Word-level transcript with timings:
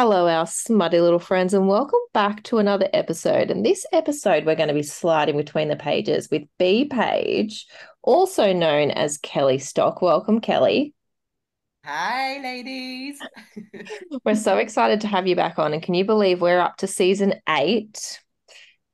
Hello, 0.00 0.28
our 0.28 0.46
smutty 0.46 1.00
little 1.00 1.18
friends, 1.18 1.54
and 1.54 1.66
welcome 1.66 1.98
back 2.14 2.44
to 2.44 2.58
another 2.58 2.88
episode. 2.92 3.50
And 3.50 3.66
this 3.66 3.84
episode, 3.92 4.46
we're 4.46 4.54
going 4.54 4.68
to 4.68 4.74
be 4.74 4.84
sliding 4.84 5.36
between 5.36 5.66
the 5.66 5.74
pages 5.74 6.30
with 6.30 6.44
Bea 6.56 6.84
Paige, 6.84 7.66
also 8.00 8.52
known 8.52 8.92
as 8.92 9.18
Kelly 9.18 9.58
Stock. 9.58 10.00
Welcome, 10.00 10.40
Kelly. 10.40 10.94
Hi, 11.84 12.40
ladies. 12.40 13.18
we're 14.24 14.36
so 14.36 14.58
excited 14.58 15.00
to 15.00 15.08
have 15.08 15.26
you 15.26 15.34
back 15.34 15.58
on. 15.58 15.72
And 15.72 15.82
can 15.82 15.94
you 15.94 16.04
believe 16.04 16.40
we're 16.40 16.60
up 16.60 16.76
to 16.76 16.86
season 16.86 17.34
eight, 17.48 18.20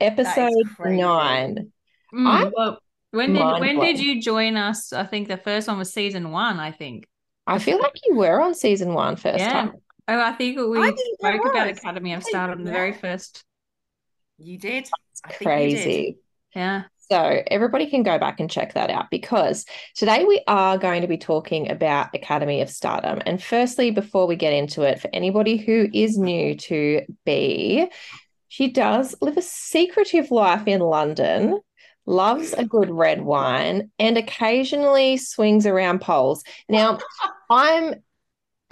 episode 0.00 0.54
nine? 0.86 1.70
Mm, 2.14 2.50
well, 2.56 2.78
when 3.10 3.34
did 3.34 3.42
when 3.60 3.78
did 3.78 4.00
you 4.00 4.22
join 4.22 4.56
us? 4.56 4.94
I 4.94 5.04
think 5.04 5.28
the 5.28 5.36
first 5.36 5.68
one 5.68 5.76
was 5.76 5.92
season 5.92 6.30
one. 6.30 6.58
I 6.58 6.72
think. 6.72 7.06
I 7.46 7.58
feel 7.58 7.78
like 7.78 7.92
you 8.06 8.14
were 8.14 8.40
on 8.40 8.54
season 8.54 8.94
one 8.94 9.16
first 9.16 9.40
yeah. 9.40 9.52
time. 9.52 9.74
Oh, 10.06 10.20
I 10.20 10.32
think 10.32 10.58
we 10.58 10.78
I 10.78 10.92
spoke 10.92 11.46
about 11.46 11.68
Academy 11.68 12.12
of 12.12 12.22
Stardom 12.22 12.64
the 12.64 12.70
very 12.70 12.92
first. 12.92 13.44
You 14.38 14.58
did. 14.58 14.88
crazy. 15.30 15.90
You 15.90 16.06
did. 16.06 16.14
Yeah. 16.54 16.82
So 17.10 17.42
everybody 17.48 17.86
can 17.86 18.02
go 18.02 18.18
back 18.18 18.40
and 18.40 18.50
check 18.50 18.74
that 18.74 18.90
out 18.90 19.10
because 19.10 19.66
today 19.94 20.24
we 20.24 20.42
are 20.46 20.78
going 20.78 21.02
to 21.02 21.08
be 21.08 21.18
talking 21.18 21.70
about 21.70 22.14
Academy 22.14 22.60
of 22.60 22.70
Stardom. 22.70 23.20
And 23.26 23.42
firstly, 23.42 23.90
before 23.90 24.26
we 24.26 24.36
get 24.36 24.52
into 24.52 24.82
it, 24.82 25.00
for 25.00 25.10
anybody 25.12 25.56
who 25.56 25.88
is 25.92 26.18
new 26.18 26.54
to 26.56 27.02
Bea, 27.24 27.88
she 28.48 28.70
does 28.70 29.14
live 29.20 29.36
a 29.36 29.42
secretive 29.42 30.30
life 30.30 30.66
in 30.66 30.80
London 30.80 31.60
loves 32.06 32.52
a 32.52 32.64
good 32.64 32.90
red 32.90 33.22
wine 33.22 33.90
and 33.98 34.18
occasionally 34.18 35.16
swings 35.16 35.66
around 35.66 36.00
poles. 36.00 36.42
Now, 36.68 36.98
I'm 37.50 37.94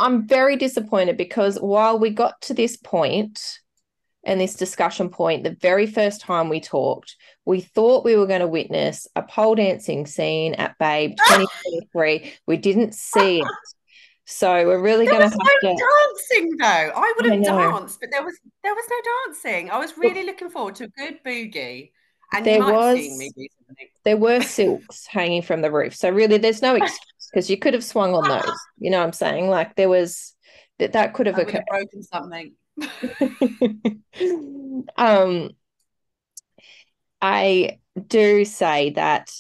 I'm 0.03 0.27
very 0.27 0.57
disappointed 0.57 1.17
because 1.17 1.59
while 1.59 1.99
we 1.99 2.11
got 2.11 2.41
to 2.43 2.55
this 2.55 2.77
point 2.77 3.61
and 4.25 4.41
this 4.41 4.55
discussion 4.55 5.09
point, 5.09 5.45
the 5.45 5.57
very 5.61 5.87
first 5.87 6.21
time 6.21 6.49
we 6.49 6.61
talked, 6.61 7.17
we 7.45 7.61
thought 7.61 8.05
we 8.05 8.17
were 8.17 8.27
going 8.27 8.41
to 8.41 8.49
witness 8.49 9.07
a 9.15 9.23
pole 9.23 9.55
dancing 9.55 10.07
scene 10.07 10.55
at 10.55 10.77
Babe 10.79 11.15
ah! 11.21 11.37
2023. 11.37 12.35
we 12.49 12.57
didn't 12.57 12.95
see 12.95 13.41
it. 13.41 13.47
So 14.25 14.67
we're 14.67 14.83
really 14.83 15.07
going 15.07 15.21
to 15.21 15.29
have 15.29 15.39
no 15.63 15.71
to 15.71 15.77
dancing 15.77 16.57
though. 16.57 16.93
I 16.97 17.13
would 17.17 17.33
have 17.33 17.45
danced, 17.45 18.01
but 18.01 18.11
there 18.11 18.25
was 18.25 18.39
there 18.65 18.75
was 18.75 18.85
no 18.91 18.97
dancing. 19.27 19.71
I 19.71 19.79
was 19.79 19.97
really 19.97 20.25
looking 20.25 20.51
forward 20.51 20.75
to 20.77 20.85
a 20.85 20.89
good 20.89 21.19
boogie. 21.25 21.91
And 22.33 22.47
there 22.47 22.61
was 22.61 23.33
there 24.05 24.17
were 24.17 24.41
silks 24.41 25.07
hanging 25.07 25.43
from 25.43 25.61
the 25.61 25.71
roof. 25.71 25.95
So 25.95 26.11
really 26.11 26.39
there's 26.39 26.63
no 26.63 26.75
excuse 26.77 27.22
because 27.33 27.49
you 27.49 27.57
could 27.57 27.75
have 27.75 27.85
swung 27.85 28.15
on 28.15 28.29
those. 28.29 28.59
You 28.79 28.91
know 28.91 28.99
what 28.99 29.07
I'm 29.07 29.13
saying? 29.13 29.49
Like 29.49 29.77
there 29.77 29.89
was 29.89 30.35
that 30.79 30.93
that 30.93 31.15
could 31.15 31.27
have 31.27 31.39
I 31.39 31.43
occurred. 31.43 31.65
Have 31.71 31.89
broken 31.91 32.03
something. 32.03 32.55
um, 34.97 35.51
I 37.21 37.79
do 38.07 38.45
say 38.45 38.91
that 38.91 39.31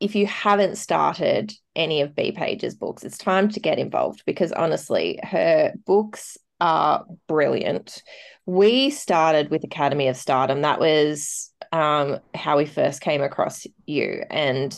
if 0.00 0.14
you 0.14 0.26
haven't 0.26 0.76
started 0.76 1.52
any 1.74 2.00
of 2.00 2.14
Bea 2.14 2.32
Paige's 2.32 2.74
books, 2.74 3.04
it's 3.04 3.18
time 3.18 3.48
to 3.50 3.60
get 3.60 3.78
involved 3.78 4.22
because 4.26 4.52
honestly, 4.52 5.18
her 5.22 5.72
books 5.86 6.36
are 6.60 7.04
brilliant. 7.26 8.02
We 8.46 8.90
started 8.90 9.50
with 9.50 9.64
Academy 9.64 10.08
of 10.08 10.16
Stardom. 10.16 10.62
That 10.62 10.78
was 10.78 11.50
um, 11.72 12.20
how 12.34 12.58
we 12.58 12.66
first 12.66 13.00
came 13.00 13.22
across 13.22 13.66
you. 13.86 14.22
And 14.30 14.76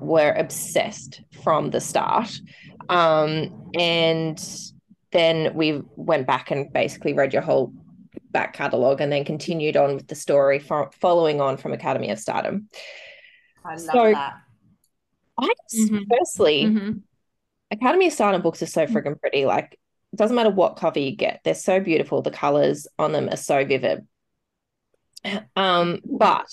were 0.00 0.32
obsessed 0.32 1.22
from 1.42 1.70
the 1.70 1.80
start. 1.80 2.40
Um, 2.88 3.70
and 3.74 4.42
then 5.12 5.54
we 5.54 5.82
went 5.96 6.26
back 6.26 6.50
and 6.50 6.72
basically 6.72 7.12
read 7.12 7.32
your 7.32 7.42
whole 7.42 7.72
back 8.30 8.54
catalogue 8.54 9.00
and 9.00 9.12
then 9.12 9.24
continued 9.24 9.76
on 9.76 9.96
with 9.96 10.08
the 10.08 10.14
story 10.14 10.58
from 10.58 10.90
following 11.00 11.40
on 11.40 11.56
from 11.56 11.72
Academy 11.72 12.10
of 12.10 12.18
Stardom. 12.18 12.68
I 13.64 13.72
love 13.72 13.80
so, 13.80 14.12
that. 14.12 14.34
I 15.38 15.48
just, 15.70 15.90
mm-hmm. 15.90 16.02
firstly, 16.10 16.64
mm-hmm. 16.64 16.92
Academy 17.70 18.06
of 18.06 18.12
Stardom 18.12 18.42
books 18.42 18.62
are 18.62 18.66
so 18.66 18.86
friggin' 18.86 19.20
pretty. 19.20 19.46
Like, 19.46 19.78
it 20.12 20.16
doesn't 20.16 20.36
matter 20.36 20.50
what 20.50 20.76
cover 20.76 20.98
you 20.98 21.16
get, 21.16 21.40
they're 21.44 21.54
so 21.54 21.80
beautiful. 21.80 22.22
The 22.22 22.30
colors 22.30 22.86
on 22.98 23.12
them 23.12 23.28
are 23.28 23.36
so 23.36 23.64
vivid. 23.64 24.06
Um, 25.54 26.00
but 26.04 26.48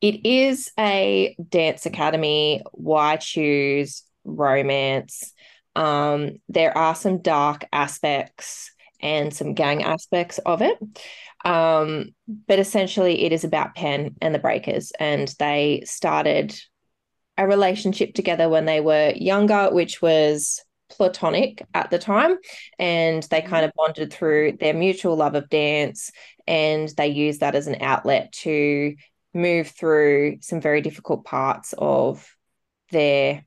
it 0.00 0.26
is 0.26 0.70
a 0.78 1.36
dance 1.48 1.86
academy. 1.86 2.62
Why 2.72 3.16
choose 3.16 4.02
romance? 4.24 5.32
Um, 5.74 6.36
there 6.48 6.76
are 6.76 6.94
some 6.94 7.18
dark 7.18 7.66
aspects 7.72 8.70
and 9.00 9.32
some 9.32 9.54
gang 9.54 9.82
aspects 9.82 10.38
of 10.38 10.62
it. 10.62 10.78
Um, 11.44 12.14
but 12.48 12.58
essentially, 12.58 13.24
it 13.24 13.32
is 13.32 13.44
about 13.44 13.74
Pen 13.74 14.16
and 14.20 14.34
the 14.34 14.38
Breakers, 14.38 14.92
and 14.98 15.32
they 15.38 15.82
started 15.86 16.58
a 17.38 17.46
relationship 17.46 18.14
together 18.14 18.48
when 18.48 18.64
they 18.64 18.80
were 18.80 19.12
younger, 19.14 19.70
which 19.70 20.00
was 20.00 20.62
platonic 20.88 21.64
at 21.74 21.90
the 21.90 21.98
time. 21.98 22.36
And 22.78 23.22
they 23.24 23.42
kind 23.42 23.64
of 23.64 23.72
bonded 23.76 24.12
through 24.12 24.56
their 24.58 24.74
mutual 24.74 25.16
love 25.16 25.34
of 25.34 25.48
dance, 25.48 26.10
and 26.46 26.88
they 26.96 27.08
used 27.08 27.40
that 27.40 27.54
as 27.54 27.66
an 27.66 27.76
outlet 27.80 28.32
to 28.32 28.94
move 29.36 29.68
through 29.68 30.38
some 30.40 30.60
very 30.60 30.80
difficult 30.80 31.24
parts 31.24 31.74
of 31.76 32.26
their 32.90 33.44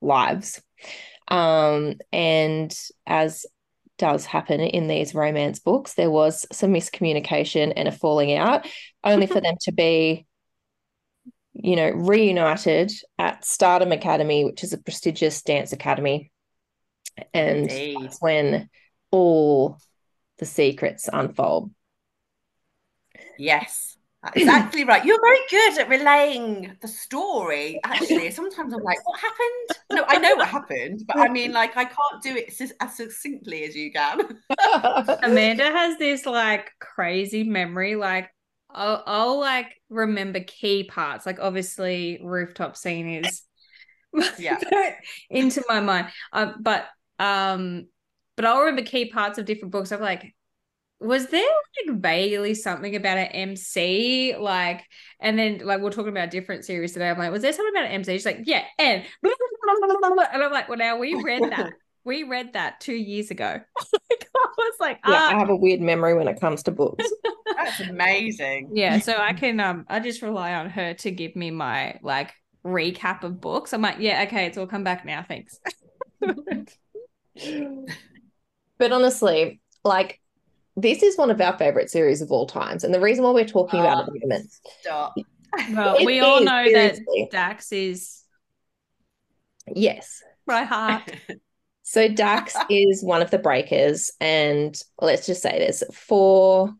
lives. 0.00 0.62
Um, 1.28 1.94
and 2.12 2.76
as 3.06 3.46
does 3.98 4.24
happen 4.24 4.60
in 4.60 4.88
these 4.88 5.14
romance 5.14 5.58
books, 5.58 5.94
there 5.94 6.10
was 6.10 6.46
some 6.52 6.72
miscommunication 6.72 7.72
and 7.76 7.86
a 7.86 7.92
falling 7.92 8.34
out, 8.34 8.66
only 9.04 9.26
for 9.26 9.40
them 9.40 9.56
to 9.62 9.72
be, 9.72 10.26
you 11.52 11.76
know, 11.76 11.90
reunited 11.90 12.90
at 13.18 13.44
Stardom 13.44 13.92
Academy, 13.92 14.44
which 14.44 14.64
is 14.64 14.72
a 14.72 14.78
prestigious 14.78 15.42
dance 15.42 15.72
academy. 15.72 16.32
And 17.34 17.68
that's 17.68 18.20
when 18.20 18.70
all 19.10 19.78
the 20.38 20.46
secrets 20.46 21.08
unfold. 21.12 21.70
Yes. 23.38 23.96
Exactly 24.34 24.84
right. 24.84 25.04
You're 25.04 25.20
very 25.20 25.38
good 25.48 25.78
at 25.78 25.88
relaying 25.88 26.76
the 26.82 26.88
story. 26.88 27.80
Actually, 27.84 28.30
sometimes 28.30 28.74
I'm 28.74 28.82
like, 28.82 28.98
"What 29.06 29.18
happened?" 29.18 29.78
No, 29.92 30.04
I 30.06 30.18
know 30.18 30.36
what 30.36 30.48
happened, 30.48 31.04
but 31.06 31.18
I 31.18 31.28
mean, 31.28 31.52
like, 31.52 31.76
I 31.76 31.84
can't 31.84 32.22
do 32.22 32.36
it 32.36 32.52
as 32.80 32.96
succinctly 32.96 33.64
as 33.64 33.74
you 33.74 33.90
can. 33.92 34.38
Amanda 35.22 35.64
has 35.64 35.96
this 35.96 36.26
like 36.26 36.70
crazy 36.80 37.44
memory. 37.44 37.96
Like, 37.96 38.30
I'll, 38.68 39.02
I'll 39.06 39.40
like 39.40 39.74
remember 39.88 40.40
key 40.40 40.84
parts. 40.84 41.24
Like, 41.24 41.40
obviously, 41.40 42.20
rooftop 42.22 42.76
scene 42.76 43.24
is 43.24 43.42
yeah 44.38 44.58
into 45.30 45.62
my 45.68 45.80
mind. 45.80 46.08
Uh, 46.32 46.52
but 46.60 46.86
um, 47.18 47.86
but 48.36 48.44
I'll 48.44 48.60
remember 48.60 48.82
key 48.82 49.10
parts 49.10 49.38
of 49.38 49.44
different 49.44 49.72
books. 49.72 49.92
I'm 49.92 50.00
like, 50.00 50.34
was 51.00 51.28
there 51.28 51.48
like 51.88 51.98
vaguely 51.98 52.54
something 52.54 52.94
about 52.94 53.16
an 53.16 53.28
MC? 53.28 54.36
Like, 54.38 54.84
and 55.18 55.38
then 55.38 55.62
like 55.64 55.80
we're 55.80 55.90
talking 55.90 56.10
about 56.12 56.30
different 56.30 56.66
series 56.66 56.92
today. 56.92 57.08
I'm 57.08 57.18
like, 57.18 57.32
was 57.32 57.42
there 57.42 57.52
something 57.52 57.74
about 57.74 57.86
an 57.86 57.92
MC? 57.92 58.12
She's 58.12 58.26
like, 58.26 58.40
yeah, 58.44 58.64
and 58.78 59.02
and 59.22 59.32
I'm 60.42 60.52
like, 60.52 60.68
well, 60.68 60.78
now 60.78 60.98
we 60.98 61.14
read 61.24 61.42
that. 61.42 61.72
we 62.04 62.24
read 62.24 62.52
that 62.52 62.80
two 62.80 62.94
years 62.94 63.30
ago. 63.30 63.60
I 63.82 64.48
was 64.58 64.74
like, 64.78 64.98
yeah, 65.06 65.14
ah. 65.14 65.34
I 65.34 65.38
have 65.38 65.48
a 65.48 65.56
weird 65.56 65.80
memory 65.80 66.14
when 66.14 66.28
it 66.28 66.38
comes 66.38 66.62
to 66.64 66.70
books. 66.70 67.04
That's 67.56 67.80
amazing. 67.80 68.70
Yeah, 68.74 68.98
so 68.98 69.16
I 69.16 69.32
can 69.32 69.58
um 69.58 69.86
I 69.88 70.00
just 70.00 70.20
rely 70.20 70.54
on 70.54 70.68
her 70.68 70.94
to 70.94 71.10
give 71.10 71.34
me 71.34 71.50
my 71.50 71.98
like 72.02 72.34
recap 72.64 73.24
of 73.24 73.40
books. 73.40 73.72
I'm 73.72 73.80
like, 73.80 73.96
yeah, 74.00 74.24
okay, 74.26 74.46
it's 74.46 74.58
all 74.58 74.66
come 74.66 74.84
back 74.84 75.06
now. 75.06 75.24
Thanks. 75.26 75.58
but 78.78 78.92
honestly, 78.92 79.60
like 79.82 80.20
this 80.82 81.02
is 81.02 81.16
one 81.16 81.30
of 81.30 81.40
our 81.40 81.56
favorite 81.58 81.90
series 81.90 82.22
of 82.22 82.30
all 82.30 82.46
times. 82.46 82.84
And 82.84 82.94
the 82.94 83.00
reason 83.00 83.24
why 83.24 83.30
we're 83.30 83.44
talking 83.44 83.80
about 83.80 83.98
it 83.98 84.06
at 84.06 84.12
the 84.12 84.20
moment. 84.26 84.50
Stop. 84.80 85.14
Well, 85.72 86.04
we 86.04 86.20
all 86.20 86.44
know 86.44 86.64
seriously. 86.64 87.04
that 87.22 87.30
Dax 87.32 87.72
is. 87.72 88.22
Yes. 89.66 90.22
Right 90.46 90.64
heart. 90.64 91.12
so 91.82 92.06
Dax 92.06 92.54
is 92.70 93.02
one 93.02 93.20
of 93.20 93.32
the 93.32 93.38
breakers. 93.38 94.12
And 94.20 94.80
let's 95.00 95.26
just 95.26 95.42
say 95.42 95.58
there's 95.58 95.82
four 95.92 96.72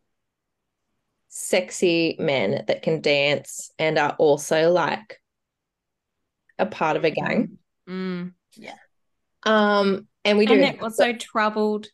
sexy 1.31 2.15
men 2.21 2.65
that 2.69 2.83
can 2.83 3.01
dance 3.01 3.73
and 3.77 3.99
are 3.99 4.15
also 4.21 4.71
like 4.71 5.21
a 6.57 6.67
part 6.67 6.97
of 6.97 7.05
a 7.05 7.11
gang. 7.11 7.59
Mm. 7.89 8.35
Yeah. 8.55 8.75
Um, 9.43 10.07
and 10.25 10.39
we 10.39 10.47
do 10.47 10.55
and 10.55 10.63
they're 10.63 10.85
also 10.85 11.13
troubled 11.13 11.89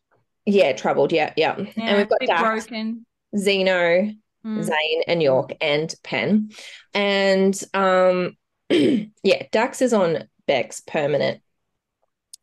yeah, 0.46 0.72
troubled. 0.72 1.12
Yeah, 1.12 1.32
yeah. 1.37 1.56
yeah 1.58 1.66
and 1.76 1.98
we've 1.98 2.08
got 2.08 2.20
Dax, 2.20 2.66
broken. 2.66 3.04
Xeno, 3.34 4.16
mm. 4.46 4.69
Zayn, 4.69 5.02
and 5.06 5.22
York, 5.22 5.52
and 5.60 5.94
Pen. 6.02 6.50
And 6.94 7.60
um, 7.75 8.37
yeah, 8.70 9.43
Dax 9.52 9.82
is 9.82 9.93
on 9.93 10.28
Beck's 10.46 10.81
permanent 10.81 11.43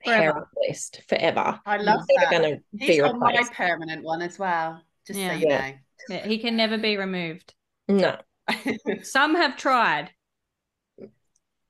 parent 0.03 0.45
list 0.67 1.01
forever. 1.07 1.59
I 1.65 1.77
love 1.77 2.01
He's 2.07 2.19
that. 2.19 2.31
Gonna 2.31 2.57
He's 2.77 2.88
be 2.88 3.01
on 3.01 3.19
my 3.19 3.41
permanent 3.53 4.03
one 4.03 4.21
as 4.21 4.38
well. 4.38 4.81
Just 5.07 5.19
Yeah. 5.19 5.29
so 5.29 5.35
you 5.35 5.47
Yeah. 5.47 5.71
Yeah, 6.09 6.27
he 6.27 6.38
can 6.39 6.57
never 6.57 6.77
be 6.77 6.97
removed. 6.97 7.53
No. 7.88 8.17
Some 9.03 9.35
have 9.35 9.55
tried, 9.55 10.11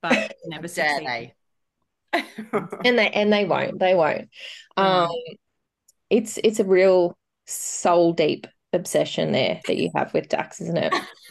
but 0.01 0.35
never 0.45 0.67
Dare 0.67 0.99
succeeded. 0.99 1.07
they? 1.07 1.33
and 2.85 2.97
they 2.97 3.09
and 3.09 3.31
they 3.31 3.45
won't. 3.45 3.79
They 3.79 3.93
won't. 3.93 4.29
Um, 4.75 5.09
it's 6.13 6.37
it's 6.43 6.59
a 6.59 6.63
real 6.63 7.17
soul 7.45 8.13
deep 8.13 8.45
obsession 8.71 9.31
there 9.31 9.59
that 9.67 9.77
you 9.77 9.89
have 9.95 10.13
with 10.13 10.29
Dax, 10.29 10.61
isn't 10.61 10.77
it? 10.77 10.93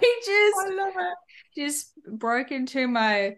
he 0.00 0.14
just 0.26 0.56
I 0.60 0.70
love 0.74 0.94
it. 0.96 1.14
just 1.56 1.92
broke 2.06 2.50
into 2.52 2.86
my 2.88 3.36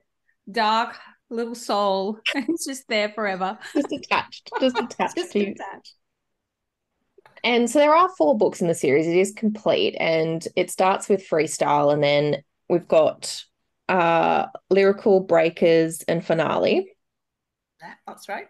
dark 0.50 0.96
little 1.30 1.54
soul. 1.54 2.18
It's 2.34 2.66
just 2.66 2.88
there 2.88 3.10
forever. 3.10 3.58
Just 3.72 3.92
attached, 3.92 4.50
just 4.60 4.78
attached 4.78 5.16
Just 5.16 5.32
to 5.32 5.38
you. 5.38 5.52
attached. 5.52 5.94
And 7.42 7.70
so 7.70 7.78
there 7.78 7.94
are 7.94 8.08
four 8.16 8.36
books 8.36 8.60
in 8.62 8.68
the 8.68 8.74
series. 8.74 9.06
It 9.06 9.16
is 9.16 9.32
complete, 9.32 9.94
and 10.00 10.46
it 10.56 10.70
starts 10.70 11.08
with 11.08 11.28
freestyle, 11.28 11.92
and 11.92 12.02
then 12.02 12.42
we've 12.68 12.88
got 12.88 13.44
uh 13.88 14.46
lyrical 14.70 15.20
breakers 15.20 16.02
and 16.08 16.24
finale. 16.24 16.90
That's 18.06 18.28
right. 18.28 18.46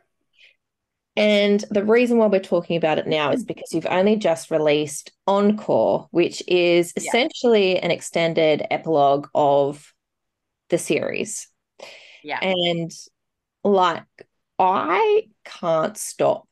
And 1.16 1.64
the 1.70 1.84
reason 1.84 2.18
why 2.18 2.26
we're 2.26 2.40
talking 2.40 2.76
about 2.76 2.98
it 2.98 3.06
now 3.06 3.30
is 3.30 3.42
mm-hmm. 3.42 3.48
because 3.54 3.72
you've 3.72 3.86
only 3.86 4.16
just 4.16 4.50
released 4.50 5.12
Encore, 5.26 6.08
which 6.10 6.42
is 6.48 6.92
Yeah. 6.96 7.02
essentially 7.08 7.78
an 7.78 7.90
extended 7.90 8.66
epilogue 8.70 9.28
of 9.34 9.92
the 10.70 10.78
series. 10.78 11.48
Yeah. 12.22 12.40
And 12.40 12.90
like, 13.62 14.04
I 14.58 15.28
can't 15.44 15.96
stop 15.96 16.48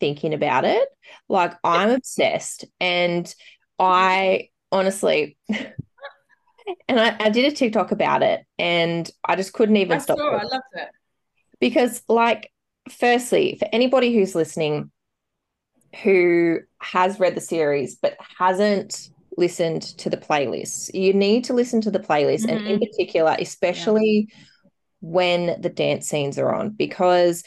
thinking 0.00 0.34
about 0.34 0.64
it. 0.64 0.88
Like, 1.28 1.54
I'm 1.64 1.90
obsessed. 1.90 2.64
And 2.80 3.32
I 3.78 4.50
honestly, 4.72 5.38
and 5.48 7.00
I, 7.00 7.16
I 7.18 7.30
did 7.30 7.50
a 7.50 7.54
TikTok 7.56 7.92
about 7.92 8.22
it, 8.22 8.44
and 8.58 9.08
I 9.24 9.36
just 9.36 9.52
couldn't 9.52 9.76
even 9.76 9.96
I 9.96 10.00
stop. 10.00 10.18
saw. 10.18 10.30
I 10.36 10.42
loved 10.42 10.64
it. 10.74 10.88
because 11.60 12.02
like 12.08 12.50
firstly 12.90 13.56
for 13.58 13.68
anybody 13.72 14.14
who's 14.14 14.34
listening 14.34 14.90
who 16.02 16.58
has 16.78 17.18
read 17.18 17.34
the 17.34 17.40
series 17.40 17.96
but 17.96 18.16
hasn't 18.38 19.10
listened 19.36 19.82
to 19.82 20.10
the 20.10 20.16
playlist, 20.16 20.92
you 20.94 21.12
need 21.12 21.44
to 21.44 21.52
listen 21.52 21.80
to 21.82 21.90
the 21.90 21.98
playlist 21.98 22.44
and 22.48 22.66
in 22.66 22.78
mm-hmm. 22.78 22.84
particular 22.84 23.36
especially 23.38 24.28
when 25.00 25.60
the 25.60 25.68
dance 25.68 26.08
scenes 26.08 26.38
are 26.38 26.54
on 26.54 26.70
because 26.70 27.44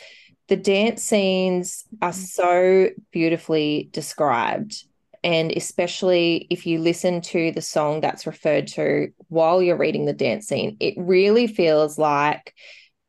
the 0.48 0.56
dance 0.56 1.04
scenes 1.04 1.86
are 2.02 2.12
mm-hmm. 2.12 2.22
so 2.22 2.90
beautifully 3.12 3.90
described 3.92 4.84
and 5.24 5.52
especially 5.52 6.48
if 6.50 6.66
you 6.66 6.80
listen 6.80 7.22
to 7.22 7.52
the 7.52 7.62
song 7.62 8.00
that's 8.00 8.26
referred 8.26 8.68
to 8.68 9.10
while 9.28 9.62
you're 9.62 9.78
reading 9.78 10.06
the 10.06 10.14
dance 10.14 10.48
scene 10.48 10.78
it 10.80 10.94
really 10.98 11.48
feels 11.48 11.98
like 11.98 12.54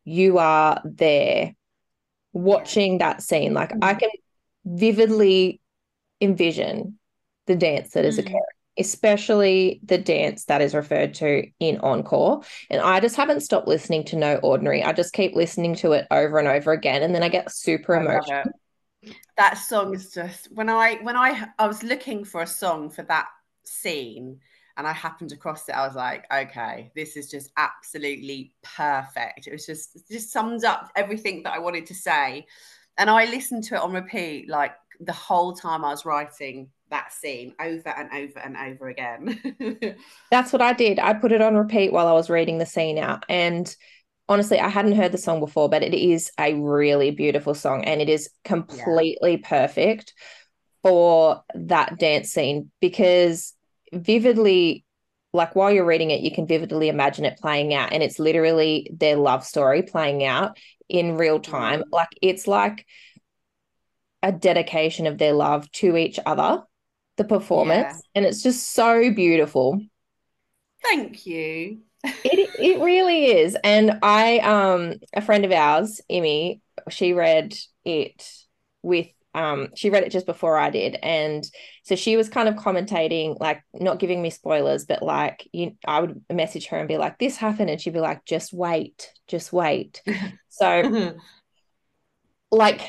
you 0.04 0.38
are 0.38 0.80
there 0.84 1.54
watching 2.32 2.98
that 2.98 3.22
scene. 3.22 3.54
Like 3.54 3.72
I 3.82 3.94
can 3.94 4.10
vividly 4.64 5.60
envision 6.20 6.98
the 7.46 7.56
dance 7.56 7.90
that 7.92 8.04
is 8.04 8.16
Mm. 8.16 8.20
occurring, 8.20 8.42
especially 8.78 9.80
the 9.84 9.98
dance 9.98 10.44
that 10.46 10.60
is 10.60 10.74
referred 10.74 11.14
to 11.14 11.46
in 11.60 11.78
Encore. 11.80 12.42
And 12.70 12.80
I 12.80 13.00
just 13.00 13.16
haven't 13.16 13.40
stopped 13.40 13.68
listening 13.68 14.04
to 14.06 14.16
No 14.16 14.36
Ordinary. 14.36 14.82
I 14.84 14.92
just 14.92 15.12
keep 15.12 15.34
listening 15.34 15.74
to 15.76 15.92
it 15.92 16.06
over 16.10 16.38
and 16.38 16.48
over 16.48 16.72
again. 16.72 17.02
And 17.02 17.14
then 17.14 17.22
I 17.22 17.28
get 17.28 17.50
super 17.50 17.96
I 17.96 18.00
emotional. 18.00 18.44
That 19.36 19.54
song 19.54 19.94
is 19.94 20.12
just 20.12 20.52
when 20.52 20.68
I 20.68 20.96
when 21.02 21.16
I 21.16 21.48
I 21.58 21.66
was 21.66 21.82
looking 21.82 22.24
for 22.24 22.42
a 22.42 22.46
song 22.46 22.90
for 22.90 23.02
that 23.04 23.28
scene 23.64 24.40
and 24.76 24.87
I 24.87 24.93
happened 24.93 25.32
across 25.32 25.69
it, 25.69 25.75
I 25.75 25.87
was 25.87 25.96
like, 25.96 26.25
okay, 26.32 26.90
this 26.94 27.17
is 27.17 27.31
just 27.31 27.50
absolutely 27.56 28.55
perfect. 28.62 29.46
It 29.46 29.52
was 29.52 29.67
just 29.67 29.96
it 29.96 30.02
just 30.11 30.32
sums 30.32 30.64
up 30.64 30.90
everything 30.96 31.43
that 31.43 31.55
I 31.55 31.58
wanted 31.58 31.87
to 31.87 31.94
say. 31.94 32.46
And 32.99 33.08
I 33.08 33.25
listened 33.26 33.64
to 33.64 33.76
it 33.76 33.81
on 33.81 33.93
repeat 33.93 34.49
like 34.49 34.75
the 35.00 35.12
whole 35.12 35.55
time 35.55 35.84
I 35.84 35.90
was 35.90 36.05
writing 36.05 36.69
that 36.90 37.12
scene 37.12 37.55
over 37.61 37.88
and 37.88 38.11
over 38.12 38.38
and 38.40 38.56
over 38.56 38.88
again. 38.88 39.96
That's 40.31 40.52
what 40.52 40.62
I 40.62 40.73
did. 40.73 40.99
I 40.99 41.14
put 41.14 41.32
it 41.32 41.40
on 41.40 41.55
repeat 41.55 41.93
while 41.93 42.06
I 42.06 42.12
was 42.12 42.28
reading 42.28 42.58
the 42.58 42.66
scene 42.66 42.99
out. 42.99 43.25
And 43.28 43.75
honestly, 44.28 44.61
I 44.61 44.69
hadn't 44.69 44.96
heard 44.96 45.12
the 45.12 45.19
song 45.19 45.40
before, 45.40 45.69
but 45.69 45.82
it 45.82 45.94
is 45.94 46.31
a 46.38 46.55
really 46.55 47.11
beautiful 47.11 47.55
song 47.55 47.84
and 47.84 48.00
it 48.00 48.08
is 48.08 48.31
completely 48.44 49.38
perfect 49.38 50.14
for 50.82 51.43
that 51.55 51.99
dance 51.99 52.31
scene 52.31 52.70
because 52.81 53.55
vividly, 53.92 54.84
like 55.32 55.54
while 55.54 55.70
you're 55.70 55.84
reading 55.84 56.10
it, 56.10 56.20
you 56.20 56.31
can 56.31 56.46
vividly 56.46 56.88
imagine 56.88 57.25
it 57.25 57.38
playing 57.38 57.75
out. 57.75 57.92
And 57.92 58.02
it's 58.02 58.19
literally 58.19 58.90
their 58.92 59.16
love 59.16 59.44
story 59.44 59.82
playing 59.82 60.25
out 60.25 60.56
in 60.88 61.16
real 61.16 61.40
time. 61.40 61.84
Like 61.90 62.08
it's 62.20 62.46
like 62.46 62.87
a 64.22 64.32
dedication 64.32 65.06
of 65.06 65.19
their 65.19 65.32
love 65.32 65.70
to 65.72 65.96
each 65.96 66.19
other, 66.25 66.62
the 67.16 67.25
performance. 67.25 67.94
Yeah. 67.94 68.00
And 68.16 68.25
it's 68.25 68.42
just 68.42 68.72
so 68.72 69.12
beautiful. 69.12 69.81
Thank 70.82 71.26
you. 71.26 71.81
It 72.02 72.50
it 72.58 72.81
really 72.81 73.26
is. 73.26 73.56
And 73.62 73.98
I 74.02 74.38
um 74.38 74.94
a 75.12 75.20
friend 75.20 75.44
of 75.44 75.52
ours, 75.52 76.00
Emmy, 76.08 76.62
she 76.88 77.12
read 77.12 77.54
it 77.84 78.26
with 78.82 79.08
um 79.34 79.68
she 79.76 79.90
read 79.90 80.02
it 80.02 80.10
just 80.12 80.26
before 80.26 80.56
I 80.58 80.70
did. 80.70 80.96
And 81.02 81.44
so 81.84 81.94
she 81.96 82.16
was 82.16 82.28
kind 82.28 82.48
of 82.48 82.56
commentating, 82.56 83.38
like 83.40 83.62
not 83.72 83.98
giving 83.98 84.20
me 84.22 84.30
spoilers, 84.30 84.84
but 84.86 85.02
like 85.02 85.48
you 85.52 85.76
I 85.86 86.00
would 86.00 86.20
message 86.32 86.66
her 86.68 86.78
and 86.78 86.88
be 86.88 86.98
like, 86.98 87.18
this 87.18 87.36
happened, 87.36 87.70
and 87.70 87.80
she'd 87.80 87.92
be 87.92 88.00
like, 88.00 88.24
just 88.24 88.52
wait, 88.52 89.12
just 89.28 89.52
wait. 89.52 90.02
So 90.52 91.14
like 92.50 92.80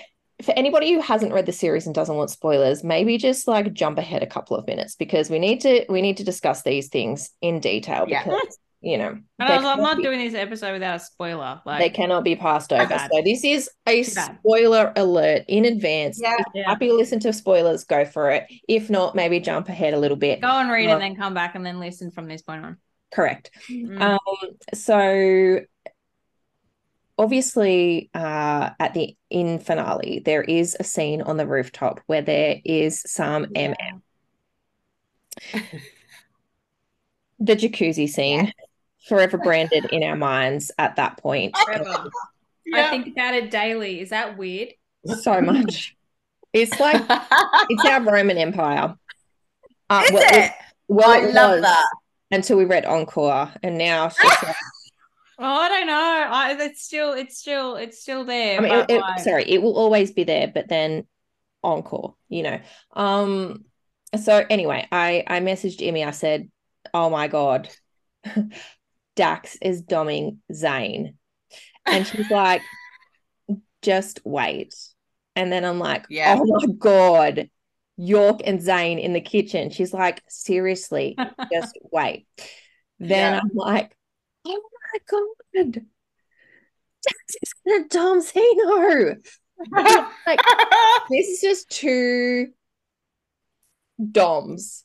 for 0.43 0.53
anybody 0.53 0.91
who 0.91 0.99
hasn't 1.01 1.33
read 1.33 1.45
the 1.45 1.51
series 1.51 1.85
and 1.85 1.93
doesn't 1.93 2.15
want 2.15 2.31
spoilers, 2.31 2.83
maybe 2.83 3.17
just 3.17 3.47
like 3.47 3.71
jump 3.73 3.97
ahead 3.99 4.23
a 4.23 4.27
couple 4.27 4.57
of 4.57 4.65
minutes 4.67 4.95
because 4.95 5.29
we 5.29 5.39
need 5.39 5.61
to 5.61 5.85
we 5.87 6.01
need 6.01 6.17
to 6.17 6.23
discuss 6.23 6.63
these 6.63 6.89
things 6.89 7.29
in 7.41 7.59
detail 7.59 8.05
Yeah. 8.07 8.23
because 8.23 8.57
you 8.81 8.97
know 8.97 9.09
And 9.09 9.23
I 9.49 9.55
was 9.55 9.63
like, 9.63 9.77
I'm 9.77 9.83
not 9.83 9.97
be- 9.97 10.03
doing 10.03 10.19
this 10.19 10.33
episode 10.33 10.73
without 10.73 10.95
a 10.95 10.99
spoiler. 10.99 11.61
Like, 11.65 11.79
they 11.79 11.89
cannot 11.89 12.23
be 12.23 12.35
passed 12.35 12.73
over. 12.73 12.87
bad. 12.87 13.09
So 13.13 13.21
this 13.23 13.43
is 13.43 13.69
a 13.87 14.03
bad. 14.03 14.37
spoiler 14.39 14.91
alert 14.95 15.43
in 15.47 15.65
advance. 15.65 16.19
Yeah. 16.21 16.35
If 16.39 16.45
you're 16.53 16.63
Yeah. 16.63 16.69
happy 16.69 16.87
to 16.87 16.93
listen 16.95 17.19
to 17.21 17.31
spoilers, 17.33 17.83
go 17.83 18.05
for 18.05 18.31
it. 18.31 18.47
If 18.67 18.89
not, 18.89 19.15
maybe 19.15 19.39
jump 19.39 19.69
ahead 19.69 19.93
a 19.93 19.99
little 19.99 20.17
bit. 20.17 20.41
go 20.41 20.47
and 20.47 20.69
read 20.71 20.89
Uh, 20.89 20.93
and 20.93 21.01
then 21.01 21.15
come 21.15 21.33
back 21.33 21.55
and 21.55 21.65
then 21.65 21.79
listen 21.79 22.11
from 22.11 22.27
this 22.27 22.41
point 22.41 22.65
on. 22.65 22.77
Correct. 23.13 23.51
Mm. 23.69 24.01
Um, 24.01 24.19
so 24.73 25.59
obviously, 27.19 28.09
uh, 28.15 28.71
at 28.79 28.93
the 28.95 29.15
in 29.29 29.59
finale, 29.59 30.21
there 30.25 30.41
is 30.41 30.75
a 30.79 30.83
scene 30.83 31.21
on 31.21 31.37
the 31.37 31.45
rooftop 31.45 31.99
where 32.07 32.21
there 32.23 32.59
is 32.65 33.03
some 33.05 33.45
Yeah. 33.53 33.75
MM. 33.75 34.01
The 37.39 37.55
jacuzzi 37.55 38.07
scene, 38.07 38.53
forever 39.07 39.37
branded 39.37 39.85
in 39.91 40.03
our 40.03 40.15
minds 40.15 40.71
at 40.77 40.95
that 40.97 41.17
point. 41.17 41.55
Forever. 41.57 42.09
I 42.73 42.89
think 42.89 43.07
about 43.07 43.33
it 43.33 43.51
daily. 43.51 43.99
Is 44.01 44.09
that 44.09 44.37
weird? 44.37 44.69
So 45.21 45.41
much. 45.41 45.95
It's 46.53 46.79
like 46.79 47.01
it's 47.69 47.85
our 47.85 48.01
Roman 48.01 48.37
Empire. 48.37 48.95
Uh, 49.89 50.03
Is 50.05 50.11
well, 50.11 50.23
it? 50.43 50.51
well, 50.87 51.09
I 51.09 51.17
it 51.19 51.33
love 51.33 51.51
was 51.51 51.61
that. 51.61 51.85
until 52.31 52.57
we 52.57 52.65
read 52.65 52.85
Encore, 52.85 53.51
and 53.63 53.77
now 53.77 54.05
it's 54.07 54.21
just 54.21 54.43
like, 54.43 54.55
Oh, 55.43 55.45
I 55.45 55.69
don't 55.69 55.87
know. 55.87 55.93
I, 55.93 56.55
it's 56.59 56.83
still, 56.83 57.13
it's 57.13 57.39
still, 57.39 57.75
it's 57.75 57.99
still 57.99 58.23
there. 58.25 58.59
I 58.59 58.61
mean, 58.61 58.71
it, 58.73 58.85
it- 58.91 59.19
sorry, 59.23 59.43
it 59.49 59.61
will 59.61 59.75
always 59.75 60.11
be 60.11 60.23
there, 60.23 60.47
but 60.53 60.67
then 60.69 61.07
Encore, 61.63 62.15
you 62.29 62.43
know. 62.43 62.59
Um. 62.93 63.65
So 64.21 64.45
anyway, 64.49 64.87
I 64.91 65.23
I 65.25 65.39
messaged 65.39 65.85
Emmy. 65.85 66.03
I 66.03 66.11
said, 66.11 66.49
"Oh 66.93 67.09
my 67.09 67.27
god, 67.27 67.69
Dax 69.21 69.55
is 69.61 69.83
doming 69.83 70.37
Zayn," 70.51 71.13
and 71.85 72.07
she's 72.07 72.31
like, 72.31 72.63
"Just 73.83 74.19
wait." 74.25 74.73
And 75.35 75.51
then 75.51 75.63
I'm 75.63 75.77
like, 75.77 76.07
Yeah. 76.09 76.37
"Oh 76.39 76.45
my 76.45 76.73
god." 76.73 77.49
York 77.97 78.39
and 78.45 78.59
Zayn 78.59 78.99
in 78.99 79.13
the 79.13 79.21
kitchen. 79.21 79.69
She's 79.69 79.93
like, 79.93 80.23
seriously, 80.27 81.15
just 81.53 81.77
wait. 81.91 82.25
Then 82.99 83.33
Yeah. 83.33 83.41
I'm 83.43 83.51
like, 83.53 83.95
oh 84.47 84.61
my 84.93 84.99
god, 85.07 85.85
Dax 87.03 87.35
is 87.43 87.53
gonna 87.63 87.87
dom 87.89 88.21
Xeno. 88.21 89.17
like 90.25 90.39
this 91.11 91.27
is 91.27 91.41
just 91.41 91.69
two 91.69 92.47
doms 94.11 94.83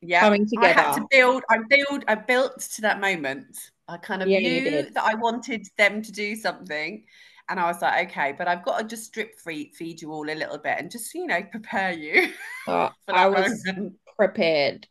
yeah, 0.00 0.20
coming 0.20 0.46
together. 0.46 0.68
I 0.68 0.82
had 0.82 0.94
to 0.94 1.06
build. 1.10 1.42
I 1.50 1.58
build. 1.68 2.04
I 2.08 2.14
built 2.14 2.60
to 2.60 2.82
that 2.82 3.00
moment. 3.00 3.70
I 3.88 3.96
kind 3.96 4.22
of 4.22 4.28
yeah, 4.28 4.40
knew 4.40 4.90
that 4.92 5.02
I 5.02 5.14
wanted 5.14 5.66
them 5.76 6.02
to 6.02 6.12
do 6.12 6.36
something, 6.36 7.04
and 7.48 7.58
I 7.58 7.66
was 7.66 7.82
like, 7.82 8.10
okay, 8.10 8.34
but 8.36 8.46
I've 8.46 8.64
got 8.64 8.78
to 8.78 8.84
just 8.84 9.06
strip 9.06 9.38
feed, 9.40 9.72
feed 9.74 10.02
you 10.02 10.12
all 10.12 10.28
a 10.28 10.34
little 10.34 10.58
bit 10.58 10.76
and 10.78 10.90
just 10.90 11.12
you 11.14 11.26
know 11.26 11.42
prepare 11.42 11.92
you. 11.92 12.32
Oh, 12.66 12.90
I 13.08 13.28
was 13.28 13.62
moment. 13.66 13.94
prepared, 14.16 14.86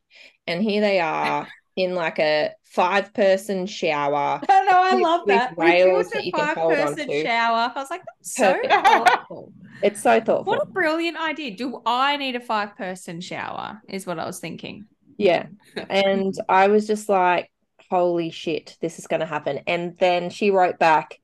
and 0.45 0.61
here 0.61 0.81
they 0.81 0.99
are 0.99 1.47
in 1.77 1.95
like 1.95 2.19
a 2.19 2.51
five 2.63 3.13
person 3.13 3.65
shower. 3.65 4.41
I 4.49 4.65
know, 4.65 4.81
I 4.83 4.95
love 4.95 5.27
that. 5.27 5.53
Rails 5.57 6.09
that 6.09 6.25
you 6.25 6.31
five 6.31 6.55
can 6.55 6.63
hold 6.63 6.75
person 6.75 7.09
shower. 7.23 7.71
I 7.73 7.79
was 7.79 7.89
like, 7.89 8.01
that's 8.05 8.35
so 8.35 8.59
thoughtful. 8.67 9.53
It's 9.83 10.01
so 10.01 10.19
thoughtful. 10.19 10.53
What 10.53 10.67
a 10.67 10.71
brilliant 10.71 11.17
idea. 11.17 11.55
Do 11.55 11.81
I 11.85 12.17
need 12.17 12.35
a 12.35 12.39
five 12.39 12.75
person 12.75 13.21
shower? 13.21 13.81
Is 13.87 14.07
what 14.07 14.19
I 14.19 14.25
was 14.25 14.39
thinking. 14.39 14.85
Yeah. 15.17 15.47
And 15.89 16.33
I 16.49 16.69
was 16.69 16.87
just 16.87 17.07
like, 17.07 17.51
holy 17.91 18.31
shit, 18.31 18.77
this 18.81 18.97
is 18.97 19.05
going 19.05 19.19
to 19.19 19.27
happen. 19.27 19.59
And 19.67 19.95
then 19.99 20.31
she 20.31 20.49
wrote 20.49 20.79
back 20.79 21.19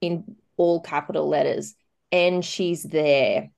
in 0.00 0.36
all 0.56 0.80
capital 0.80 1.28
letters, 1.28 1.74
and 2.10 2.42
she's 2.42 2.82
there 2.82 3.50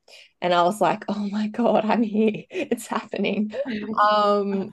and 0.44 0.52
I 0.52 0.62
was 0.64 0.78
like, 0.78 1.06
"Oh 1.08 1.26
my 1.32 1.46
god, 1.48 1.86
I'm 1.86 2.02
here! 2.02 2.44
It's 2.50 2.86
happening." 2.86 3.54
Um, 3.66 4.72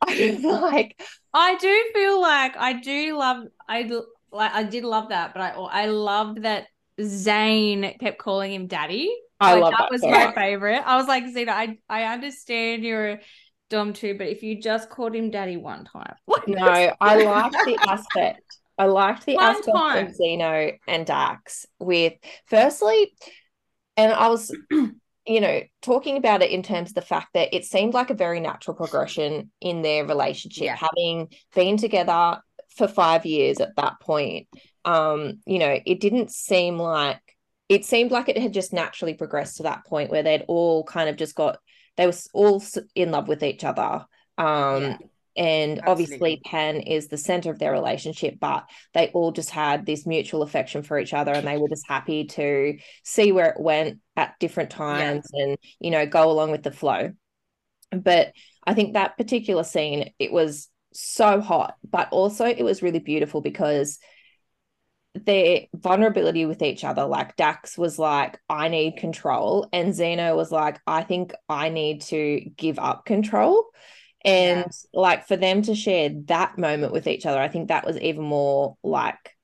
I 0.00 0.38
like, 0.44 1.02
I 1.34 1.56
do 1.56 1.84
feel 1.92 2.20
like 2.20 2.56
I 2.56 2.74
do 2.74 3.18
love, 3.18 3.46
I 3.68 3.90
like, 4.30 4.52
I 4.52 4.62
did 4.62 4.84
love 4.84 5.08
that, 5.08 5.34
but 5.34 5.42
I 5.42 5.50
I 5.50 5.86
loved 5.86 6.44
that 6.44 6.68
Zayn 7.00 7.98
kept 7.98 8.18
calling 8.18 8.52
him 8.52 8.68
daddy. 8.68 9.12
I 9.40 9.54
like, 9.54 9.62
love 9.62 9.72
that, 9.72 9.78
that 9.80 9.90
was 9.90 10.02
my 10.02 10.32
favorite. 10.36 10.82
I 10.86 10.94
was 10.94 11.08
like, 11.08 11.26
Zena, 11.32 11.50
I 11.50 11.78
I 11.88 12.04
understand 12.04 12.84
you're 12.84 13.18
Dom 13.72 13.92
too, 13.94 14.16
but 14.18 14.28
if 14.28 14.42
you 14.42 14.60
just 14.60 14.90
called 14.90 15.14
him 15.14 15.30
daddy 15.30 15.56
one 15.56 15.84
time, 15.84 16.14
no, 16.46 16.92
I 17.00 17.24
liked 17.24 17.56
the 17.64 17.78
aspect. 17.88 18.42
I 18.76 18.84
liked 18.84 19.24
the 19.24 19.36
one 19.36 19.44
aspect 19.44 19.76
time. 19.76 20.06
of 20.06 20.12
Xeno 20.14 20.78
and 20.86 21.06
Dax 21.06 21.66
with 21.78 22.12
firstly 22.46 23.12
and 23.96 24.12
I 24.12 24.28
was, 24.28 24.54
you 24.70 25.40
know, 25.40 25.62
talking 25.80 26.16
about 26.16 26.42
it 26.42 26.50
in 26.50 26.62
terms 26.62 26.90
of 26.90 26.94
the 26.96 27.02
fact 27.02 27.28
that 27.34 27.54
it 27.54 27.64
seemed 27.64 27.94
like 27.94 28.10
a 28.10 28.14
very 28.14 28.40
natural 28.40 28.76
progression 28.76 29.50
in 29.60 29.82
their 29.82 30.06
relationship, 30.06 30.64
yeah. 30.64 30.76
having 30.76 31.28
been 31.54 31.76
together 31.76 32.40
for 32.76 32.88
five 32.88 33.26
years 33.26 33.60
at 33.60 33.76
that 33.76 34.00
point. 34.00 34.48
Um, 34.84 35.40
you 35.46 35.58
know, 35.58 35.78
it 35.86 36.00
didn't 36.00 36.30
seem 36.30 36.78
like 36.78 37.20
it 37.68 37.84
seemed 37.84 38.10
like 38.10 38.28
it 38.28 38.36
had 38.36 38.52
just 38.52 38.72
naturally 38.72 39.14
progressed 39.14 39.56
to 39.58 39.62
that 39.62 39.86
point 39.86 40.10
where 40.10 40.22
they'd 40.22 40.44
all 40.48 40.84
kind 40.84 41.08
of 41.08 41.16
just 41.16 41.34
got 41.34 41.58
they 41.96 42.06
were 42.06 42.14
all 42.32 42.62
in 42.94 43.10
love 43.10 43.28
with 43.28 43.42
each 43.42 43.64
other. 43.64 44.06
Um, 44.38 44.82
yeah. 44.82 44.96
And 45.34 45.78
Absolutely. 45.78 45.90
obviously, 45.90 46.42
Pen 46.44 46.76
is 46.80 47.08
the 47.08 47.16
center 47.16 47.50
of 47.50 47.58
their 47.58 47.72
relationship, 47.72 48.38
but 48.38 48.68
they 48.92 49.08
all 49.08 49.32
just 49.32 49.48
had 49.48 49.86
this 49.86 50.06
mutual 50.06 50.42
affection 50.42 50.82
for 50.82 50.98
each 50.98 51.14
other 51.14 51.32
and 51.32 51.46
they 51.46 51.56
were 51.56 51.70
just 51.70 51.88
happy 51.88 52.26
to 52.26 52.76
see 53.02 53.32
where 53.32 53.50
it 53.50 53.60
went 53.60 54.00
at 54.14 54.38
different 54.40 54.70
times 54.70 55.26
yeah. 55.32 55.44
and, 55.44 55.58
you 55.80 55.90
know, 55.90 56.04
go 56.04 56.30
along 56.30 56.50
with 56.50 56.62
the 56.62 56.70
flow. 56.70 57.12
But 57.90 58.32
I 58.66 58.74
think 58.74 58.92
that 58.92 59.16
particular 59.16 59.64
scene, 59.64 60.12
it 60.18 60.32
was 60.32 60.68
so 60.92 61.40
hot, 61.40 61.76
but 61.88 62.08
also 62.10 62.44
it 62.44 62.62
was 62.62 62.82
really 62.82 62.98
beautiful 62.98 63.40
because 63.40 63.98
their 65.14 65.62
vulnerability 65.74 66.46
with 66.46 66.62
each 66.62 66.84
other 66.84 67.04
like 67.04 67.36
dax 67.36 67.76
was 67.76 67.98
like 67.98 68.38
i 68.48 68.68
need 68.68 68.96
control 68.96 69.68
and 69.72 69.92
xeno 69.92 70.34
was 70.34 70.50
like 70.50 70.80
i 70.86 71.02
think 71.02 71.34
i 71.48 71.68
need 71.68 72.00
to 72.02 72.40
give 72.56 72.78
up 72.78 73.04
control. 73.04 73.66
And 74.24 74.66
yeah. 74.66 75.00
like 75.00 75.26
for 75.26 75.36
them 75.36 75.62
to 75.62 75.74
share 75.74 76.10
that 76.26 76.56
moment 76.56 76.92
with 76.92 77.06
each 77.08 77.26
other 77.26 77.40
i 77.40 77.48
think 77.48 77.68
that 77.68 77.84
was 77.84 77.98
even 77.98 78.22
more 78.22 78.76
like 78.82 79.36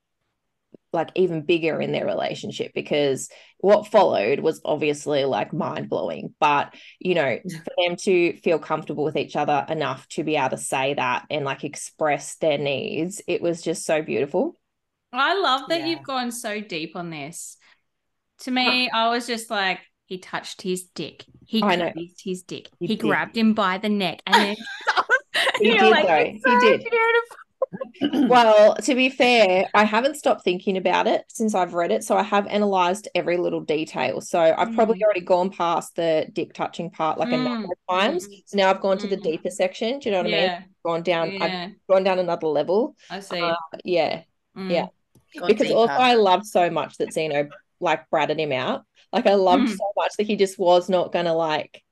like 0.92 1.10
even 1.14 1.42
bigger 1.42 1.80
in 1.80 1.92
their 1.92 2.06
relationship 2.06 2.72
because 2.75 3.28
what 3.58 3.88
followed 3.88 4.40
was 4.40 4.60
obviously 4.64 5.25
like 5.25 5.52
mind 5.52 5.88
blowing 5.88 6.34
but 6.40 6.75
you 6.98 7.14
know 7.14 7.38
for 7.44 7.72
them 7.84 7.96
to 7.96 8.37
feel 8.38 8.58
comfortable 8.58 9.04
with 9.04 9.16
each 9.16 9.37
other 9.37 9.66
enough 9.68 10.08
to 10.08 10.25
be 10.25 10.37
able 10.37 10.50
to 10.50 10.56
say 10.56 10.94
that 10.94 11.26
and 11.28 11.44
like 11.44 11.64
express 11.64 12.37
their 12.37 12.56
needs 12.56 13.20
it 13.26 13.42
was 13.42 13.60
just 13.60 13.84
so 13.84 14.00
beautiful 14.00 14.54
i 15.12 15.38
love 15.38 15.62
that 15.68 15.80
yeah. 15.80 15.86
you've 15.86 16.02
gone 16.02 16.30
so 16.30 16.60
deep 16.60 16.96
on 16.96 17.10
this 17.10 17.56
to 18.40 18.50
me 18.50 18.90
i 18.90 19.08
was 19.08 19.26
just 19.26 19.50
like 19.50 19.80
he 20.08 20.16
touched 20.16 20.62
his 20.62 20.84
dick. 20.94 21.26
He 21.44 21.60
squeezed 21.60 22.22
his 22.24 22.42
dick. 22.42 22.70
He, 22.80 22.86
he 22.86 22.96
grabbed 22.96 23.36
him 23.36 23.52
by 23.52 23.76
the 23.76 23.90
neck, 23.90 24.22
and 24.26 24.34
then 24.34 24.56
he 25.60 25.70
did 25.70 25.90
like, 25.90 26.06
though. 26.06 26.38
So 26.42 26.60
he 26.60 26.66
did. 26.66 26.90
Beautiful. 26.90 28.26
well, 28.28 28.74
to 28.76 28.94
be 28.94 29.10
fair, 29.10 29.68
I 29.74 29.84
haven't 29.84 30.16
stopped 30.16 30.44
thinking 30.44 30.78
about 30.78 31.06
it 31.06 31.24
since 31.28 31.54
I've 31.54 31.74
read 31.74 31.92
it. 31.92 32.04
So 32.04 32.16
I 32.16 32.22
have 32.22 32.46
analyzed 32.46 33.08
every 33.14 33.36
little 33.36 33.60
detail. 33.60 34.22
So 34.22 34.40
I've 34.40 34.68
mm. 34.68 34.74
probably 34.74 35.04
already 35.04 35.20
gone 35.20 35.50
past 35.50 35.94
the 35.94 36.26
dick 36.32 36.54
touching 36.54 36.90
part 36.90 37.18
like 37.18 37.28
mm. 37.28 37.34
a 37.34 37.44
number 37.44 37.68
of 37.70 37.94
times. 37.94 38.26
Mm. 38.26 38.42
So 38.46 38.56
now 38.56 38.70
I've 38.70 38.80
gone 38.80 38.96
to 38.98 39.06
the 39.06 39.18
mm. 39.18 39.22
deeper 39.22 39.50
section. 39.50 39.98
Do 39.98 40.08
you 40.08 40.14
know 40.14 40.22
what 40.22 40.30
yeah. 40.30 40.38
I 40.38 40.60
mean? 40.60 40.68
Gone 40.86 41.02
down, 41.02 41.32
yeah. 41.32 41.44
I've 41.44 41.72
gone 41.86 42.04
down 42.04 42.18
another 42.18 42.46
level. 42.46 42.96
I 43.10 43.20
see. 43.20 43.42
Uh, 43.42 43.54
yeah. 43.84 44.22
Mm. 44.56 44.70
Yeah. 44.70 44.86
Because 45.35 45.68
deeper. 45.68 45.78
also 45.78 45.92
I 45.92 46.14
loved 46.14 46.47
so 46.47 46.70
much 46.70 46.97
that 46.99 47.11
Xeno 47.11 47.50
like 47.80 48.08
bratted 48.11 48.38
him 48.38 48.52
out. 48.52 48.85
Like 49.12 49.26
I 49.26 49.35
loved 49.35 49.68
mm. 49.68 49.76
so 49.76 49.92
much 49.97 50.12
that 50.18 50.26
he 50.26 50.37
just 50.37 50.58
was 50.58 50.88
not 50.88 51.12
gonna 51.12 51.35
like 51.35 51.82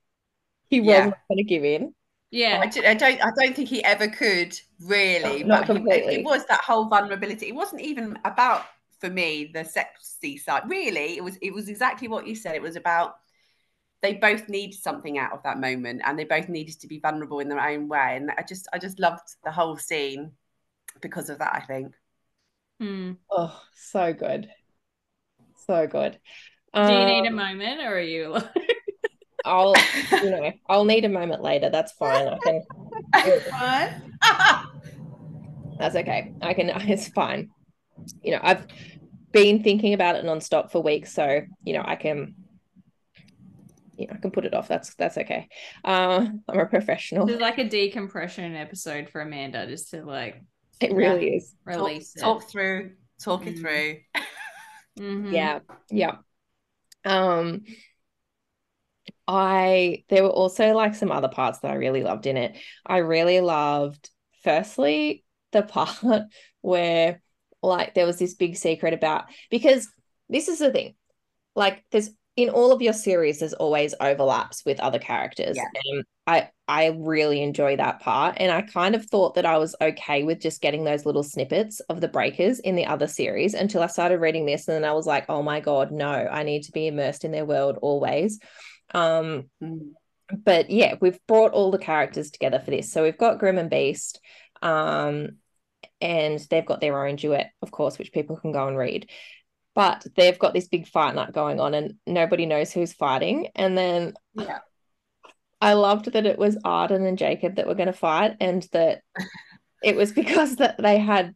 he 0.69 0.79
yeah. 0.79 0.97
wasn't 0.97 1.15
gonna 1.29 1.43
give 1.43 1.63
in. 1.63 1.93
Yeah, 2.29 2.61
I, 2.61 2.65
I, 2.65 2.93
don't. 2.93 3.21
I 3.23 3.29
don't 3.39 3.55
think 3.55 3.69
he 3.69 3.83
ever 3.83 4.09
could 4.09 4.59
really. 4.81 5.43
No, 5.43 5.55
not 5.55 5.65
completely. 5.65 6.15
He, 6.15 6.19
it 6.19 6.25
was 6.25 6.45
that 6.47 6.61
whole 6.61 6.85
vulnerability. 6.85 7.47
It 7.47 7.55
wasn't 7.55 7.81
even 7.81 8.19
about 8.25 8.65
for 8.99 9.09
me 9.09 9.49
the 9.53 9.63
sexy 9.63 10.37
side. 10.37 10.63
Really, 10.69 11.15
it 11.15 11.23
was. 11.23 11.37
It 11.41 11.53
was 11.53 11.69
exactly 11.69 12.09
what 12.09 12.27
you 12.27 12.35
said. 12.35 12.55
It 12.55 12.61
was 12.61 12.75
about 12.75 13.15
they 14.01 14.13
both 14.13 14.49
needed 14.49 14.79
something 14.79 15.17
out 15.17 15.31
of 15.31 15.41
that 15.43 15.59
moment, 15.59 16.01
and 16.03 16.19
they 16.19 16.25
both 16.25 16.49
needed 16.49 16.79
to 16.81 16.87
be 16.87 16.99
vulnerable 16.99 17.39
in 17.39 17.47
their 17.47 17.65
own 17.65 17.87
way. 17.87 18.17
And 18.17 18.29
I 18.37 18.43
just, 18.43 18.67
I 18.73 18.77
just 18.77 18.99
loved 18.99 19.35
the 19.43 19.51
whole 19.51 19.77
scene 19.77 20.33
because 21.01 21.29
of 21.29 21.39
that. 21.39 21.55
I 21.55 21.61
think. 21.61 21.95
Mm. 22.81 23.17
Oh, 23.31 23.59
so 23.75 24.13
good, 24.13 24.49
so 25.65 25.87
good. 25.87 26.19
Do 26.73 26.81
you 26.81 27.05
need 27.05 27.25
a 27.25 27.29
um, 27.29 27.35
moment 27.35 27.81
or 27.81 27.97
are 27.97 27.99
you 27.99 28.29
like 28.29 28.45
I'll 29.45 29.73
you 30.21 30.29
know, 30.29 30.51
I'll 30.69 30.85
need 30.85 31.05
a 31.05 31.09
moment 31.09 31.41
later. 31.41 31.69
That's 31.69 31.93
fine. 31.93 32.27
I 32.27 32.37
can 32.39 32.63
That's 35.79 35.95
okay. 35.95 36.33
I 36.41 36.53
can 36.53 36.69
it's 36.69 37.07
fine. 37.07 37.49
You 38.23 38.33
know, 38.33 38.39
I've 38.43 38.65
been 39.31 39.63
thinking 39.63 39.93
about 39.93 40.15
it 40.15 40.25
nonstop 40.25 40.71
for 40.71 40.81
weeks, 40.81 41.13
so 41.13 41.41
you 41.63 41.73
know, 41.73 41.83
I 41.85 41.95
can 41.95 42.35
you 43.97 44.07
know, 44.07 44.13
I 44.13 44.17
can 44.17 44.31
put 44.31 44.45
it 44.45 44.53
off. 44.53 44.67
That's 44.67 44.93
that's 44.95 45.17
okay. 45.17 45.47
Uh, 45.83 46.27
I'm 46.47 46.59
a 46.59 46.65
professional. 46.65 47.29
It's 47.29 47.41
like 47.41 47.57
a 47.57 47.67
decompression 47.67 48.55
episode 48.55 49.09
for 49.09 49.21
Amanda, 49.21 49.67
just 49.67 49.91
to 49.91 50.03
like. 50.03 50.43
It 50.79 50.93
really 50.93 51.31
yeah, 51.31 51.37
is. 51.37 51.55
Release 51.65 52.13
talk, 52.13 52.41
talk 52.41 52.49
through, 52.49 52.91
talk 53.21 53.41
mm-hmm. 53.41 53.49
it 53.49 53.59
through. 53.59 53.97
Mm-hmm. 54.99 55.33
Yeah, 55.33 55.59
yeah. 55.91 56.15
Um, 57.05 57.63
I 59.27 60.03
there 60.09 60.23
were 60.23 60.29
also 60.29 60.73
like 60.73 60.95
some 60.95 61.11
other 61.11 61.27
parts 61.27 61.59
that 61.59 61.71
I 61.71 61.75
really 61.75 62.03
loved 62.03 62.25
in 62.25 62.37
it. 62.37 62.57
I 62.85 62.97
really 62.97 63.41
loved 63.41 64.09
firstly 64.43 65.23
the 65.51 65.63
part 65.63 65.97
where 66.61 67.21
like 67.61 67.93
there 67.93 68.05
was 68.05 68.19
this 68.19 68.35
big 68.35 68.55
secret 68.55 68.93
about 68.93 69.25
because 69.49 69.87
this 70.29 70.47
is 70.47 70.59
the 70.59 70.71
thing. 70.71 70.95
Like 71.55 71.83
there's 71.91 72.09
in 72.35 72.49
all 72.49 72.71
of 72.71 72.81
your 72.81 72.93
series 72.93 73.39
there's 73.39 73.53
always 73.53 73.93
overlaps 73.99 74.63
with 74.65 74.79
other 74.79 74.99
characters. 74.99 75.57
Yeah. 75.57 76.01
I 76.25 76.49
I 76.67 76.87
really 76.97 77.41
enjoy 77.41 77.77
that 77.77 78.01
part 78.01 78.35
and 78.37 78.51
I 78.51 78.61
kind 78.61 78.93
of 78.93 79.05
thought 79.05 79.35
that 79.35 79.45
I 79.45 79.57
was 79.57 79.75
okay 79.79 80.23
with 80.23 80.41
just 80.41 80.61
getting 80.61 80.83
those 80.83 81.05
little 81.05 81.23
snippets 81.23 81.79
of 81.81 82.01
the 82.01 82.09
breakers 82.09 82.59
in 82.59 82.75
the 82.75 82.85
other 82.85 83.07
series 83.07 83.53
until 83.53 83.81
I 83.81 83.87
started 83.87 84.19
reading 84.19 84.45
this 84.45 84.67
and 84.67 84.75
then 84.75 84.89
I 84.89 84.93
was 84.93 85.05
like, 85.05 85.25
"Oh 85.29 85.41
my 85.41 85.61
god, 85.61 85.91
no. 85.91 86.09
I 86.09 86.43
need 86.43 86.63
to 86.63 86.73
be 86.73 86.87
immersed 86.87 87.23
in 87.23 87.31
their 87.31 87.45
world 87.45 87.77
always." 87.81 88.39
Um 88.93 89.49
mm. 89.63 89.91
but 90.31 90.69
yeah, 90.69 90.95
we've 90.99 91.19
brought 91.27 91.53
all 91.53 91.71
the 91.71 91.77
characters 91.77 92.31
together 92.31 92.59
for 92.59 92.71
this. 92.71 92.91
So 92.91 93.03
we've 93.03 93.17
got 93.17 93.39
Grim 93.39 93.57
and 93.57 93.69
Beast 93.69 94.19
um 94.61 95.37
and 96.01 96.39
they've 96.49 96.65
got 96.65 96.81
their 96.81 97.07
own 97.07 97.15
duet, 97.15 97.51
of 97.61 97.71
course, 97.71 97.97
which 97.97 98.11
people 98.11 98.37
can 98.37 98.51
go 98.51 98.67
and 98.67 98.77
read 98.77 99.09
but 99.73 100.07
they've 100.15 100.39
got 100.39 100.55
this 100.55 100.67
big 100.67 100.87
fight 100.87 101.13
night 101.13 101.31
going 101.31 101.59
on 101.59 101.75
and 101.75 101.93
nobody 102.07 102.47
knows 102.47 102.73
who's 102.73 102.93
fighting 102.93 103.49
and 103.55 103.77
then 103.77 104.11
yeah 104.33 104.57
I 105.59 105.73
loved 105.73 106.11
that 106.13 106.25
it 106.25 106.37
was 106.37 106.57
Arden 106.63 107.05
and 107.05 107.17
Jacob 107.17 107.55
that 107.55 107.67
were 107.67 107.75
going 107.75 107.87
to 107.87 107.93
fight, 107.93 108.35
and 108.39 108.67
that 108.73 109.01
it 109.83 109.95
was 109.95 110.11
because 110.11 110.57
that 110.57 110.77
they 110.77 110.97
had 110.99 111.35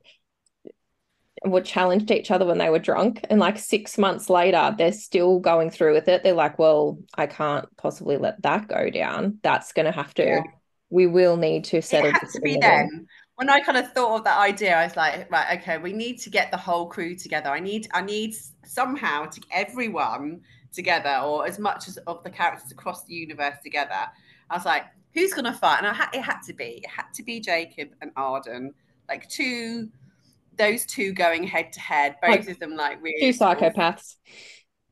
were 1.43 1.61
challenged 1.61 2.11
each 2.11 2.29
other 2.29 2.45
when 2.45 2.59
they 2.59 2.69
were 2.69 2.79
drunk, 2.79 3.25
and 3.29 3.39
like 3.39 3.57
six 3.57 3.97
months 3.97 4.29
later, 4.29 4.75
they're 4.77 4.91
still 4.91 5.39
going 5.39 5.71
through 5.71 5.93
with 5.93 6.07
it. 6.07 6.23
They're 6.23 6.33
like, 6.33 6.59
"Well, 6.59 6.99
I 7.17 7.25
can't 7.27 7.65
possibly 7.77 8.17
let 8.17 8.41
that 8.43 8.67
go 8.67 8.89
down. 8.89 9.39
That's 9.41 9.73
going 9.73 9.87
to 9.87 9.91
have 9.91 10.13
to." 10.15 10.23
Yeah. 10.23 10.43
we 10.89 11.07
will 11.07 11.37
need 11.37 11.63
to 11.65 11.81
settle. 11.81 12.09
It 12.09 12.13
had 12.13 12.29
to 12.29 12.41
be 12.41 12.57
then. 12.57 13.07
When 13.35 13.49
I 13.49 13.61
kind 13.61 13.77
of 13.77 13.91
thought 13.93 14.17
of 14.19 14.23
that 14.25 14.37
idea, 14.37 14.75
I 14.77 14.83
was 14.83 14.95
like, 14.95 15.31
right, 15.31 15.57
okay, 15.59 15.77
we 15.79 15.93
need 15.93 16.19
to 16.19 16.29
get 16.29 16.51
the 16.51 16.57
whole 16.57 16.85
crew 16.87 17.15
together. 17.15 17.49
I 17.49 17.59
need, 17.59 17.87
I 17.93 18.01
need 18.01 18.35
somehow 18.65 19.25
to 19.25 19.39
get 19.39 19.49
everyone 19.51 20.41
together, 20.71 21.21
or 21.23 21.47
as 21.47 21.59
much 21.59 21.87
as 21.87 21.97
of 21.97 22.23
the 22.23 22.29
characters 22.29 22.71
across 22.71 23.05
the 23.05 23.13
universe 23.13 23.55
together. 23.63 24.07
I 24.49 24.55
was 24.55 24.65
like, 24.65 24.85
who's 25.13 25.33
gonna 25.33 25.53
fight? 25.53 25.79
And 25.79 25.87
I 25.87 25.93
had, 25.93 26.09
it 26.13 26.21
had 26.21 26.39
to 26.47 26.53
be, 26.53 26.81
it 26.83 26.89
had 26.89 27.11
to 27.15 27.23
be 27.23 27.39
Jacob 27.39 27.89
and 28.01 28.11
Arden, 28.15 28.73
like 29.09 29.27
two, 29.29 29.89
those 30.57 30.85
two 30.85 31.13
going 31.13 31.43
head 31.43 31.71
to 31.73 31.79
head, 31.79 32.15
both 32.21 32.31
like, 32.31 32.49
of 32.49 32.59
them 32.59 32.75
like 32.75 33.01
really 33.01 33.31
two 33.31 33.37
psychopaths, 33.37 34.15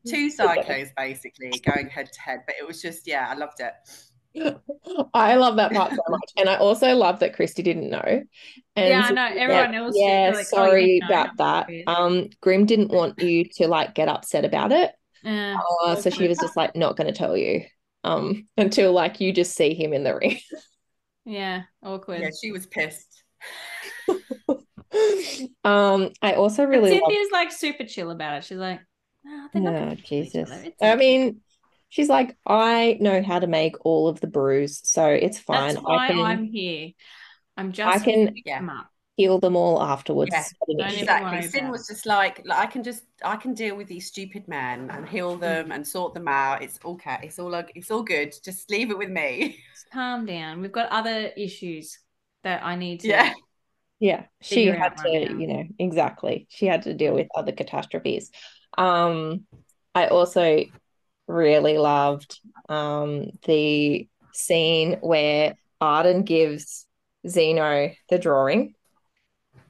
two 0.07 0.29
psychos 0.37 0.89
basically 0.97 1.51
going 1.65 1.89
head 1.89 2.11
to 2.11 2.21
head. 2.21 2.41
But 2.45 2.55
it 2.59 2.67
was 2.67 2.81
just, 2.81 3.07
yeah, 3.07 3.27
I 3.29 3.35
loved 3.35 3.59
it. 3.59 3.73
I 5.13 5.35
love 5.35 5.55
that 5.55 5.71
part 5.71 5.91
so 5.91 6.01
much. 6.09 6.31
And 6.37 6.49
I 6.49 6.55
also 6.57 6.95
love 6.95 7.19
that 7.19 7.35
Kristy 7.35 7.63
didn't 7.63 7.89
know. 7.89 8.23
And 8.75 8.89
yeah, 8.89 9.01
I 9.01 9.11
know. 9.11 9.25
Everyone 9.25 9.73
yeah, 9.73 9.79
else. 9.79 9.95
Yeah, 9.97 10.31
like, 10.35 10.45
sorry 10.45 10.99
oh, 11.03 11.05
about 11.05 11.37
that. 11.37 11.69
Um, 11.87 12.29
Grimm 12.41 12.65
didn't 12.65 12.91
want 12.91 13.19
you 13.19 13.45
to 13.55 13.67
like 13.67 13.95
get 13.95 14.07
upset 14.07 14.45
about 14.45 14.71
it. 14.71 14.91
Uh, 15.25 15.57
uh, 15.85 15.95
so 15.95 16.09
she 16.09 16.27
was 16.27 16.37
just 16.37 16.55
like 16.55 16.75
not 16.75 16.95
gonna 16.95 17.11
tell 17.11 17.35
you. 17.35 17.63
Um, 18.03 18.47
until 18.57 18.93
like 18.93 19.19
you 19.19 19.33
just 19.33 19.55
see 19.55 19.73
him 19.73 19.93
in 19.93 20.03
the 20.03 20.15
ring. 20.15 20.39
yeah, 21.25 21.63
awkward. 21.83 22.21
Yeah, 22.21 22.29
she 22.41 22.51
was 22.51 22.65
pissed. 22.65 23.23
um, 25.63 26.11
I 26.21 26.33
also 26.33 26.63
really 26.63 26.91
Cynthia's 26.91 27.29
loved... 27.31 27.33
like 27.33 27.51
super 27.51 27.83
chill 27.85 28.11
about 28.11 28.37
it. 28.37 28.43
She's 28.45 28.57
like, 28.57 28.79
oh, 29.27 29.49
oh 29.55 29.95
Jesus. 29.95 30.49
I 30.81 30.95
mean, 30.95 31.41
She's 31.89 32.07
like, 32.07 32.37
I 32.45 32.97
know 33.01 33.23
how 33.23 33.39
to 33.39 33.47
make 33.47 33.83
all 33.83 34.07
of 34.07 34.19
the 34.21 34.27
brews, 34.27 34.79
so 34.83 35.07
it's 35.07 35.39
fine. 35.39 35.73
That's 35.73 35.83
why 35.83 36.05
I 36.05 36.07
can, 36.09 36.19
I'm 36.19 36.43
here. 36.43 36.91
I'm 37.57 37.71
just 37.71 37.95
I 37.95 38.03
can 38.03 38.35
yeah. 38.45 38.61
Heal 39.19 39.37
them 39.37 39.57
all 39.57 39.81
afterwards. 39.83 40.31
Yeah, 40.31 40.87
exactly. 40.87 41.41
Sin 41.49 41.69
was 41.69 41.87
just 41.87 42.05
like, 42.05 42.41
like, 42.45 42.57
I 42.57 42.65
can 42.67 42.83
just 42.83 43.03
I 43.21 43.35
can 43.35 43.53
deal 43.53 43.75
with 43.75 43.87
these 43.87 44.07
stupid 44.07 44.47
men 44.47 44.89
and 44.91 45.05
heal 45.07 45.35
mm. 45.35 45.41
them 45.41 45.73
and 45.73 45.85
sort 45.85 46.13
them 46.13 46.29
out. 46.29 46.63
It's 46.63 46.79
okay. 46.85 47.17
It's 47.23 47.37
all 47.37 47.53
it's 47.75 47.91
all 47.91 48.03
good. 48.03 48.33
Just 48.43 48.71
leave 48.71 48.91
it 48.91 48.97
with 48.97 49.09
me. 49.09 49.59
Just 49.73 49.91
calm 49.91 50.25
down. 50.25 50.61
We've 50.61 50.71
got 50.71 50.89
other 50.89 51.31
issues 51.35 51.99
that 52.43 52.63
I 52.63 52.75
need 52.75 53.01
to 53.01 53.09
Yeah. 53.09 53.33
Yeah. 53.99 54.23
She 54.41 54.67
had 54.67 54.95
to, 54.95 55.03
right 55.03 55.37
you 55.37 55.47
know, 55.47 55.63
exactly. 55.77 56.47
She 56.49 56.67
had 56.67 56.83
to 56.83 56.93
deal 56.93 57.13
with 57.13 57.27
other 57.35 57.51
catastrophes. 57.51 58.31
Um 58.77 59.45
I 59.93 60.07
also 60.07 60.63
really 61.27 61.77
loved 61.77 62.39
um, 62.69 63.31
the 63.45 64.07
scene 64.33 64.97
where 65.01 65.55
Arden 65.81 66.23
gives 66.23 66.85
Xeno 67.25 67.95
the 68.09 68.17
drawing. 68.17 68.75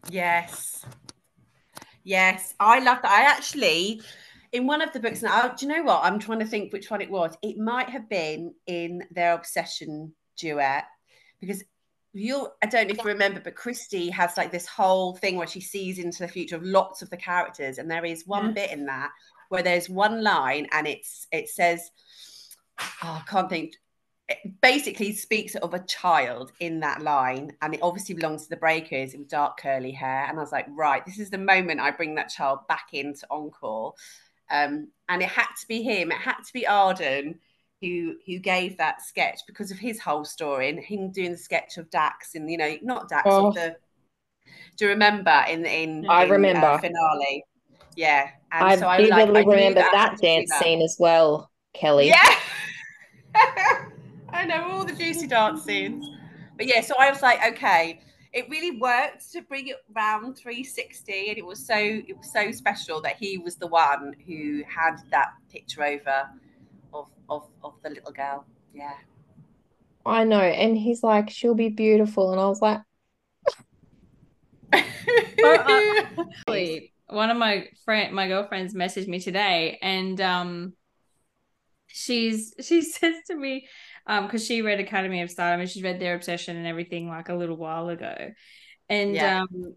Yes. 0.10 0.86
Yes, 2.04 2.54
I 2.60 2.80
love 2.80 3.02
that. 3.02 3.12
I 3.12 3.32
actually, 3.32 4.02
in 4.52 4.66
one 4.66 4.82
of 4.82 4.94
the 4.94 5.00
books, 5.00 5.22
now, 5.22 5.50
do 5.50 5.66
you 5.66 5.72
know 5.72 5.84
what? 5.84 6.04
I'm 6.04 6.20
trying 6.20 6.40
to 6.40 6.46
think 6.46 6.72
which 6.72 6.90
one 6.90 7.02
it 7.02 7.12
was. 7.12 7.38
It 7.42 7.58
might 7.58 7.90
have 7.90 8.10
been 8.10 8.54
in 8.68 9.04
their 9.12 9.34
obsession 9.34 10.14
duet 10.38 10.86
because 11.40 11.64
you'll, 12.14 12.54
I 12.64 12.68
don't 12.68 12.88
know 12.88 12.94
if 12.94 13.04
you 13.04 13.12
remember, 13.12 13.42
but 13.42 13.56
Kristy 13.56 14.10
has 14.12 14.38
like 14.38 14.52
this 14.52 14.66
whole 14.66 15.16
thing 15.16 15.36
where 15.36 15.48
she 15.48 15.62
sees 15.62 16.00
into 16.00 16.20
the 16.20 16.28
future 16.28 16.56
of 16.56 16.64
lots 16.64 17.02
of 17.02 17.10
the 17.10 17.18
characters. 17.18 17.78
And 17.78 17.92
there 17.92 18.06
is 18.06 18.26
one 18.26 18.48
yeah. 18.48 18.52
bit 18.52 18.72
in 18.72 18.86
that 18.86 19.10
where 19.50 19.64
there's 19.64 19.90
one 19.90 20.24
line 20.24 20.68
and 20.72 20.88
it's 20.88 21.28
it 21.32 21.50
says, 21.50 21.92
oh, 23.04 23.22
I 23.22 23.30
can't 23.30 23.50
think. 23.50 23.74
It 24.30 24.62
basically 24.62 25.14
speaks 25.14 25.56
of 25.56 25.74
a 25.74 25.80
child 25.80 26.52
in 26.60 26.80
that 26.82 27.02
line, 27.02 27.54
and 27.62 27.74
it 27.74 27.80
obviously 27.82 28.16
belongs 28.16 28.44
to 28.44 28.50
the 28.50 28.58
Breakers 28.58 29.14
with 29.14 29.28
dark 29.28 29.60
curly 29.60 29.92
hair. 29.92 30.26
And 30.28 30.38
I 30.38 30.42
was 30.42 30.52
like, 30.52 30.68
right, 30.70 31.06
this 31.06 31.20
is 31.20 31.30
the 31.30 31.38
moment 31.38 31.80
I 31.80 31.92
bring 31.92 32.16
that 32.16 32.30
child 32.30 32.60
back 32.68 32.90
into 32.94 33.26
Encore. 33.32 33.94
Um, 34.52 34.90
and 35.08 35.22
it 35.22 35.30
had 35.30 35.48
to 35.62 35.68
be 35.68 35.82
him. 35.82 36.12
It 36.12 36.18
had 36.18 36.38
to 36.46 36.54
be 36.54 36.68
Arden 36.68 37.40
who 37.82 38.16
who 38.26 38.40
gave 38.40 38.78
that 38.78 39.02
sketch 39.02 39.40
because 39.48 39.72
of 39.72 39.80
his 39.80 40.00
whole 40.02 40.26
story 40.26 40.70
and 40.70 40.80
him 40.80 41.12
doing 41.12 41.32
the 41.32 41.38
sketch 41.38 41.78
of 41.78 41.90
Dax 41.90 42.36
and 42.36 42.52
you 42.52 42.58
know 42.58 42.76
not 42.82 43.08
Dax 43.08 43.26
oh. 43.26 43.54
the 43.54 43.78
do 44.76 44.84
you 44.84 44.92
remember 44.92 45.46
in 45.48 45.66
in 45.66 46.06
I 46.10 46.26
in, 46.26 46.30
remember 46.30 46.68
uh, 46.68 46.78
finale 46.78 47.46
yeah. 48.00 48.30
And 48.52 48.64
I 48.64 48.78
so 48.78 48.88
I 48.88 48.98
vividly 48.98 49.34
like, 49.34 49.46
remember 49.46 49.82
that, 49.82 49.92
that 49.92 50.18
dance 50.22 50.52
scene 50.54 50.82
as 50.82 50.96
well, 51.00 51.52
Kelly. 51.74 52.08
Yeah. 52.08 52.36
I 54.40 54.46
know 54.46 54.72
all 54.72 54.86
the 54.86 54.94
juicy 54.94 55.28
dance 55.28 55.64
scenes. 55.64 56.10
But 56.56 56.66
yeah, 56.66 56.80
so 56.80 56.96
I 56.98 57.10
was 57.10 57.22
like, 57.22 57.46
okay, 57.46 58.00
it 58.32 58.50
really 58.50 58.80
worked 58.80 59.30
to 59.34 59.42
bring 59.42 59.68
it 59.68 59.76
round 59.94 60.38
360 60.38 61.28
and 61.28 61.38
it 61.38 61.46
was 61.46 61.66
so 61.66 61.76
it 61.76 62.18
was 62.18 62.32
so 62.32 62.50
special 62.52 63.02
that 63.02 63.18
he 63.18 63.38
was 63.38 63.58
the 63.58 63.68
one 63.68 64.16
who 64.26 64.64
had 64.66 64.96
that 65.12 65.32
picture 65.52 65.84
over 65.84 66.30
of 66.94 67.10
of, 67.30 67.50
of 67.66 67.74
the 67.84 67.90
little 67.90 68.14
girl. 68.14 68.46
Yeah. 68.74 68.94
I 70.06 70.24
know. 70.24 70.40
And 70.40 70.78
he's 70.78 71.04
like, 71.04 71.30
she'll 71.30 71.54
be 71.54 71.70
beautiful. 71.70 72.32
And 72.32 72.40
I 72.40 72.48
was 72.48 72.62
like, 72.62 72.80
uh, 74.74 76.04
one 77.08 77.30
of 77.30 77.36
my 77.36 77.68
friend 77.84 78.16
my 78.16 78.30
girlfriends 78.30 78.74
messaged 78.74 79.08
me 79.08 79.20
today 79.20 79.80
and 79.82 80.22
um 80.22 80.74
she's 81.88 82.54
she 82.62 82.82
says 82.98 83.16
to 83.28 83.36
me 83.36 83.68
um 84.10 84.26
because 84.26 84.46
she 84.46 84.62
read 84.62 84.82
academy 84.82 85.22
of 85.22 85.32
stardom 85.32 85.62
and 85.62 85.70
she's 85.70 85.84
read 85.84 86.00
their 86.00 86.16
obsession 86.16 86.58
and 86.58 86.68
everything 86.68 87.08
like 87.08 87.30
a 87.30 87.36
little 87.36 87.56
while 87.56 87.88
ago 87.88 88.32
and 88.90 89.16
yeah. 89.16 89.44
um 89.44 89.76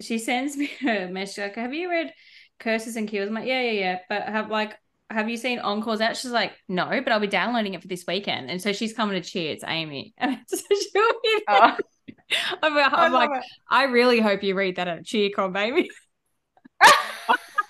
she 0.00 0.18
sends 0.18 0.56
me 0.56 0.68
a 0.88 1.06
message 1.06 1.42
like 1.42 1.54
have 1.54 1.72
you 1.72 1.88
read 1.88 2.12
curses 2.58 2.96
and 2.96 3.08
kills 3.08 3.28
i'm 3.28 3.34
like 3.34 3.46
yeah 3.46 3.62
yeah 3.62 3.70
yeah 3.70 3.98
but 4.08 4.22
have 4.22 4.50
like 4.50 4.76
have 5.10 5.28
you 5.28 5.36
seen 5.36 5.58
encores 5.58 6.00
out 6.00 6.16
she's 6.16 6.30
like 6.30 6.52
no 6.68 6.88
but 7.04 7.12
i'll 7.12 7.20
be 7.20 7.26
downloading 7.26 7.74
it 7.74 7.82
for 7.82 7.88
this 7.88 8.04
weekend 8.08 8.50
and 8.50 8.60
so 8.60 8.72
she's 8.72 8.94
coming 8.94 9.20
to 9.20 9.28
cheer 9.28 9.52
it's 9.52 9.64
amy 9.66 10.14
and 10.18 10.38
so 10.48 10.56
she'll 10.56 11.12
be 11.22 11.42
oh. 11.48 11.76
I'm, 12.62 12.78
I'm 12.78 13.12
like, 13.12 13.28
it. 13.30 13.44
I 13.70 13.84
really 13.84 14.18
hope 14.18 14.42
you 14.42 14.54
read 14.54 14.76
that 14.76 14.88
at 14.88 15.04
CheerCon, 15.04 15.52
baby. 15.52 15.90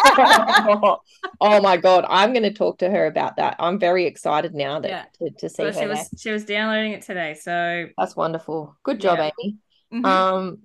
oh 1.41 1.61
my 1.63 1.77
god, 1.77 2.05
I'm 2.09 2.33
going 2.33 2.43
to 2.43 2.53
talk 2.53 2.79
to 2.79 2.91
her 2.91 3.07
about 3.07 3.37
that. 3.37 3.57
I'm 3.59 3.79
very 3.79 4.07
excited 4.07 4.55
now 4.55 4.81
that 4.81 4.89
yeah. 4.89 5.05
to, 5.29 5.31
to 5.39 5.49
see 5.49 5.63
well, 5.65 5.73
her. 5.73 5.81
She 5.81 5.87
was, 5.87 6.11
she 6.19 6.31
was 6.31 6.45
downloading 6.45 6.93
it 6.93 7.03
today, 7.03 7.35
so 7.35 7.87
that's 7.97 8.17
wonderful. 8.17 8.77
Good 8.83 9.01
job, 9.01 9.19
yeah. 9.19 9.31
Amy. 9.41 9.57
Mm-hmm. 9.93 10.05
Um, 10.05 10.59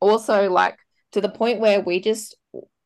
also, 0.00 0.50
like 0.50 0.78
to 1.12 1.20
the 1.20 1.28
point 1.28 1.60
where 1.60 1.80
we 1.80 2.00
just 2.00 2.36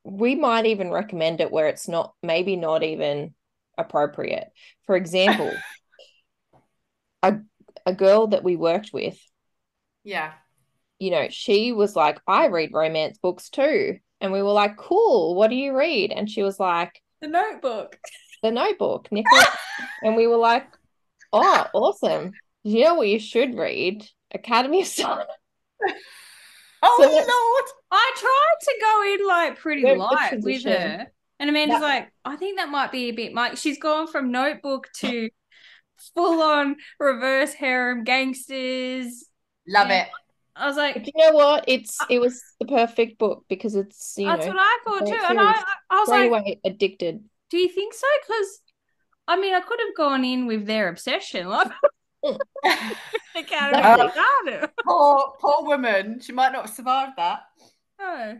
we 0.04 0.34
might 0.34 0.66
even 0.66 0.90
recommend 0.90 1.40
it 1.40 1.50
where 1.50 1.68
it's 1.68 1.88
not 1.88 2.14
maybe 2.22 2.56
not 2.56 2.82
even 2.82 3.34
appropriate. 3.78 4.48
For 4.86 4.96
example, 4.96 5.52
a 7.22 7.38
a 7.86 7.94
girl 7.94 8.28
that 8.28 8.44
we 8.44 8.56
worked 8.56 8.90
with, 8.92 9.18
yeah, 10.04 10.32
you 10.98 11.10
know, 11.10 11.26
she 11.30 11.72
was 11.72 11.96
like, 11.96 12.20
I 12.26 12.46
read 12.46 12.70
romance 12.72 13.18
books 13.18 13.48
too. 13.48 13.98
And 14.22 14.32
we 14.32 14.40
were 14.40 14.52
like, 14.52 14.76
cool, 14.76 15.34
what 15.34 15.50
do 15.50 15.56
you 15.56 15.76
read? 15.76 16.12
And 16.12 16.30
she 16.30 16.44
was 16.44 16.60
like, 16.60 17.02
The 17.20 17.26
Notebook. 17.26 17.98
The 18.42 18.52
Notebook, 18.52 19.08
Nicholas. 19.10 19.48
and 20.02 20.14
we 20.14 20.28
were 20.28 20.36
like, 20.36 20.66
oh, 21.32 21.66
awesome. 21.74 22.32
You 22.62 22.84
know 22.84 22.94
what 22.94 23.08
you 23.08 23.18
should 23.18 23.56
read? 23.56 24.06
Academy 24.32 24.82
of 24.82 24.86
Stardom. 24.86 25.26
oh, 26.82 26.98
so 27.00 27.08
Lord. 27.08 27.64
I 27.90 28.12
tried 28.16 28.56
to 28.62 28.74
go 28.80 29.14
in 29.14 29.26
like 29.26 29.58
pretty 29.58 29.94
light 29.96 30.40
with 30.40 30.64
her. 30.64 31.08
And 31.40 31.50
Amanda's 31.50 31.80
that- 31.80 31.82
like, 31.82 32.12
I 32.24 32.36
think 32.36 32.58
that 32.58 32.68
might 32.68 32.92
be 32.92 33.08
a 33.08 33.12
bit 33.12 33.34
much. 33.34 33.58
She's 33.58 33.80
gone 33.80 34.06
from 34.06 34.30
notebook 34.30 34.86
to 34.98 35.30
full 36.14 36.40
on 36.40 36.76
reverse 37.00 37.54
harem 37.54 38.04
gangsters. 38.04 39.24
Love 39.66 39.90
it. 39.90 40.06
I 40.54 40.66
was 40.66 40.76
like, 40.76 40.94
but 40.94 41.06
you 41.06 41.12
know 41.16 41.32
what? 41.32 41.64
It's 41.66 41.98
it 42.10 42.18
was 42.18 42.42
the 42.60 42.66
perfect 42.66 43.18
book 43.18 43.44
because 43.48 43.74
it's 43.74 44.14
you 44.18 44.26
that's 44.26 44.46
know, 44.46 44.52
what 44.52 44.60
I 44.60 44.78
thought 44.84 45.06
too, 45.06 45.18
and 45.28 45.40
I 45.40 45.62
I 45.90 46.00
was 46.00 46.08
like, 46.08 46.28
away 46.28 46.60
addicted. 46.64 47.24
Do 47.50 47.56
you 47.56 47.68
think 47.68 47.94
so? 47.94 48.06
Because 48.26 48.60
I 49.28 49.40
mean, 49.40 49.54
I 49.54 49.60
could 49.60 49.80
have 49.80 49.96
gone 49.96 50.24
in 50.24 50.46
with 50.46 50.66
their 50.66 50.88
obsession, 50.88 51.48
like. 51.48 51.70
the 52.22 52.38
uh, 54.62 54.68
poor, 54.84 55.32
poor 55.40 55.66
woman. 55.66 56.20
She 56.20 56.30
might 56.30 56.52
not 56.52 56.66
have 56.66 56.74
survived 56.74 57.14
that. 57.16 57.40
Oh. 58.00 58.36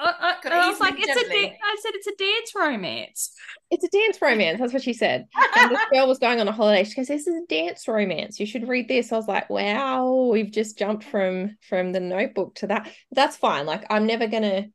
I, 0.00 0.34
I, 0.44 0.48
I 0.50 0.70
was 0.70 0.80
like, 0.80 0.94
it's 0.98 1.08
a. 1.08 1.28
Da- 1.28 1.58
I 1.62 1.76
said 1.82 1.92
it's 1.94 2.06
a 2.06 2.16
dance 2.16 2.52
romance. 2.56 3.32
It's 3.70 3.84
a 3.84 3.88
dance 3.88 4.20
romance. 4.22 4.58
That's 4.58 4.72
what 4.72 4.82
she 4.82 4.92
said. 4.94 5.26
And 5.56 5.70
this 5.70 5.80
girl 5.92 6.08
was 6.08 6.18
going 6.18 6.40
on 6.40 6.48
a 6.48 6.52
holiday. 6.52 6.84
She 6.84 6.94
goes, 6.94 7.08
"This 7.08 7.26
is 7.26 7.34
a 7.42 7.46
dance 7.48 7.86
romance. 7.86 8.40
You 8.40 8.46
should 8.46 8.66
read 8.68 8.88
this." 8.88 9.12
I 9.12 9.16
was 9.16 9.28
like, 9.28 9.50
"Wow, 9.50 10.28
we've 10.32 10.50
just 10.50 10.78
jumped 10.78 11.04
from 11.04 11.56
from 11.68 11.92
the 11.92 12.00
Notebook 12.00 12.54
to 12.56 12.66
that. 12.68 12.90
That's 13.12 13.36
fine. 13.36 13.66
Like, 13.66 13.84
I'm 13.90 14.06
never 14.06 14.26
gonna 14.26 14.66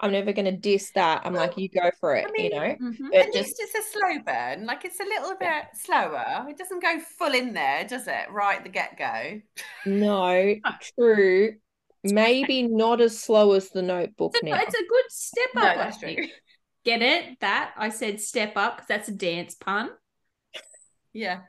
I'm 0.00 0.12
never 0.12 0.32
going 0.32 0.44
to 0.44 0.52
diss 0.56 0.92
that. 0.94 1.22
I'm 1.24 1.34
like, 1.34 1.58
you 1.58 1.68
go 1.68 1.90
for 1.98 2.14
it, 2.14 2.24
I 2.28 2.30
mean, 2.30 2.44
you 2.44 2.50
know. 2.50 2.76
Mhm. 2.80 3.10
But 3.10 3.16
At 3.16 3.32
just 3.32 3.48
least 3.48 3.62
it's 3.74 3.74
a 3.74 3.98
slow 3.98 4.18
burn. 4.24 4.64
Like 4.64 4.84
it's 4.84 5.00
a 5.00 5.04
little 5.04 5.30
bit 5.30 5.40
Yeah. 5.48 5.64
slower. 5.74 6.46
It 6.48 6.56
doesn't 6.56 6.80
go 6.80 7.00
full 7.00 7.34
in 7.34 7.52
there, 7.52 7.84
does 7.84 8.06
it? 8.06 8.30
Right 8.30 8.58
at 8.58 8.62
the 8.62 8.70
get 8.70 8.96
go. 8.96 9.40
no, 9.86 10.54
true. 10.96 11.54
Maybe 12.04 12.62
not 12.62 13.00
as 13.00 13.18
slow 13.18 13.52
as 13.52 13.70
the 13.70 13.82
Notebook 13.82 14.32
It's 14.34 14.42
a, 14.42 14.46
now. 14.46 14.60
it's 14.60 14.74
a 14.74 14.86
good 14.88 15.04
step 15.08 15.48
No, 15.54 15.62
up. 15.62 15.68
I 15.68 15.76
that's 15.76 15.98
true. 15.98 16.16
Get 16.84 17.02
it? 17.02 17.40
That 17.40 17.72
I 17.76 17.88
said 17.90 18.20
step 18.20 18.52
up 18.56 18.76
because 18.76 18.88
that's 18.88 19.08
a 19.08 19.12
dance 19.12 19.54
pun. 19.54 19.90
Yeah. 21.12 21.40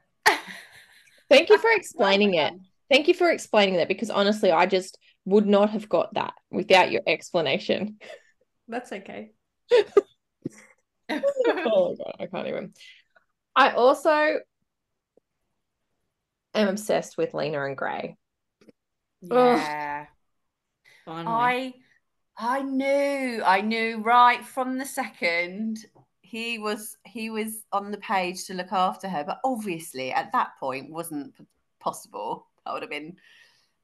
Thank 1.29 1.49
you 1.49 1.57
for 1.61 1.69
explaining 1.71 2.33
it. 2.33 2.53
Thank 2.89 3.07
you 3.07 3.13
for 3.13 3.29
explaining 3.29 3.75
that 3.75 3.87
because 3.87 4.09
honestly, 4.09 4.51
I 4.51 4.65
just 4.65 4.97
would 5.25 5.45
not 5.45 5.69
have 5.69 5.87
got 5.87 6.13
that 6.15 6.33
without 6.49 6.91
your 6.91 7.03
explanation. 7.05 7.97
That's 8.67 8.91
okay. 8.91 9.31
oh 9.71 9.85
my 11.09 11.63
god, 11.63 11.97
I 12.19 12.25
can't 12.25 12.47
even. 12.47 12.73
I 13.55 13.71
also 13.71 14.39
am 16.55 16.67
obsessed 16.67 17.17
with 17.17 17.33
Lena 17.33 17.63
and 17.65 17.77
Gray. 17.77 18.17
yeah. 19.21 20.07
Finally. 21.09 21.25
I 21.27 21.73
I 22.37 22.61
knew, 22.61 23.43
I 23.43 23.61
knew 23.61 23.97
right 24.03 24.45
from 24.45 24.77
the 24.77 24.85
second 24.85 25.79
he 26.21 26.59
was 26.59 26.97
he 27.03 27.31
was 27.31 27.65
on 27.71 27.89
the 27.89 27.97
page 27.97 28.45
to 28.45 28.53
look 28.53 28.71
after 28.71 29.09
her, 29.09 29.23
but 29.23 29.39
obviously 29.43 30.11
at 30.11 30.31
that 30.33 30.51
point 30.59 30.91
wasn't 30.91 31.33
possible. 31.79 32.45
That 32.63 32.73
would 32.73 32.83
have 32.83 32.91
been 32.91 33.17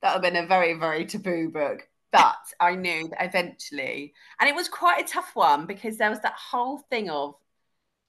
that 0.01 0.13
would 0.13 0.23
have 0.23 0.33
been 0.33 0.43
a 0.43 0.47
very 0.47 0.73
very 0.75 1.05
taboo 1.05 1.49
book. 1.49 1.88
But 2.11 2.38
I 2.59 2.75
knew 2.75 3.09
that 3.09 3.25
eventually, 3.25 4.13
and 4.39 4.47
it 4.47 4.55
was 4.55 4.69
quite 4.69 5.03
a 5.03 5.11
tough 5.11 5.31
one 5.33 5.65
because 5.65 5.97
there 5.97 6.11
was 6.11 6.21
that 6.21 6.35
whole 6.35 6.77
thing 6.77 7.09
of 7.09 7.33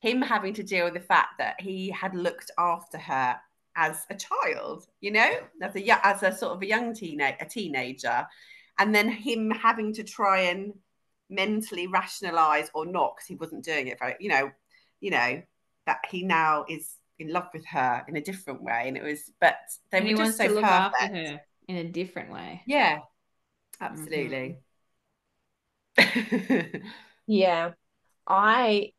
him 0.01 0.21
having 0.21 0.53
to 0.55 0.63
deal 0.63 0.85
with 0.85 0.95
the 0.95 1.01
fact 1.01 1.39
that 1.39 1.59
he 1.59 1.89
had 1.89 2.15
looked 2.15 2.51
after 2.59 2.99
her 2.99 3.41
as 3.77 4.05
a 4.11 4.15
child, 4.15 4.87
you 5.01 5.11
know, 5.11 5.31
as 5.63 5.75
a 5.75 6.07
as 6.07 6.23
a 6.23 6.37
sort 6.37 6.53
of 6.53 6.63
a 6.63 6.67
young 6.67 6.95
teenage 6.95 7.37
a 7.41 7.47
teenager, 7.47 8.27
and 8.79 8.95
then 8.95 9.09
him 9.09 9.51
having 9.51 9.93
to 9.95 10.05
try 10.05 10.41
and 10.43 10.75
mentally 11.29 11.87
rationalize 11.87 12.71
or 12.75 12.87
not 12.87 13.17
because 13.17 13.27
he 13.27 13.35
wasn't 13.35 13.65
doing 13.65 13.89
it 13.89 13.99
very, 13.99 14.15
you 14.21 14.29
know, 14.29 14.51
you 15.01 15.11
know 15.11 15.43
that 15.87 15.99
he 16.11 16.23
now 16.23 16.65
is 16.69 16.95
in 17.19 17.33
love 17.33 17.49
with 17.53 17.65
her 17.67 18.05
in 18.09 18.17
a 18.17 18.21
different 18.21 18.63
way, 18.63 18.85
and 18.87 18.97
it 18.97 19.03
was, 19.03 19.33
but 19.41 19.57
they 19.91 19.99
and 19.99 20.07
he 20.07 20.15
were 20.15 20.23
wants 20.23 20.39
just 20.39 20.49
so 20.49 20.49
to 20.49 20.55
look 20.55 20.65
perfect. 20.65 20.95
after 21.01 21.17
her 21.17 21.41
in 21.69 21.77
a 21.77 21.85
different 21.85 22.33
way. 22.33 22.63
Yeah, 22.67 22.99
mm-hmm. 22.99 23.85
absolutely. 23.85 24.59
Yeah, 27.27 27.73
I 28.27 28.93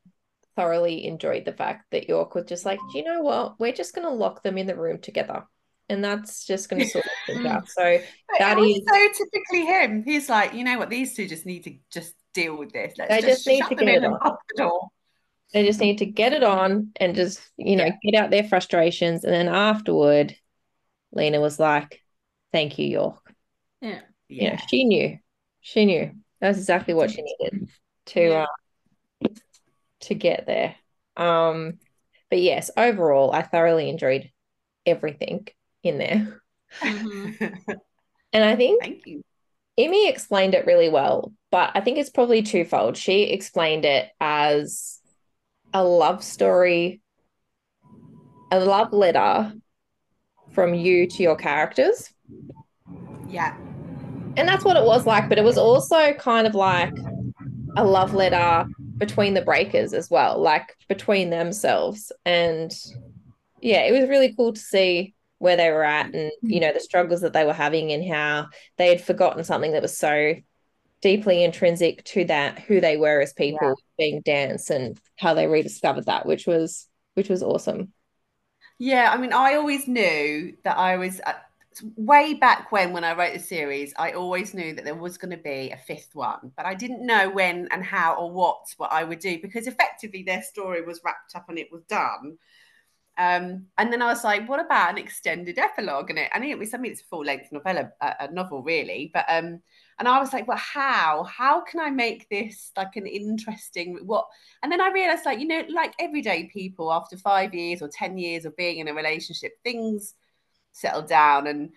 thoroughly 0.55 1.05
enjoyed 1.05 1.45
the 1.45 1.53
fact 1.53 1.91
that 1.91 2.09
York 2.09 2.35
was 2.35 2.45
just 2.45 2.65
like, 2.65 2.79
do 2.91 2.97
you 2.97 3.03
know 3.03 3.21
what? 3.21 3.59
We're 3.59 3.71
just 3.71 3.95
going 3.95 4.07
to 4.07 4.13
lock 4.13 4.43
them 4.43 4.57
in 4.57 4.67
the 4.67 4.75
room 4.75 4.99
together. 4.99 5.45
And 5.89 6.03
that's 6.03 6.45
just 6.45 6.69
going 6.69 6.81
to 6.81 6.87
sort 6.87 7.05
things 7.27 7.39
Mm. 7.39 7.47
out. 7.49 7.69
So 7.69 7.99
But 8.29 8.39
That 8.39 8.57
is- 8.59 8.81
so 8.87 9.23
typically 9.25 9.65
him. 9.65 10.03
He's 10.03 10.29
like, 10.29 10.53
you 10.53 10.63
know 10.63 10.77
what, 10.77 10.89
these 10.89 11.15
two 11.15 11.27
just 11.27 11.45
need 11.45 11.63
to 11.63 11.75
just 11.91 12.13
deal 12.33 12.57
with 12.57 12.71
this. 12.73 12.93
Let's 12.97 13.09
They 13.09 13.21
just, 13.21 13.37
just 13.45 13.47
need 13.47 13.59
shut 13.59 13.69
to 13.69 13.75
them 13.75 13.85
get 13.85 13.97
in 13.97 14.03
it 14.03 14.07
on. 14.07 14.37
the 14.49 14.63
door. 14.63 14.87
they 15.53 15.65
just 15.65 15.79
need 15.79 15.99
to 15.99 16.05
get 16.05 16.33
it 16.33 16.43
on 16.43 16.91
and 16.97 17.15
just, 17.15 17.39
you 17.55 17.77
know, 17.77 17.85
Yeah. 17.85 17.95
get 18.11 18.21
out 18.21 18.29
their 18.31 18.43
frustrations. 18.43 19.23
And 19.23 19.33
then 19.33 19.47
afterward, 19.47 20.35
Lena 21.13 21.39
was 21.39 21.57
like, 21.57 22.01
thank 22.51 22.77
you, 22.77 22.87
York. 22.87 23.33
Yeah. 23.81 24.01
You 24.27 24.49
know, 24.51 24.57
she 24.69 24.83
knew. 24.83 25.17
She 25.61 25.85
knew. 25.85 26.11
That's 26.41 26.57
exactly 26.57 26.93
what 26.93 27.11
she 27.11 27.21
needed 27.21 27.69
to 28.07 28.21
Yeah. 28.21 28.45
uh, 29.23 29.27
to 30.01 30.13
get 30.15 30.45
there. 30.45 30.75
Um, 31.15 31.79
but 32.29 32.39
yes, 32.39 32.69
overall, 32.75 33.31
I 33.31 33.41
thoroughly 33.41 33.89
enjoyed 33.89 34.29
everything 34.85 35.47
in 35.87 35.97
there. 35.97 36.41
Mhm. 36.81 37.57
And 38.33 38.43
I 38.43 38.55
think 38.57 38.81
Thank 38.81 39.07
you. 39.07 39.23
Amy 39.77 40.09
explained 40.09 40.53
it 40.53 40.65
really 40.65 40.89
well, 40.89 41.31
but 41.49 41.71
I 41.75 41.81
think 41.81 41.97
it's 41.97 42.09
probably 42.09 42.41
twofold. 42.41 42.97
She 42.97 43.23
explained 43.23 43.85
it 43.85 44.09
as 44.19 44.99
a 45.73 45.83
love 45.83 46.23
story, 46.23 47.01
a 48.51 48.59
love 48.59 48.91
letter 48.91 49.53
from 50.51 50.73
you 50.73 51.07
to 51.07 51.23
your 51.23 51.35
characters. 51.35 52.11
Yeah. 53.29 53.55
And 54.35 54.47
that's 54.47 54.65
what 54.65 54.77
it 54.77 54.83
was 54.83 55.05
like, 55.05 55.29
but 55.29 55.37
it 55.37 55.43
was 55.43 55.57
also 55.57 56.13
kind 56.13 56.47
of 56.47 56.53
like 56.55 56.93
a 57.75 57.83
love 57.83 58.13
letter 58.13 58.67
between 58.97 59.35
the 59.35 59.41
breakers 59.41 59.93
as 59.93 60.09
well, 60.09 60.39
like 60.39 60.75
between 60.89 61.29
themselves. 61.29 62.11
And 62.25 62.71
yeah, 63.61 63.81
it 63.81 63.91
was 63.91 64.09
really 64.09 64.33
cool 64.35 64.53
to 64.53 64.59
see 64.59 65.13
where 65.39 65.55
they 65.57 65.71
were 65.71 65.83
at 65.83 66.13
and, 66.13 66.31
you 66.45 66.59
know, 66.59 66.73
the 66.73 66.79
struggles 66.79 67.21
that 67.21 67.33
they 67.33 67.45
were 67.45 67.53
having 67.53 67.91
and 67.91 68.11
how 68.11 68.47
they 68.77 68.89
had 68.89 69.01
forgotten 69.01 69.43
something 69.43 69.71
that 69.73 69.81
was 69.81 69.97
so 69.97 70.33
deeply 71.01 71.43
intrinsic 71.43 72.03
to 72.03 72.25
that, 72.25 72.59
who 72.59 72.81
they 72.81 72.97
were 72.97 73.21
as 73.21 73.33
people 73.33 73.75
being 73.97 74.21
dance 74.21 74.69
and 74.69 74.99
how 75.17 75.33
they 75.33 75.47
rediscovered 75.47 76.05
that, 76.05 76.25
which 76.25 76.47
was 76.47 76.87
which 77.13 77.29
was 77.29 77.43
awesome. 77.43 77.93
Yeah, 78.79 79.11
I 79.11 79.17
mean, 79.17 79.33
I 79.33 79.55
always 79.55 79.87
knew 79.87 80.55
that 80.63 80.77
I 80.77 80.97
was 80.97 81.19
uh, 81.25 81.33
way 81.95 82.35
back 82.35 82.71
when 82.71 82.93
when 82.93 83.03
I 83.03 83.13
wrote 83.13 83.33
the 83.33 83.39
series. 83.39 83.93
I 83.97 84.11
always 84.11 84.53
knew 84.53 84.73
that 84.73 84.85
there 84.85 84.95
was 84.95 85.17
going 85.17 85.31
to 85.31 85.43
be 85.43 85.71
a 85.71 85.77
fifth 85.77 86.13
one, 86.13 86.51
but 86.55 86.65
I 86.65 86.75
didn't 86.75 87.05
know 87.05 87.29
when 87.29 87.67
and 87.71 87.83
how 87.83 88.15
or 88.15 88.31
what 88.31 88.65
what 88.77 88.91
I 88.91 89.03
would 89.03 89.19
do 89.19 89.39
because 89.41 89.67
effectively 89.67 90.23
their 90.23 90.43
story 90.43 90.81
was 90.83 91.01
wrapped 91.03 91.35
up 91.35 91.49
and 91.49 91.57
it 91.57 91.71
was 91.71 91.83
done. 91.83 92.37
Um, 93.17 93.65
and 93.77 93.91
then 93.91 94.01
I 94.01 94.07
was 94.07 94.23
like, 94.23 94.47
what 94.47 94.59
about 94.59 94.91
an 94.91 94.97
extended 94.97 95.57
epilogue 95.57 96.11
And 96.11 96.19
it? 96.19 96.29
And 96.33 96.43
it 96.45 96.57
was, 96.57 96.69
something 96.69 96.91
that's 96.91 97.01
a 97.01 97.05
full 97.05 97.25
length 97.25 97.51
novella, 97.51 97.91
a, 97.99 98.15
a 98.21 98.31
novel 98.31 98.61
really, 98.61 99.09
but 99.13 99.25
um, 99.27 99.61
and 99.99 100.07
I 100.07 100.19
was 100.19 100.31
like, 100.31 100.47
well, 100.47 100.57
how? 100.57 101.23
How 101.23 101.61
can 101.61 101.79
I 101.79 101.89
make 101.89 102.29
this 102.29 102.71
like 102.77 102.95
an 102.95 103.07
interesting 103.07 103.99
what? 104.05 104.27
And 104.61 104.71
then 104.71 104.79
I 104.79 104.91
realized, 104.91 105.25
like, 105.25 105.39
you 105.39 105.47
know, 105.47 105.63
like 105.69 105.93
everyday 105.99 106.49
people 106.53 106.93
after 106.93 107.17
five 107.17 107.55
years 107.55 107.81
or 107.81 107.89
10 107.91 108.17
years 108.17 108.45
of 108.45 108.55
being 108.55 108.77
in 108.77 108.87
a 108.87 108.93
relationship, 108.93 109.53
things 109.63 110.13
settle 110.71 111.01
down 111.01 111.47
and 111.47 111.71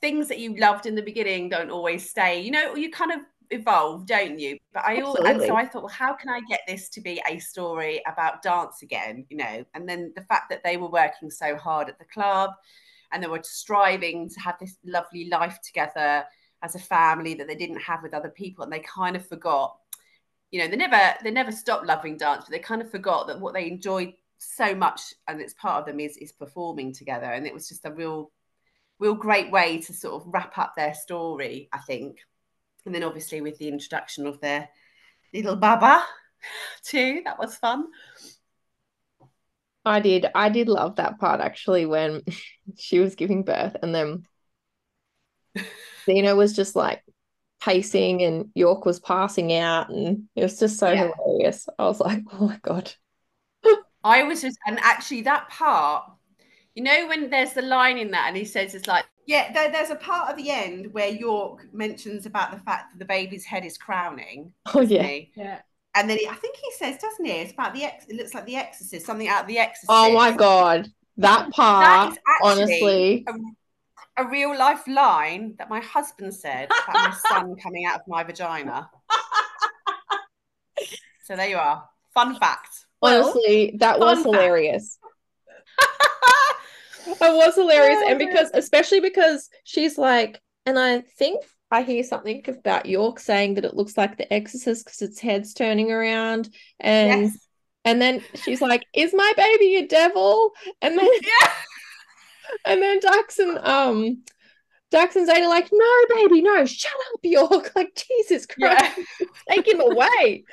things 0.00 0.28
that 0.28 0.40
you 0.40 0.56
loved 0.56 0.86
in 0.86 0.96
the 0.96 1.02
beginning 1.02 1.48
don't 1.48 1.70
always 1.70 2.10
stay. 2.10 2.40
You 2.40 2.50
know, 2.50 2.74
you 2.74 2.90
kind 2.90 3.12
of 3.12 3.20
evolve, 3.50 4.06
don't 4.06 4.38
you? 4.38 4.58
But 4.72 4.84
I 4.84 5.00
all 5.00 5.16
and 5.26 5.40
so 5.40 5.56
I 5.56 5.66
thought, 5.66 5.82
well, 5.82 5.92
how 5.92 6.14
can 6.14 6.28
I 6.28 6.40
get 6.48 6.60
this 6.66 6.88
to 6.90 7.00
be 7.00 7.20
a 7.28 7.38
story 7.38 8.02
about 8.06 8.42
dance 8.42 8.82
again? 8.82 9.26
You 9.28 9.38
know, 9.38 9.64
and 9.74 9.88
then 9.88 10.12
the 10.16 10.22
fact 10.22 10.50
that 10.50 10.62
they 10.64 10.76
were 10.76 10.90
working 10.90 11.30
so 11.30 11.56
hard 11.56 11.88
at 11.88 11.98
the 11.98 12.04
club 12.04 12.50
and 13.12 13.22
they 13.22 13.28
were 13.28 13.40
striving 13.42 14.28
to 14.28 14.40
have 14.40 14.56
this 14.60 14.76
lovely 14.84 15.28
life 15.28 15.58
together 15.62 16.24
as 16.62 16.74
a 16.74 16.78
family 16.78 17.34
that 17.34 17.46
they 17.46 17.54
didn't 17.54 17.80
have 17.80 18.02
with 18.02 18.14
other 18.14 18.28
people 18.28 18.62
and 18.64 18.72
they 18.72 18.80
kind 18.80 19.16
of 19.16 19.26
forgot 19.26 19.76
you 20.50 20.60
know 20.60 20.68
they 20.68 20.76
never 20.76 21.14
they 21.24 21.30
never 21.30 21.52
stopped 21.52 21.86
loving 21.86 22.16
dance 22.16 22.44
but 22.44 22.50
they 22.50 22.58
kind 22.58 22.82
of 22.82 22.90
forgot 22.90 23.26
that 23.26 23.40
what 23.40 23.54
they 23.54 23.66
enjoyed 23.66 24.12
so 24.38 24.74
much 24.74 25.14
and 25.28 25.40
it's 25.40 25.54
part 25.54 25.80
of 25.80 25.86
them 25.86 26.00
is 26.00 26.16
is 26.16 26.32
performing 26.32 26.92
together 26.92 27.26
and 27.26 27.46
it 27.46 27.54
was 27.54 27.68
just 27.68 27.84
a 27.84 27.92
real 27.92 28.30
real 28.98 29.14
great 29.14 29.50
way 29.50 29.80
to 29.80 29.92
sort 29.92 30.14
of 30.14 30.28
wrap 30.32 30.56
up 30.58 30.74
their 30.76 30.94
story 30.94 31.68
i 31.72 31.78
think 31.78 32.18
and 32.86 32.94
then 32.94 33.02
obviously 33.04 33.40
with 33.40 33.58
the 33.58 33.68
introduction 33.68 34.26
of 34.26 34.40
their 34.40 34.68
little 35.34 35.56
baba 35.56 36.04
too 36.84 37.22
that 37.24 37.38
was 37.38 37.56
fun 37.56 37.86
I 39.84 40.00
did 40.00 40.26
I 40.34 40.48
did 40.50 40.68
love 40.68 40.96
that 40.96 41.18
part 41.18 41.40
actually 41.40 41.86
when 41.86 42.22
she 42.78 42.98
was 43.00 43.14
giving 43.14 43.42
birth 43.44 43.76
and 43.82 43.94
then 43.94 44.26
Dina 46.06 46.34
was 46.34 46.54
just 46.54 46.76
like 46.76 47.02
pacing 47.62 48.22
and 48.22 48.50
York 48.54 48.84
was 48.84 49.00
passing 49.00 49.52
out 49.52 49.90
and 49.90 50.28
it 50.34 50.42
was 50.42 50.58
just 50.58 50.78
so 50.78 50.88
Yeah. 50.92 51.04
hilarious. 51.16 51.68
I 51.78 51.84
was 51.84 52.00
like, 52.00 52.22
oh 52.32 52.48
my 52.48 52.58
God. 52.62 52.92
I 54.02 54.22
was 54.22 54.42
just, 54.42 54.58
and 54.66 54.78
actually 54.80 55.22
that 55.22 55.48
part, 55.50 56.10
you 56.74 56.82
know, 56.82 57.06
when 57.08 57.30
there's 57.30 57.52
the 57.52 57.62
line 57.62 57.98
in 57.98 58.10
that, 58.12 58.26
and 58.28 58.36
he 58.36 58.44
says 58.44 58.74
it's 58.74 58.86
like, 58.86 59.04
yeah, 59.26 59.52
there, 59.52 59.70
there's 59.70 59.90
a 59.90 59.96
part 59.96 60.30
of 60.30 60.36
the 60.36 60.50
end 60.50 60.92
where 60.92 61.08
York 61.08 61.66
mentions 61.72 62.26
about 62.26 62.50
the 62.50 62.58
fact 62.58 62.92
that 62.92 62.98
the 62.98 63.04
baby's 63.04 63.44
head 63.44 63.64
is 63.64 63.76
crowning. 63.78 64.52
Oh 64.74 64.80
yeah. 64.80 65.02
he? 65.02 65.32
Yeah. 65.36 65.60
And 65.94 66.08
then 66.08 66.18
he, 66.18 66.26
I 66.28 66.34
think 66.34 66.56
he 66.56 66.70
says, 66.72 66.98
doesn't 66.98 67.24
he? 67.24 67.32
It's 67.32 67.52
about 67.52 67.74
the 67.74 67.84
ex. 67.84 68.06
It 68.06 68.16
looks 68.16 68.34
like 68.34 68.46
the 68.46 68.56
Exorcist, 68.56 69.04
something 69.06 69.28
out 69.28 69.42
of 69.42 69.48
the 69.48 69.58
Exorcist. 69.58 69.86
Oh 69.88 70.12
my 70.14 70.32
God. 70.32 70.88
That 71.16 71.46
That 71.48 71.52
part, 71.52 72.12
is 72.12 72.18
actually 72.28 72.62
honestly. 72.62 73.24
a, 74.16 74.22
a 74.24 74.28
real 74.30 74.56
life 74.56 74.86
line 74.86 75.54
that 75.58 75.68
my 75.68 75.80
husband 75.80 76.32
said 76.34 76.68
about 76.88 76.94
my 77.10 77.14
son 77.28 77.56
coming 77.62 77.86
out 77.86 77.96
of 78.00 78.06
my 78.06 78.22
vagina. 78.22 78.88
so 81.24 81.36
there 81.36 81.48
you 81.48 81.56
are. 81.56 81.84
Fun 82.14 82.36
fact. 82.38 82.86
Well, 83.02 83.30
Honestly, 83.30 83.76
that 83.80 83.98
was 83.98 84.18
fact. 84.18 84.26
hilarious. 84.26 84.98
It 87.06 87.16
was 87.20 87.54
hilarious. 87.54 87.98
Oh, 88.02 88.08
and 88.08 88.18
because, 88.18 88.50
especially 88.54 89.00
because 89.00 89.48
she's 89.64 89.98
like, 89.98 90.40
and 90.66 90.78
I 90.78 91.00
think 91.18 91.42
I 91.70 91.82
hear 91.82 92.02
something 92.02 92.44
about 92.48 92.86
York 92.86 93.18
saying 93.20 93.54
that 93.54 93.64
it 93.64 93.74
looks 93.74 93.96
like 93.96 94.16
The 94.16 94.32
Exorcist 94.32 94.84
because 94.84 95.02
its 95.02 95.20
head's 95.20 95.54
turning 95.54 95.90
around, 95.92 96.48
and 96.78 97.22
Yes. 97.24 97.38
and 97.84 98.00
then 98.02 98.24
she's 98.34 98.60
like, 98.60 98.84
"Is 98.92 99.14
my 99.14 99.32
baby 99.36 99.76
a 99.76 99.86
devil?" 99.86 100.52
And 100.82 100.98
then 100.98 101.08
Yeah. 101.22 101.52
and 102.66 102.82
then 102.82 103.00
Dax 103.00 103.38
and 103.38 103.58
um 103.58 104.22
Dax 104.90 105.14
and 105.14 105.28
Zayn 105.28 105.42
are 105.42 105.48
like, 105.48 105.68
"No, 105.72 106.16
baby, 106.16 106.42
no, 106.42 106.64
shut 106.66 106.92
up, 107.14 107.20
York!" 107.22 107.72
Like 107.76 107.94
Jesus 108.18 108.46
Christ, 108.46 108.98
Yeah. 108.98 109.26
take 109.48 109.68
him 109.68 109.80
away. 109.80 110.44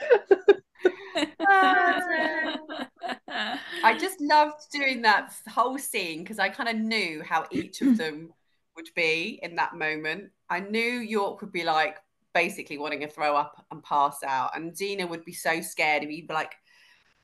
I 3.83 3.97
just 3.99 4.19
loved 4.21 4.71
doing 4.71 5.01
that 5.03 5.33
whole 5.49 5.77
scene 5.77 6.23
because 6.23 6.39
I 6.39 6.49
kind 6.49 6.69
of 6.69 6.75
knew 6.75 7.23
how 7.23 7.45
each 7.51 7.81
of 7.81 7.97
them 7.97 8.33
would 8.75 8.89
be 8.95 9.39
in 9.41 9.55
that 9.55 9.75
moment. 9.75 10.31
I 10.49 10.59
knew 10.59 10.81
York 10.81 11.41
would 11.41 11.51
be 11.51 11.63
like 11.63 11.97
basically 12.33 12.77
wanting 12.77 12.99
to 13.01 13.07
throw 13.07 13.35
up 13.35 13.65
and 13.71 13.83
pass 13.83 14.23
out, 14.23 14.55
and 14.55 14.75
Dina 14.75 15.07
would 15.07 15.25
be 15.25 15.33
so 15.33 15.61
scared 15.61 16.03
and 16.03 16.11
he'd 16.11 16.27
be 16.27 16.33
like 16.33 16.53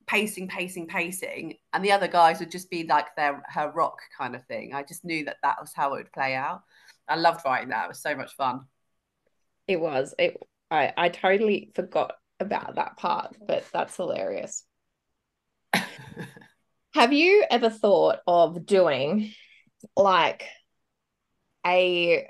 pacing, 0.08 0.48
pacing, 0.48 0.88
pacing, 0.88 1.56
and 1.74 1.84
the 1.84 1.92
other 1.92 2.08
guys 2.08 2.40
would 2.40 2.52
just 2.52 2.70
be 2.70 2.86
like 2.86 3.16
their 3.16 3.44
her 3.48 3.72
rock 3.72 4.00
kind 4.18 4.36
of 4.36 4.44
thing. 4.46 4.74
I 4.74 4.84
just 4.84 5.06
knew 5.06 5.26
that 5.26 5.38
that 5.44 5.58
was 5.62 5.74
how 5.74 5.94
it 5.94 5.98
would 5.98 6.12
play 6.12 6.36
out. 6.36 6.64
I 7.08 7.16
loved 7.16 7.42
writing 7.46 7.70
that; 7.70 7.86
it 7.86 7.90
was 7.90 8.02
so 8.02 8.16
much 8.16 8.36
fun. 8.36 8.62
It 9.68 9.80
was. 9.80 10.14
It. 10.18 10.38
I. 10.72 10.94
I 10.98 11.10
totally 11.10 11.72
forgot 11.76 12.16
about 12.44 12.76
that 12.76 12.98
part, 12.98 13.36
but 13.48 13.66
that's 13.74 13.96
hilarious. 13.96 14.64
Have 16.94 17.12
you 17.12 17.44
ever 17.50 17.70
thought 17.70 18.20
of 18.28 18.66
doing 18.66 19.32
like 19.98 20.44
a 21.66 22.28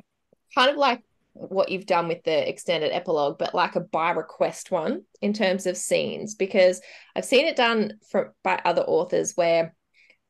kind 0.55 0.71
of 0.71 0.77
like 0.77 1.01
what 1.33 1.69
you've 1.69 1.85
done 1.85 2.07
with 2.07 2.23
the 2.23 2.47
extended 2.47 2.91
epilogue, 2.93 3.37
but 3.37 3.55
like 3.55 3.75
a 3.75 3.81
by 3.81 4.11
request 4.11 4.71
one 4.71 5.03
in 5.21 5.33
terms 5.33 5.65
of 5.65 5.75
scenes? 5.75 6.35
Because 6.35 6.81
I've 7.15 7.25
seen 7.25 7.45
it 7.45 7.55
done 7.55 7.99
for 8.09 8.33
by 8.43 8.61
other 8.63 8.83
authors 8.83 9.33
where, 9.35 9.75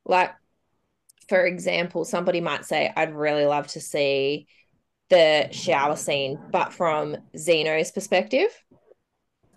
like, 0.05 0.31
for 1.29 1.45
example, 1.45 2.05
somebody 2.05 2.41
might 2.41 2.65
say, 2.65 2.91
I'd 2.95 3.13
really 3.13 3.45
love 3.45 3.67
to 3.67 3.79
see 3.79 4.47
the 5.09 5.49
shower 5.51 5.95
scene, 5.95 6.39
but 6.51 6.73
from 6.73 7.17
Xeno's 7.35 7.91
perspective. 7.91 8.49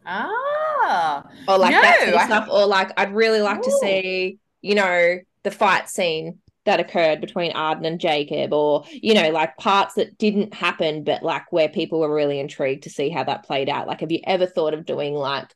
Ah, 0.06 1.24
or 1.48 1.58
like 1.58 1.72
that 1.72 1.98
sort 2.00 2.14
of 2.14 2.20
I- 2.20 2.26
stuff, 2.26 2.48
or 2.50 2.66
like 2.66 2.92
I'd 2.98 3.14
really 3.14 3.40
like 3.40 3.62
to 3.62 3.70
see, 3.82 4.38
you 4.62 4.74
know, 4.74 5.18
the 5.42 5.50
fight 5.50 5.88
scene 5.88 6.38
that 6.64 6.80
occurred 6.80 7.20
between 7.20 7.52
Arden 7.52 7.84
and 7.84 8.00
Jacob, 8.00 8.52
or 8.52 8.84
you 8.90 9.14
know, 9.14 9.30
like 9.30 9.56
parts 9.56 9.94
that 9.94 10.18
didn't 10.18 10.54
happen, 10.54 11.04
but 11.04 11.22
like 11.22 11.52
where 11.52 11.68
people 11.68 12.00
were 12.00 12.14
really 12.14 12.40
intrigued 12.40 12.84
to 12.84 12.90
see 12.90 13.08
how 13.08 13.24
that 13.24 13.44
played 13.44 13.68
out. 13.68 13.86
Like, 13.86 14.00
have 14.00 14.10
you 14.12 14.20
ever 14.24 14.46
thought 14.46 14.74
of 14.74 14.84
doing 14.86 15.14
like 15.14 15.48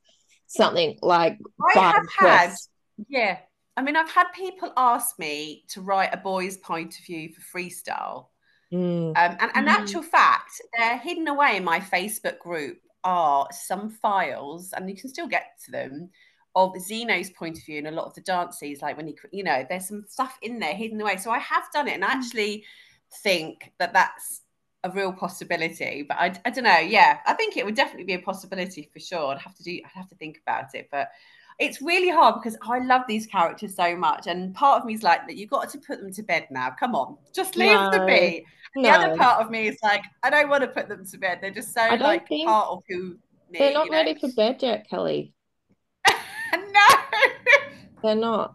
something 0.46 0.98
like 1.02 1.38
I 1.76 1.80
have 1.92 2.06
had? 2.16 2.54
Yeah. 3.08 3.38
I 3.76 3.82
mean, 3.82 3.96
I've 3.96 4.10
had 4.10 4.26
people 4.34 4.72
ask 4.76 5.18
me 5.18 5.64
to 5.68 5.80
write 5.80 6.10
a 6.12 6.16
boy's 6.18 6.58
point 6.58 6.98
of 6.98 7.04
view 7.06 7.30
for 7.32 7.58
freestyle. 7.58 8.26
Mm, 8.72 9.16
Um, 9.16 9.36
and 9.40 9.50
in 9.56 9.64
Mm. 9.64 9.68
actual 9.68 10.02
fact, 10.02 10.60
they're 10.76 10.98
hidden 10.98 11.26
away 11.28 11.56
in 11.56 11.64
my 11.64 11.80
Facebook 11.80 12.38
group 12.38 12.78
are 13.04 13.46
some 13.50 13.90
files, 13.90 14.72
and 14.72 14.88
you 14.88 14.96
can 14.96 15.08
still 15.08 15.28
get 15.28 15.58
to 15.64 15.70
them, 15.70 16.10
of 16.54 16.72
Xeno's 16.74 17.30
point 17.30 17.58
of 17.58 17.64
view 17.64 17.78
and 17.78 17.86
a 17.86 17.92
lot 17.92 18.06
of 18.06 18.14
the 18.14 18.20
dances, 18.22 18.82
like 18.82 18.96
when 18.96 19.06
he, 19.06 19.16
you 19.32 19.44
know, 19.44 19.64
there's 19.68 19.86
some 19.86 20.04
stuff 20.08 20.38
in 20.42 20.58
there 20.58 20.74
hidden 20.74 21.00
away. 21.00 21.16
So 21.16 21.30
I 21.30 21.38
have 21.38 21.64
done 21.72 21.88
it 21.88 21.94
and 21.94 22.04
I 22.04 22.12
hmm. 22.12 22.18
actually 22.18 22.64
think 23.22 23.72
that 23.78 23.92
that's 23.92 24.42
a 24.82 24.90
real 24.90 25.12
possibility. 25.12 26.04
But 26.08 26.16
I, 26.18 26.34
I 26.44 26.50
don't 26.50 26.64
know. 26.64 26.78
Yeah, 26.78 27.18
I 27.26 27.34
think 27.34 27.56
it 27.56 27.64
would 27.64 27.76
definitely 27.76 28.04
be 28.04 28.14
a 28.14 28.18
possibility 28.18 28.88
for 28.92 28.98
sure. 28.98 29.28
I'd 29.28 29.38
have 29.38 29.54
to 29.56 29.62
do, 29.62 29.80
I'd 29.84 29.90
have 29.94 30.08
to 30.08 30.16
think 30.16 30.40
about 30.42 30.74
it. 30.74 30.88
But 30.90 31.10
it's 31.58 31.82
really 31.82 32.08
hard 32.08 32.36
because 32.36 32.58
I 32.62 32.78
love 32.78 33.02
these 33.06 33.26
characters 33.26 33.76
so 33.76 33.94
much. 33.94 34.26
And 34.26 34.54
part 34.54 34.80
of 34.80 34.86
me 34.86 34.94
is 34.94 35.02
like, 35.02 35.26
that 35.26 35.36
you've 35.36 35.50
got 35.50 35.68
to 35.70 35.78
put 35.78 36.00
them 36.00 36.12
to 36.14 36.22
bed 36.22 36.48
now. 36.50 36.70
Come 36.70 36.94
on, 36.94 37.16
just 37.32 37.56
leave 37.56 37.78
them 37.78 38.00
No. 38.00 38.06
be. 38.06 38.44
No, 38.76 38.82
The 38.82 38.88
other 38.90 39.16
part 39.16 39.44
of 39.44 39.50
me 39.50 39.66
is 39.68 39.76
like, 39.82 40.02
I 40.22 40.30
don't 40.30 40.48
want 40.48 40.62
to 40.62 40.68
put 40.68 40.88
them 40.88 41.04
to 41.04 41.18
bed. 41.18 41.38
They're 41.42 41.50
just 41.50 41.74
so 41.74 41.80
like 42.00 42.28
think- 42.28 42.48
part 42.48 42.68
of 42.68 42.82
who 42.88 43.16
me, 43.50 43.58
they're 43.58 43.72
not 43.72 43.86
you 43.86 43.90
know? 43.90 43.96
ready 43.96 44.14
for 44.18 44.28
bed 44.32 44.62
yet, 44.62 44.88
Kelly. 44.88 45.34
no. 46.08 46.86
They're 48.02 48.14
not. 48.14 48.54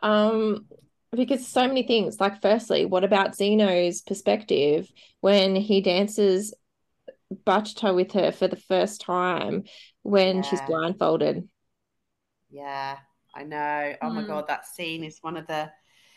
Um, 0.00 0.66
because 1.12 1.46
so 1.46 1.68
many 1.68 1.84
things. 1.84 2.18
Like, 2.18 2.42
firstly, 2.42 2.84
what 2.86 3.04
about 3.04 3.32
Xeno's 3.32 4.02
perspective 4.02 4.90
when 5.20 5.54
he 5.54 5.80
dances 5.80 6.52
bachata 7.46 7.94
with 7.94 8.12
her 8.12 8.32
for 8.32 8.48
the 8.48 8.56
first 8.56 9.00
time 9.00 9.64
when 10.02 10.42
she's 10.42 10.60
blindfolded? 10.62 11.48
yeah, 12.50 12.98
I 13.34 13.44
know. 13.44 13.94
Oh 14.02 14.10
my 14.10 14.22
Mm. 14.24 14.26
god, 14.26 14.48
that 14.48 14.66
scene 14.66 15.04
is 15.04 15.18
one 15.22 15.36
of 15.38 15.46
the 15.46 15.70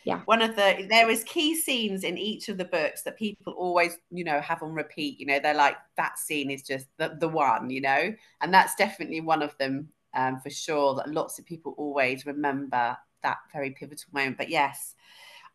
Yeah. 0.05 0.21
one 0.25 0.41
of 0.43 0.55
the 0.55 0.85
there 0.87 1.09
is 1.09 1.23
key 1.23 1.55
scenes 1.55 2.03
in 2.03 2.17
each 2.17 2.47
of 2.47 2.59
the 2.59 2.65
books 2.65 3.01
that 3.01 3.17
people 3.17 3.53
always 3.53 3.97
you 4.11 4.23
know 4.23 4.39
have 4.39 4.61
on 4.61 4.73
repeat 4.73 5.19
you 5.19 5.25
know 5.25 5.39
they're 5.39 5.55
like 5.55 5.77
that 5.97 6.19
scene 6.19 6.51
is 6.51 6.61
just 6.61 6.87
the, 6.97 7.17
the 7.19 7.27
one 7.27 7.71
you 7.71 7.81
know? 7.81 8.13
And 8.41 8.53
that's 8.53 8.75
definitely 8.75 9.21
one 9.21 9.41
of 9.41 9.57
them 9.57 9.89
um, 10.13 10.39
for 10.39 10.51
sure 10.51 10.93
that 10.95 11.09
lots 11.09 11.39
of 11.39 11.45
people 11.45 11.73
always 11.77 12.25
remember 12.25 12.95
that 13.23 13.37
very 13.51 13.71
pivotal 13.71 14.09
moment. 14.13 14.37
But 14.37 14.49
yes 14.49 14.93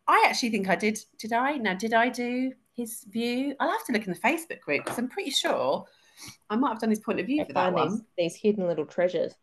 i 0.08 0.26
actually 0.28 0.50
think 0.50 0.68
i 0.68 0.74
did 0.74 0.98
did 1.18 1.32
i? 1.32 1.52
Now 1.56 1.74
did 1.74 1.94
i 1.94 2.08
do 2.08 2.52
his 2.74 3.04
view? 3.08 3.54
I'll 3.60 3.70
have 3.70 3.84
to 3.86 3.92
look 3.92 4.06
in 4.06 4.12
the 4.12 4.18
facebook 4.18 4.60
group 4.60 4.84
because 4.84 4.98
i'm 4.98 5.08
pretty 5.08 5.30
sure 5.30 5.86
i 6.50 6.56
might 6.56 6.70
have 6.70 6.80
done 6.80 6.90
his 6.90 7.00
point 7.00 7.20
of 7.20 7.26
view 7.26 7.42
I 7.42 7.44
for 7.44 7.52
that 7.52 7.72
one. 7.72 8.04
these 8.18 8.34
hidden 8.34 8.66
little 8.66 8.86
treasures. 8.86 9.34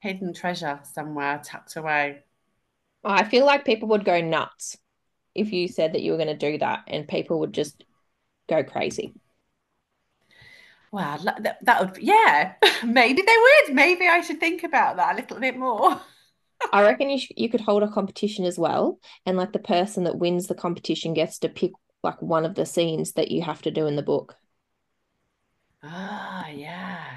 hidden 0.00 0.34
treasure 0.34 0.80
somewhere 0.82 1.40
tucked 1.42 1.76
away 1.76 2.24
I 3.12 3.24
feel 3.24 3.46
like 3.46 3.64
people 3.64 3.88
would 3.88 4.04
go 4.04 4.20
nuts 4.20 4.76
if 5.34 5.52
you 5.52 5.68
said 5.68 5.94
that 5.94 6.02
you 6.02 6.12
were 6.12 6.18
going 6.18 6.28
to 6.28 6.36
do 6.52 6.58
that, 6.58 6.84
and 6.88 7.08
people 7.08 7.40
would 7.40 7.54
just 7.54 7.84
go 8.48 8.64
crazy. 8.64 9.14
Wow, 10.90 11.18
that, 11.18 11.58
that 11.64 11.80
would 11.80 12.02
yeah, 12.02 12.54
maybe 12.84 13.22
they 13.22 13.36
would. 13.36 13.74
Maybe 13.74 14.06
I 14.08 14.20
should 14.22 14.40
think 14.40 14.64
about 14.64 14.96
that 14.96 15.14
a 15.14 15.16
little 15.20 15.38
bit 15.38 15.56
more. 15.56 16.00
I 16.72 16.82
reckon 16.82 17.10
you 17.10 17.18
sh- 17.18 17.32
you 17.36 17.48
could 17.50 17.60
hold 17.60 17.82
a 17.82 17.90
competition 17.90 18.44
as 18.46 18.58
well, 18.58 18.98
and 19.26 19.36
like 19.36 19.52
the 19.52 19.58
person 19.58 20.04
that 20.04 20.16
wins 20.18 20.46
the 20.46 20.54
competition 20.54 21.12
gets 21.12 21.38
to 21.40 21.48
pick 21.50 21.72
like 22.02 22.22
one 22.22 22.44
of 22.46 22.54
the 22.54 22.64
scenes 22.64 23.12
that 23.12 23.30
you 23.30 23.42
have 23.42 23.60
to 23.62 23.70
do 23.70 23.86
in 23.86 23.96
the 23.96 24.02
book. 24.02 24.36
Ah, 25.82 26.46
yeah. 26.50 27.07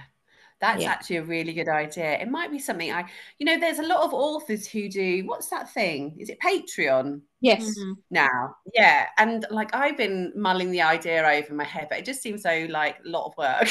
That's 0.61 0.83
Yeah. 0.83 0.91
actually 0.91 1.17
a 1.17 1.23
really 1.23 1.53
good 1.53 1.67
idea. 1.67 2.19
It 2.19 2.29
might 2.29 2.51
be 2.51 2.59
something 2.59 2.91
I, 2.91 3.05
you 3.39 3.45
know, 3.47 3.59
there's 3.59 3.79
a 3.79 3.83
lot 3.83 4.03
of 4.03 4.13
authors 4.13 4.67
who 4.67 4.87
do 4.89 5.23
what's 5.25 5.49
that 5.49 5.69
thing? 5.73 6.15
Is 6.19 6.29
it 6.29 6.39
Patreon 6.39 7.21
Yes. 7.41 7.63
Mhm. 7.79 7.95
now? 8.11 8.55
Yeah. 8.75 9.07
And 9.17 9.45
like 9.49 9.73
I've 9.75 9.97
been 9.97 10.31
mulling 10.35 10.69
the 10.71 10.81
idea 10.83 11.27
over 11.27 11.53
my 11.55 11.63
head, 11.63 11.87
but 11.89 11.97
it 11.99 12.05
just 12.05 12.21
seems 12.21 12.43
so 12.43 12.67
like 12.69 12.97
a 13.03 13.09
lot 13.09 13.25
of 13.25 13.33
work. 13.37 13.69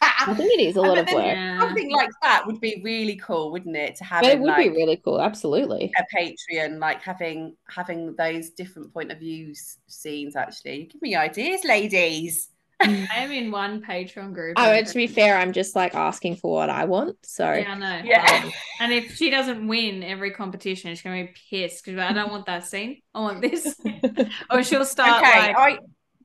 I 0.00 0.32
think 0.34 0.52
it 0.58 0.62
is 0.62 0.76
a 0.76 0.80
lot 0.82 0.96
of 0.98 1.06
then 1.06 1.14
work, 1.14 1.24
Yeah. 1.26 1.60
Something 1.60 1.90
like 1.92 2.10
that 2.22 2.46
would 2.46 2.60
be 2.60 2.80
really 2.82 3.16
cool, 3.16 3.50
wouldn't 3.52 3.76
it? 3.76 3.96
To 3.96 4.04
have 4.04 4.22
but 4.22 4.32
it 4.32 4.40
would 4.40 4.46
like 4.48 4.70
be 4.70 4.76
really 4.76 4.96
cool. 5.04 5.20
Absolutely. 5.20 5.92
a 5.98 6.04
Patreon, 6.16 6.78
like 6.78 7.02
having 7.02 7.56
having 7.68 8.14
those 8.16 8.48
different 8.50 8.94
point 8.94 9.12
of 9.12 9.18
views 9.18 9.78
scenes. 9.88 10.36
Actually, 10.36 10.84
give 10.86 11.02
me 11.02 11.14
ideas, 11.16 11.64
ladies. 11.64 12.48
I 13.12 13.18
am 13.18 13.32
in 13.32 13.50
one 13.50 13.82
Patreon 13.82 14.32
group. 14.32 14.54
Oh, 14.56 14.70
and- 14.72 14.86
to 14.86 14.94
be 14.94 15.06
fair, 15.06 15.36
I'm 15.38 15.52
just 15.52 15.74
like 15.74 15.94
asking 15.94 16.36
for 16.36 16.52
what 16.52 16.70
I 16.70 16.84
want. 16.84 17.16
So 17.24 17.44
yeah, 17.52 17.72
I 17.72 17.78
know. 17.78 18.00
Yeah. 18.04 18.42
um, 18.44 18.52
And 18.80 18.92
if 18.92 19.16
she 19.16 19.30
doesn't 19.30 19.66
win 19.66 20.02
every 20.02 20.32
competition, 20.32 20.90
she's 20.90 21.02
gonna 21.02 21.24
be 21.24 21.34
pissed 21.50 21.84
because 21.84 21.98
I 21.98 22.12
don't 22.12 22.30
want 22.30 22.46
that 22.46 22.66
scene. 22.66 23.02
I 23.14 23.20
want 23.20 23.40
this. 23.40 23.74
or 24.50 24.62
she'll 24.62 24.84
start 24.84 25.22
okay, 25.22 25.52
like 25.52 25.56
I 25.56 25.78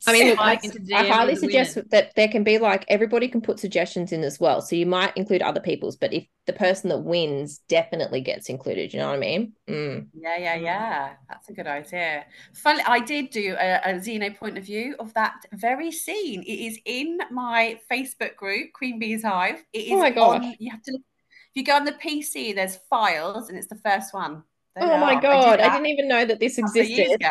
I 0.06 0.14
mean, 0.14 0.28
look, 0.28 0.40
I, 0.40 0.60
I 0.94 1.04
highly 1.04 1.36
suggest 1.36 1.76
women. 1.76 1.90
that 1.92 2.16
there 2.16 2.28
can 2.28 2.44
be 2.44 2.58
like 2.58 2.86
everybody 2.88 3.28
can 3.28 3.42
put 3.42 3.60
suggestions 3.60 4.12
in 4.12 4.24
as 4.24 4.40
well. 4.40 4.62
So 4.62 4.76
you 4.76 4.86
might 4.86 5.16
include 5.18 5.42
other 5.42 5.60
people's, 5.60 5.98
but 5.98 6.14
if 6.14 6.26
the 6.46 6.54
person 6.54 6.90
that 6.90 7.00
wins 7.00 7.60
definitely 7.68 8.22
gets 8.22 8.50
included, 8.50 8.94
you 8.94 9.00
know 9.00 9.08
what 9.08 9.16
I 9.16 9.20
mean? 9.20 9.54
Mm. 9.68 10.08
Yeah, 10.14 10.38
yeah, 10.38 10.56
yeah. 10.56 11.14
That's 11.30 11.50
a 11.50 11.54
good 11.54 11.68
idea. 11.68 12.26
Funny, 12.56 12.82
I 12.86 13.00
did 13.00 13.30
do 13.30 13.56
a, 13.60 13.76
a 13.86 13.94
Xeno 13.96 14.36
point 14.36 14.58
of 14.58 14.66
view 14.66 14.96
of 15.00 15.14
that 15.14 15.36
very 15.54 15.92
scene. 15.92 16.42
It 16.44 16.48
is 16.52 16.80
in 16.86 17.20
my 17.32 17.80
Facebook 17.92 18.36
group, 18.36 18.74
Queen 18.74 18.98
Bee's 19.00 19.24
Hive. 19.24 19.64
It 19.72 19.80
is 19.86 19.92
Oh 19.94 20.00
my 20.00 20.10
gosh. 20.12 20.46
on. 20.46 20.56
You 20.60 20.72
have 20.72 20.82
to. 20.84 20.92
Look, 20.94 21.02
if 21.02 21.56
you 21.56 21.64
go 21.64 21.76
on 21.76 21.86
the 21.86 21.94
PC, 21.94 22.54
there's 22.54 22.78
files, 22.90 23.50
and 23.50 23.58
it's 23.58 23.68
the 23.68 23.76
first 23.76 24.14
one. 24.14 24.44
There 24.76 24.84
Oh 24.84 24.88
you 24.88 24.94
my 24.98 25.16
are. 25.16 25.22
god, 25.22 25.60
did 25.60 25.60
I 25.62 25.70
didn't 25.70 25.86
even 25.88 26.08
know 26.08 26.26
that 26.26 26.40
this 26.40 26.58
a 26.58 26.68
couple 26.68 26.82
of 26.82 26.88
years 26.90 27.12
existed. 27.12 27.22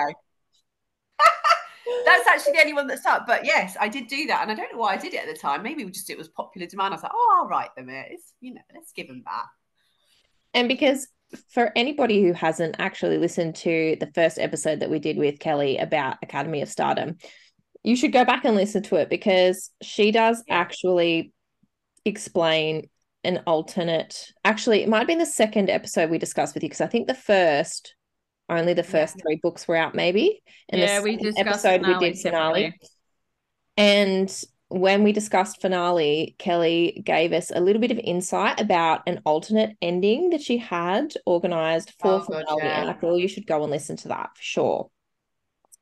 That's 2.05 2.27
actually 2.27 2.53
the 2.53 2.61
only 2.61 2.74
one 2.74 2.87
that's 2.87 3.07
up. 3.07 3.27
But 3.27 3.44
yes, 3.44 3.77
I 3.81 3.88
did 3.88 4.09
do 4.09 4.27
that, 4.27 4.42
and 4.42 4.51
I 4.51 4.55
don't 4.55 4.72
know 4.72 4.79
why 4.79 4.94
I 4.94 4.96
did 4.96 5.14
it 5.14 5.27
at 5.27 5.33
the 5.33 5.38
time. 5.38 5.62
Maybe 5.62 5.83
it 5.83 5.94
just 5.94 6.11
it 6.11 6.18
was 6.18 6.29
popular 6.29 6.66
demand. 6.66 6.92
I 6.92 6.96
was 6.96 7.03
like, 7.03 7.12
oh, 7.14 7.38
I'll 7.40 7.48
write 7.48 7.74
them 7.77 7.88
it. 7.88 8.09
It's 8.11 8.33
you 8.40 8.55
know, 8.55 8.61
let's 8.74 8.92
give 8.92 9.09
them 9.09 9.22
that. 9.24 9.46
And 10.55 10.68
because 10.68 11.09
for 11.51 11.72
anybody 11.77 12.22
who 12.22 12.33
hasn't 12.33 12.77
actually 12.79 13.18
listened 13.18 13.55
to 13.57 13.96
the 14.01 14.11
first 14.14 14.38
episode 14.38 14.81
that 14.81 14.90
we 14.90 14.98
did 14.98 15.18
with 15.18 15.38
Kelly 15.38 15.77
about 15.77 16.16
Academy 16.22 16.62
of 16.62 16.70
Stardom, 16.70 17.16
You 17.83 17.96
should 17.96 18.12
go 18.12 18.24
back 18.24 18.44
and 18.44 18.57
listen 18.57 18.83
to 18.85 18.96
it 18.96 19.09
because 19.09 19.70
she 19.83 20.11
does 20.11 20.42
actually 20.48 21.33
explain 22.05 22.88
an 23.24 23.42
alternate. 23.46 24.33
Actually, 24.44 24.83
it 24.83 24.88
might 24.88 24.98
have 24.98 25.07
been 25.07 25.18
the 25.18 25.27
second 25.27 25.70
episode 25.70 26.11
we 26.11 26.18
discussed 26.18 26.55
with 26.55 26.62
you 26.62 26.68
because 26.68 26.81
I 26.81 26.87
think 26.87 27.07
the 27.07 27.14
first, 27.14 27.94
only 28.48 28.74
the 28.74 28.82
first 28.82 29.16
yeah. 29.16 29.22
three 29.22 29.40
books 29.42 29.68
were 29.68 29.76
out, 29.76 29.94
maybe. 29.94 30.42
And 30.68 30.80
yeah, 30.80 31.02
we 31.02 31.16
discussed 31.16 31.64
episode 31.64 31.87
we 31.87 31.98
did 31.98 32.18
finale. 32.18 32.78
And 33.76 34.44
when 34.68 35.02
we 35.02 35.12
discussed 35.12 35.61
finale, 35.61 36.34
Kelly 36.38 37.02
gave 37.04 37.32
us 37.32 37.50
a 37.54 37.61
little 37.61 37.80
bit 37.80 37.90
of 37.90 37.98
insight 37.98 38.61
about 38.61 39.02
an 39.06 39.20
alternate 39.24 39.76
ending 39.80 40.30
that 40.30 40.42
she 40.42 40.58
had 40.58 41.14
organized 41.24 41.94
for 41.98 42.14
oh, 42.14 42.20
finale, 42.20 42.44
God, 42.46 42.58
yeah. 42.62 42.80
and 42.80 42.90
I 42.90 42.94
feel 42.94 43.18
you 43.18 43.28
should 43.28 43.46
go 43.46 43.62
and 43.62 43.70
listen 43.70 43.96
to 43.98 44.08
that 44.08 44.30
for 44.37 44.42
sure. 44.42 44.90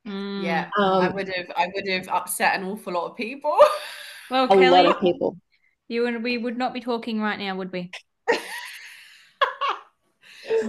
Mm. 0.07 0.44
Yeah, 0.44 0.70
um, 0.79 1.02
I 1.02 1.09
would 1.09 1.29
have, 1.29 1.46
I 1.57 1.68
would 1.74 1.88
have 1.88 2.09
upset 2.09 2.55
an 2.55 2.64
awful 2.64 2.92
lot 2.92 3.11
of 3.11 3.16
people. 3.16 3.57
Well, 4.29 4.46
a 4.46 4.48
Kelly, 4.48 4.70
lot 4.70 4.87
of 4.87 5.00
people. 5.00 5.37
You 5.87 6.07
and 6.07 6.24
we 6.24 6.37
would 6.37 6.59
not 6.59 6.74
be 6.74 6.81
talking 6.81 7.20
right 7.20 7.38
now, 7.38 7.55
would 7.55 7.70
we? 7.70 7.92
no. 8.33 8.38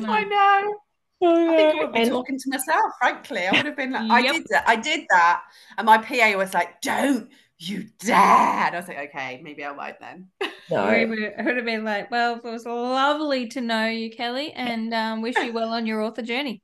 I 0.07 0.23
know. 0.25 0.75
Oh, 1.21 1.53
I 1.53 1.55
think 1.55 1.75
I 1.75 1.83
would 1.83 1.93
be 1.93 1.99
and... 2.01 2.09
talking 2.09 2.37
to 2.37 2.49
myself, 2.49 2.91
frankly. 2.99 3.47
I 3.47 3.51
would 3.51 3.65
have 3.65 3.75
been 3.75 3.91
like, 3.91 4.23
yep. 4.23 4.33
I 4.33 4.37
did 4.37 4.47
that. 4.49 4.63
I 4.67 4.75
did 4.75 5.05
that. 5.09 5.41
And 5.77 5.85
my 5.85 5.97
PA 5.97 6.37
was 6.37 6.53
like, 6.53 6.81
don't 6.81 7.29
you 7.59 7.85
dare. 7.99 8.15
I 8.15 8.71
was 8.73 8.87
like, 8.87 9.09
okay, 9.09 9.41
maybe 9.43 9.63
I 9.63 9.71
won't 9.71 9.99
then. 9.99 10.27
No. 10.69 10.77
I 10.77 11.05
would 11.05 11.55
have 11.55 11.65
been 11.65 11.83
like, 11.83 12.11
well, 12.11 12.35
it 12.35 12.43
was 12.43 12.65
lovely 12.65 13.47
to 13.49 13.61
know 13.61 13.87
you, 13.87 14.11
Kelly, 14.11 14.51
and 14.53 14.93
um, 14.93 15.21
wish 15.21 15.35
you 15.37 15.53
well 15.53 15.69
on 15.69 15.85
your 15.85 16.01
author 16.01 16.21
journey. 16.21 16.61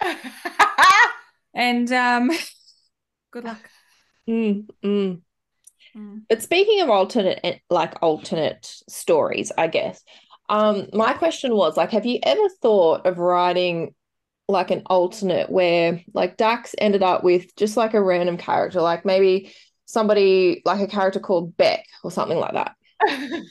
and 1.54 1.90
um, 1.92 2.30
good 3.32 3.44
luck. 3.44 3.58
Mm, 4.28 4.66
mm. 4.84 5.20
Mm. 5.96 6.22
But 6.28 6.42
speaking 6.42 6.80
of 6.80 6.90
alternate, 6.90 7.60
like 7.70 7.94
alternate 8.02 8.66
stories, 8.88 9.52
I 9.56 9.68
guess, 9.68 10.02
um, 10.48 10.88
my 10.92 11.12
question 11.14 11.54
was 11.54 11.76
like, 11.76 11.90
have 11.90 12.06
you 12.06 12.18
ever 12.22 12.48
thought 12.60 13.06
of 13.06 13.18
writing 13.18 13.94
like 14.46 14.70
an 14.70 14.82
alternate 14.86 15.50
where 15.50 16.02
like 16.12 16.36
Dax 16.36 16.74
ended 16.78 17.02
up 17.02 17.24
with 17.24 17.54
just 17.56 17.76
like 17.76 17.94
a 17.94 18.02
random 18.02 18.36
character, 18.36 18.80
like 18.80 19.04
maybe 19.04 19.54
somebody 19.86 20.62
like 20.64 20.80
a 20.80 20.86
character 20.86 21.20
called 21.20 21.56
Beck 21.56 21.86
or 22.02 22.10
something 22.10 22.38
like 22.38 22.52
that? 22.52 22.74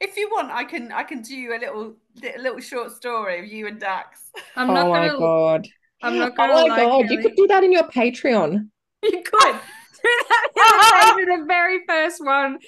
if 0.00 0.16
you 0.16 0.28
want, 0.30 0.50
I 0.50 0.64
can 0.64 0.92
I 0.92 1.04
can 1.04 1.22
do 1.22 1.52
a 1.52 1.58
little 1.58 1.96
a 2.22 2.38
little 2.40 2.60
short 2.60 2.92
story 2.92 3.38
of 3.38 3.46
you 3.46 3.68
and 3.68 3.78
Dax. 3.78 4.30
I'm 4.56 4.68
not 4.68 4.86
oh 4.86 4.92
gonna, 4.92 5.12
my 5.12 5.18
god! 5.18 5.68
I'm 6.02 6.18
not 6.18 6.36
gonna. 6.36 6.52
Oh 6.52 6.68
my 6.68 6.76
god! 6.76 7.10
You 7.10 7.18
could 7.20 7.36
do 7.36 7.46
that 7.46 7.64
in 7.64 7.72
your 7.72 7.84
Patreon. 7.84 8.68
You 9.00 9.22
could 9.22 9.60
the 11.28 11.44
very 11.46 11.80
first 11.86 12.24
one. 12.24 12.58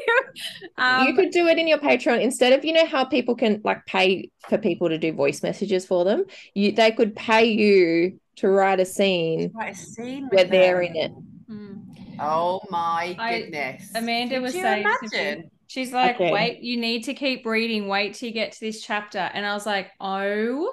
um, 0.78 1.06
you 1.06 1.14
could 1.14 1.30
do 1.30 1.46
it 1.46 1.58
in 1.58 1.68
your 1.68 1.78
Patreon 1.78 2.20
instead 2.20 2.52
of 2.52 2.64
you 2.64 2.72
know 2.72 2.86
how 2.86 3.04
people 3.04 3.34
can 3.34 3.60
like 3.64 3.84
pay 3.86 4.30
for 4.48 4.58
people 4.58 4.88
to 4.88 4.98
do 4.98 5.12
voice 5.12 5.42
messages 5.42 5.86
for 5.86 6.04
them. 6.04 6.24
You 6.54 6.72
they 6.72 6.92
could 6.92 7.14
pay 7.14 7.44
you 7.44 8.18
to 8.36 8.48
write 8.48 8.80
a 8.80 8.86
scene, 8.86 9.52
write 9.54 9.74
a 9.74 9.76
scene 9.76 10.28
where 10.30 10.44
them. 10.44 10.52
they're 10.52 10.82
in 10.82 10.96
it. 10.96 11.12
Hmm. 11.46 11.74
Oh 12.18 12.60
my 12.70 13.16
goodness! 13.18 13.90
I, 13.94 13.98
Amanda 13.98 14.36
Could 14.36 14.42
was 14.42 14.52
saying, 14.52 14.86
imagine? 15.02 15.50
she's 15.66 15.92
like, 15.92 16.16
okay. 16.16 16.32
"Wait, 16.32 16.60
you 16.60 16.76
need 16.76 17.04
to 17.04 17.14
keep 17.14 17.46
reading. 17.46 17.88
Wait 17.88 18.14
till 18.14 18.28
you 18.28 18.34
get 18.34 18.52
to 18.52 18.60
this 18.60 18.82
chapter." 18.82 19.18
And 19.18 19.46
I 19.46 19.54
was 19.54 19.66
like, 19.66 19.90
"Oh 20.00 20.72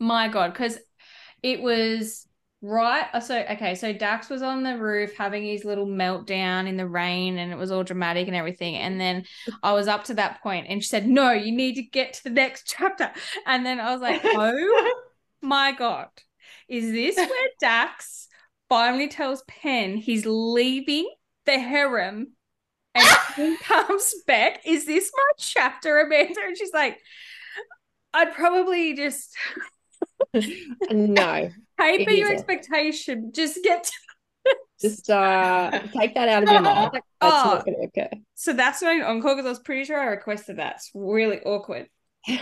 my 0.00 0.28
god!" 0.28 0.52
Because 0.52 0.78
it 1.42 1.60
was 1.60 2.26
Right. 2.64 3.06
Uh, 3.12 3.18
so, 3.18 3.44
okay. 3.50 3.74
So 3.74 3.92
Dax 3.92 4.30
was 4.30 4.40
on 4.40 4.62
the 4.62 4.78
roof 4.78 5.16
having 5.16 5.42
his 5.42 5.64
little 5.64 5.86
meltdown 5.86 6.68
in 6.68 6.76
the 6.76 6.86
rain 6.86 7.36
and 7.36 7.52
it 7.52 7.56
was 7.56 7.72
all 7.72 7.82
dramatic 7.82 8.28
and 8.28 8.36
everything. 8.36 8.76
And 8.76 9.00
then 9.00 9.24
I 9.64 9.72
was 9.72 9.88
up 9.88 10.04
to 10.04 10.14
that 10.14 10.40
point 10.44 10.68
and 10.68 10.80
she 10.80 10.88
said, 10.88 11.04
No, 11.08 11.32
you 11.32 11.50
need 11.50 11.74
to 11.74 11.82
get 11.82 12.12
to 12.14 12.24
the 12.24 12.30
next 12.30 12.66
chapter. 12.78 13.10
And 13.46 13.66
then 13.66 13.80
I 13.80 13.92
was 13.92 14.00
like, 14.00 14.20
Oh 14.24 14.94
my 15.42 15.72
God. 15.72 16.08
Is 16.68 16.92
this 16.92 17.16
where 17.16 17.48
Dax 17.60 18.28
finally 18.68 19.08
tells 19.08 19.42
Pen 19.48 19.96
he's 19.96 20.24
leaving 20.24 21.12
the 21.46 21.58
harem 21.58 22.28
and 22.94 23.58
comes 23.64 24.14
back? 24.28 24.60
Is 24.64 24.86
this 24.86 25.10
my 25.12 25.32
chapter, 25.36 25.98
Amanda? 26.00 26.40
And 26.46 26.56
she's 26.56 26.72
like, 26.72 26.98
I'd 28.14 28.32
probably 28.34 28.94
just. 28.94 29.36
No, 30.90 31.50
Paper 31.78 32.10
your 32.10 32.32
expectation. 32.32 33.32
Just 33.34 33.58
get 33.62 33.84
to 33.84 34.54
just 34.80 35.10
uh 35.10 35.80
take 35.96 36.14
that 36.14 36.28
out 36.28 36.42
of 36.42 36.48
your 36.48 36.60
mind. 36.60 36.90
Like, 36.92 37.02
that's 37.20 37.34
oh, 37.34 37.54
not 37.54 37.64
gonna 37.64 37.78
occur. 37.84 38.16
So 38.34 38.52
that's 38.52 38.82
my 38.82 39.00
encore 39.02 39.34
because 39.34 39.46
I 39.46 39.50
was 39.50 39.58
pretty 39.60 39.84
sure 39.84 39.98
I 39.98 40.06
requested 40.06 40.58
that. 40.58 40.76
It's 40.76 40.90
really 40.94 41.40
awkward. 41.40 41.88
um, 42.28 42.38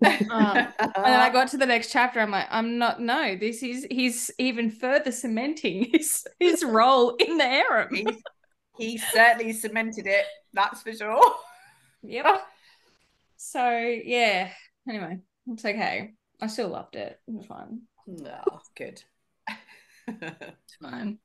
and 0.00 0.70
then 0.94 1.20
I 1.20 1.28
got 1.30 1.48
to 1.48 1.56
the 1.56 1.66
next 1.66 1.90
chapter. 1.90 2.20
I'm 2.20 2.30
like, 2.30 2.46
I'm 2.50 2.78
not. 2.78 3.00
No, 3.00 3.36
this 3.36 3.62
is 3.62 3.86
he's 3.90 4.30
even 4.38 4.70
further 4.70 5.10
cementing 5.10 5.90
his 5.92 6.24
his 6.38 6.64
role 6.64 7.16
in 7.16 7.38
the 7.38 7.44
harem. 7.44 7.94
He, 7.94 8.06
he 8.78 8.98
certainly 8.98 9.52
cemented 9.52 10.06
it. 10.06 10.24
That's 10.52 10.82
for 10.82 10.92
sure. 10.92 11.34
Yep. 12.02 12.26
so 13.36 13.68
yeah. 14.04 14.50
Anyway, 14.88 15.18
it's 15.48 15.64
okay. 15.64 16.12
I 16.44 16.46
still 16.46 16.68
loved 16.68 16.94
it. 16.94 17.18
It 17.26 17.32
was 17.32 17.46
fun. 17.46 17.80
No, 18.06 18.38
good. 18.76 19.02
it's 20.08 20.76
fine. 20.78 21.18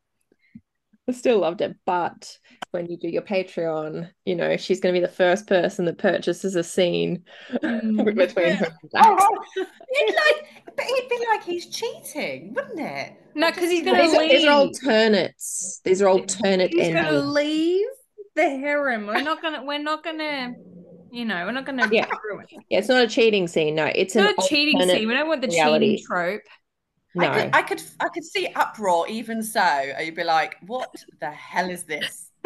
I 1.10 1.12
still 1.12 1.40
loved 1.40 1.60
it, 1.60 1.76
but 1.86 2.38
when 2.72 2.86
you 2.86 2.96
do 2.96 3.10
your 3.10 3.24
Patreon, 3.24 4.12
you 4.24 4.36
know 4.36 4.56
she's 4.56 4.80
going 4.80 4.96
to 4.96 5.02
be 5.02 5.06
the 5.06 5.12
first 5.12 5.46
person 5.46 5.84
that 5.86 5.98
purchases 5.98 6.56
a 6.56 6.64
scene 6.64 7.26
mm. 7.52 8.06
between 8.16 8.54
her. 8.54 8.68
And 8.68 8.92
oh, 8.96 9.46
he'd 9.58 10.16
like, 10.16 10.74
but 10.78 10.86
he'd 10.86 11.10
be 11.10 11.26
like 11.30 11.44
he's 11.44 11.66
cheating, 11.66 12.54
wouldn't 12.54 12.80
it? 12.80 13.12
No, 13.36 13.52
because 13.52 13.70
he's 13.70 13.84
going 13.84 14.10
to 14.10 14.18
leave. 14.18 14.32
These 14.32 14.46
are 14.46 14.54
alternates. 14.54 15.82
These 15.84 16.02
are 16.02 16.08
alternate. 16.08 16.72
He's 16.72 16.94
going 16.94 17.04
to 17.04 17.20
leave 17.20 17.88
the 18.36 18.50
harem. 18.50 19.06
We're 19.06 19.22
not 19.22 19.42
gonna. 19.42 19.66
We're 19.66 19.84
not 19.84 20.02
gonna 20.02 20.54
you 21.12 21.26
know, 21.26 21.46
we're 21.46 21.52
not 21.52 21.66
going 21.66 21.80
to 21.80 21.90
yeah. 21.92 22.08
ruin 22.30 22.46
it. 22.50 22.64
Yeah, 22.70 22.80
it's 22.80 22.88
not 22.88 23.04
a 23.04 23.08
cheating 23.08 23.48
scene. 23.48 23.76
No, 23.76 23.86
it's, 23.86 24.16
it's 24.16 24.16
not 24.16 24.34
a 24.38 24.48
cheating 24.48 24.80
scene. 24.82 25.08
We 25.08 25.14
don't 25.14 25.28
want 25.28 25.42
the 25.42 25.48
reality. 25.48 25.98
cheating 25.98 26.06
trope. 26.06 26.42
No. 27.16 27.28
I 27.28 27.42
could, 27.42 27.56
I 27.56 27.62
could, 27.64 27.82
I 28.00 28.10
could 28.10 28.24
see 28.24 28.48
uproar. 28.56 29.08
Even 29.08 29.42
so, 29.42 29.92
you'd 30.00 30.16
be 30.16 30.24
like, 30.24 30.58
"What 30.66 30.94
the 31.20 31.32
hell 31.32 31.70
is 31.70 31.84
this?" 31.84 32.30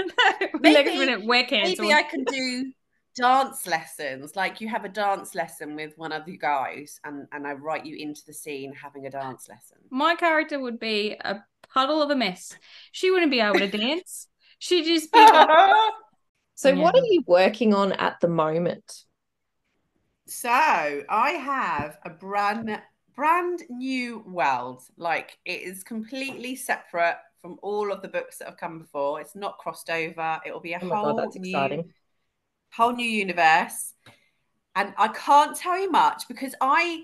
maybe, 0.59 0.73
Next 0.73 0.97
minute, 0.97 1.25
we're 1.25 1.43
cancelled. 1.43 1.79
Maybe 1.79 1.93
I 1.93 2.03
can 2.03 2.23
do 2.23 2.71
dance 3.15 3.67
lessons. 3.67 4.35
Like 4.35 4.61
you 4.61 4.69
have 4.69 4.85
a 4.85 4.89
dance 4.89 5.35
lesson 5.35 5.75
with 5.75 5.93
one 5.97 6.11
of 6.11 6.25
the 6.25 6.37
guys, 6.37 6.99
and 7.03 7.27
and 7.31 7.45
I 7.45 7.53
write 7.53 7.85
you 7.85 7.97
into 7.97 8.21
the 8.25 8.33
scene 8.33 8.73
having 8.73 9.05
a 9.05 9.09
dance 9.09 9.47
lesson. 9.49 9.77
My 9.89 10.15
character 10.15 10.59
would 10.59 10.79
be 10.79 11.17
a 11.19 11.43
puddle 11.73 12.01
of 12.01 12.09
a 12.09 12.15
mess. 12.15 12.55
She 12.91 13.11
wouldn't 13.11 13.31
be 13.31 13.41
able 13.41 13.59
to 13.59 13.67
dance. 13.77 14.27
She'd 14.59 14.85
just 14.85 15.11
be. 15.11 15.19
so, 16.55 16.69
yeah. 16.69 16.81
what 16.81 16.95
are 16.95 17.05
you 17.05 17.23
working 17.27 17.73
on 17.73 17.93
at 17.93 18.19
the 18.19 18.27
moment? 18.27 19.03
So, 20.27 20.49
I 20.49 21.31
have 21.43 21.97
a 22.05 22.09
brand 22.09 22.81
brand 23.15 23.63
new 23.69 24.23
world. 24.27 24.83
Like 24.97 25.37
it 25.45 25.61
is 25.61 25.83
completely 25.83 26.55
separate 26.55 27.17
from 27.41 27.59
all 27.61 27.91
of 27.91 28.01
the 28.01 28.07
books 28.07 28.37
that 28.37 28.47
have 28.47 28.57
come 28.57 28.79
before. 28.79 29.21
It's 29.21 29.35
not 29.35 29.57
crossed 29.57 29.89
over. 29.89 30.39
It 30.45 30.53
will 30.53 30.61
be 30.61 30.73
a 30.73 30.79
oh 30.81 30.89
whole 30.89 31.17
God, 31.17 31.35
new, 31.35 31.49
exciting. 31.49 31.93
whole 32.73 32.93
new 32.93 33.09
universe. 33.09 33.93
And 34.75 34.93
I 34.97 35.09
can't 35.09 35.55
tell 35.55 35.77
you 35.77 35.91
much 35.91 36.27
because 36.27 36.55
I, 36.59 37.03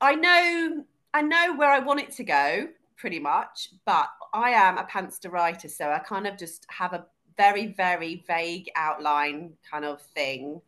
I 0.00 0.14
know, 0.14 0.84
I 1.12 1.22
know 1.22 1.54
where 1.56 1.68
I 1.68 1.80
want 1.80 2.00
it 2.00 2.12
to 2.12 2.24
go 2.24 2.68
pretty 2.96 3.18
much. 3.18 3.68
But 3.84 4.08
I 4.32 4.50
am 4.50 4.78
a 4.78 4.84
pantser 4.84 5.30
writer, 5.30 5.68
so 5.68 5.90
I 5.90 5.98
kind 5.98 6.26
of 6.26 6.38
just 6.38 6.64
have 6.70 6.94
a 6.94 7.04
very, 7.36 7.68
very 7.68 8.24
vague 8.26 8.70
outline 8.76 9.52
kind 9.70 9.84
of 9.84 10.00
thing 10.00 10.60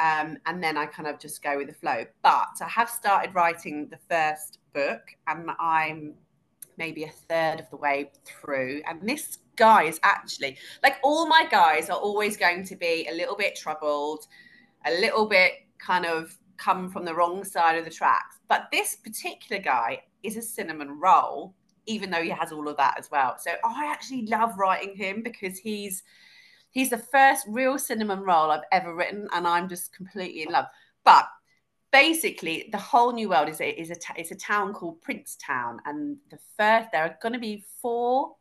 um, 0.00 0.38
and 0.46 0.62
then 0.62 0.76
I 0.76 0.86
kind 0.86 1.08
of 1.08 1.20
just 1.20 1.42
go 1.42 1.56
with 1.56 1.68
the 1.68 1.74
flow. 1.74 2.04
But 2.22 2.48
I 2.60 2.68
have 2.68 2.90
started 2.90 3.34
writing 3.34 3.88
the 3.88 3.98
first 4.08 4.58
book, 4.72 5.02
and 5.26 5.50
I'm 5.58 6.14
maybe 6.76 7.04
a 7.04 7.10
third 7.10 7.60
of 7.60 7.70
the 7.70 7.76
way 7.76 8.10
through. 8.24 8.82
And 8.88 9.08
this 9.08 9.38
guy 9.56 9.84
is 9.84 10.00
actually 10.02 10.58
like 10.82 10.96
all 11.04 11.28
my 11.28 11.46
guys 11.48 11.88
are 11.88 11.98
always 11.98 12.36
going 12.36 12.64
to 12.64 12.74
be 12.74 13.06
a 13.08 13.14
little 13.14 13.36
bit 13.36 13.54
troubled, 13.54 14.26
a 14.84 14.90
little 14.90 15.26
bit 15.26 15.52
kind 15.78 16.06
of 16.06 16.36
come 16.56 16.90
from 16.90 17.04
the 17.04 17.14
wrong 17.14 17.44
side 17.44 17.78
of 17.78 17.84
the 17.84 17.90
tracks. 17.90 18.40
But 18.48 18.68
this 18.72 18.96
particular 18.96 19.62
guy 19.62 20.02
is 20.24 20.36
a 20.36 20.42
cinnamon 20.42 20.98
roll, 20.98 21.54
even 21.86 22.10
though 22.10 22.22
he 22.22 22.30
has 22.30 22.52
all 22.52 22.68
of 22.68 22.76
that 22.76 22.98
as 22.98 23.10
well. 23.10 23.36
So 23.38 23.52
I 23.64 23.86
actually 23.86 24.26
love 24.26 24.58
writing 24.58 24.96
him 24.96 25.22
because 25.22 25.58
he's 25.58 26.02
He's 26.74 26.90
the 26.90 26.98
first 26.98 27.46
real 27.48 27.78
cinnamon 27.78 28.20
roll 28.22 28.50
I've 28.50 28.64
ever 28.72 28.96
written, 28.96 29.28
and 29.32 29.46
I'm 29.46 29.68
just 29.68 29.94
completely 29.94 30.42
in 30.42 30.50
love. 30.50 30.66
But 31.04 31.28
basically, 31.92 32.68
the 32.72 32.78
whole 32.78 33.12
new 33.12 33.28
world 33.28 33.48
is 33.48 33.60
a, 33.60 33.80
is 33.80 33.92
a 33.92 33.96
it's 34.16 34.32
a 34.32 34.36
town 34.36 34.74
called 34.74 35.00
Princetown, 35.00 35.80
and 35.86 36.16
the 36.32 36.38
first 36.58 36.88
there 36.90 37.04
are 37.04 37.16
going 37.22 37.32
to 37.32 37.38
be 37.38 37.64
four 37.80 38.34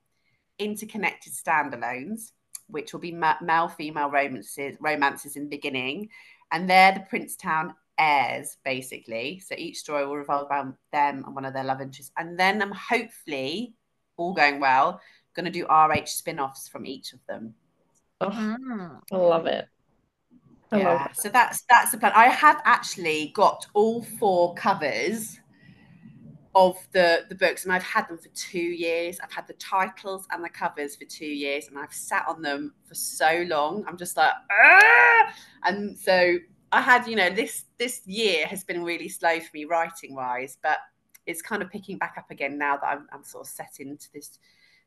interconnected 0.58 1.32
standalones, 1.32 2.32
which 2.66 2.92
will 2.92 3.00
be 3.00 3.12
male 3.12 3.68
female 3.68 4.10
romances 4.10 4.78
romances 4.80 5.36
in 5.36 5.44
the 5.44 5.50
beginning, 5.50 6.10
and 6.52 6.68
they're 6.68 6.94
the 6.94 7.02
Princetown 7.02 7.76
heirs 7.98 8.58
basically. 8.64 9.40
So 9.40 9.56
each 9.58 9.78
story 9.78 10.06
will 10.06 10.18
revolve 10.18 10.50
around 10.50 10.76
them 10.92 11.24
and 11.26 11.36
one 11.36 11.46
of 11.46 11.54
their 11.54 11.64
love 11.64 11.82
interests, 11.82 12.12
and 12.18 12.40
then 12.40 12.62
I'm 12.62 12.72
hopefully 12.72 13.74
all 14.18 14.34
going 14.34 14.60
well 14.60 15.02
going 15.36 15.46
to 15.46 15.52
do 15.52 15.66
RH 15.66 16.06
spin-offs 16.06 16.68
from 16.68 16.86
each 16.86 17.14
of 17.14 17.20
them. 17.28 17.56
Oh, 18.22 19.00
I 19.12 19.16
love 19.16 19.48
it. 19.48 19.68
I 20.72 20.78
yeah, 20.78 20.94
love 20.94 21.08
it. 21.12 21.18
so 21.18 21.30
that's 21.30 21.64
that's 21.70 21.92
the 21.92 21.98
plan. 21.98 22.14
I 22.16 22.28
have 22.28 22.62
actually 22.66 23.32
got 23.36 23.66
all 23.74 24.04
four 24.04 24.54
covers 24.56 25.40
of 26.56 26.78
the 26.92 27.26
the 27.30 27.36
books 27.36 27.64
and 27.64 27.74
I've 27.74 27.84
had 27.84 28.08
them 28.08 28.18
for 28.18 28.30
2 28.30 28.60
years. 28.60 29.20
I've 29.22 29.32
had 29.32 29.48
the 29.48 29.54
titles 29.54 30.28
and 30.32 30.44
the 30.44 30.50
covers 30.50 30.96
for 30.96 31.06
2 31.06 31.26
years 31.26 31.68
and 31.68 31.78
I've 31.78 31.94
sat 31.94 32.26
on 32.28 32.42
them 32.42 32.74
for 32.86 32.96
so 32.96 33.44
long. 33.48 33.84
I'm 33.88 33.98
just 33.98 34.16
like 34.16 34.34
ah! 34.52 35.34
and 35.64 35.98
so 35.98 36.38
I 36.74 36.82
had, 36.82 37.08
you 37.08 37.16
know, 37.16 37.30
this 37.30 37.66
this 37.78 38.02
year 38.06 38.48
has 38.48 38.64
been 38.64 38.84
really 38.84 39.08
slow 39.08 39.40
for 39.40 39.50
me 39.54 39.66
writing 39.66 40.16
wise, 40.16 40.58
but 40.62 40.80
it's 41.26 41.42
kind 41.42 41.62
of 41.62 41.70
picking 41.70 41.98
back 41.98 42.16
up 42.18 42.32
again 42.32 42.58
now 42.58 42.78
that 42.78 42.88
I'm, 42.88 43.08
I'm 43.14 43.24
sort 43.24 43.46
of 43.46 43.54
set 43.54 43.76
into 43.80 44.08
this 44.12 44.40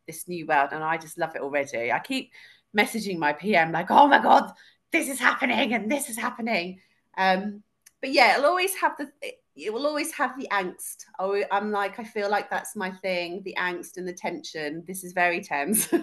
this 0.07 0.29
new 0.29 0.47
world 0.47 0.71
and 0.73 0.83
I 0.83 0.97
just 0.99 1.17
love 1.17 1.35
it 1.37 1.43
already. 1.43 1.93
I 1.93 2.01
keep 2.01 2.33
messaging 2.77 3.19
my 3.19 3.33
PM 3.33 3.71
like, 3.71 3.91
"Oh 3.91 4.09
my 4.09 4.21
god, 4.21 4.53
this 4.91 5.09
is 5.09 5.21
happening 5.21 5.75
and 5.75 5.91
this 5.91 6.11
is 6.11 6.19
happening." 6.19 6.81
Um, 7.17 7.63
but 8.01 8.11
yeah, 8.11 8.35
it'll 8.35 8.47
always 8.47 8.75
have 8.75 8.97
the 8.99 9.11
it 9.57 9.73
will 9.73 9.87
always 9.87 10.13
have 10.13 10.39
the 10.39 10.49
angst. 10.51 11.07
Oh, 11.19 11.41
I'm 11.51 11.71
like, 11.71 11.99
I 11.99 12.05
feel 12.05 12.29
like 12.29 12.51
that's 12.51 12.77
my 12.77 12.91
thing, 12.91 13.43
the 13.45 13.57
angst 13.59 13.97
and 13.97 14.07
the 14.07 14.13
tension. 14.13 14.85
This 14.87 15.05
is 15.05 15.13
very 15.13 15.41
tense. 15.41 15.89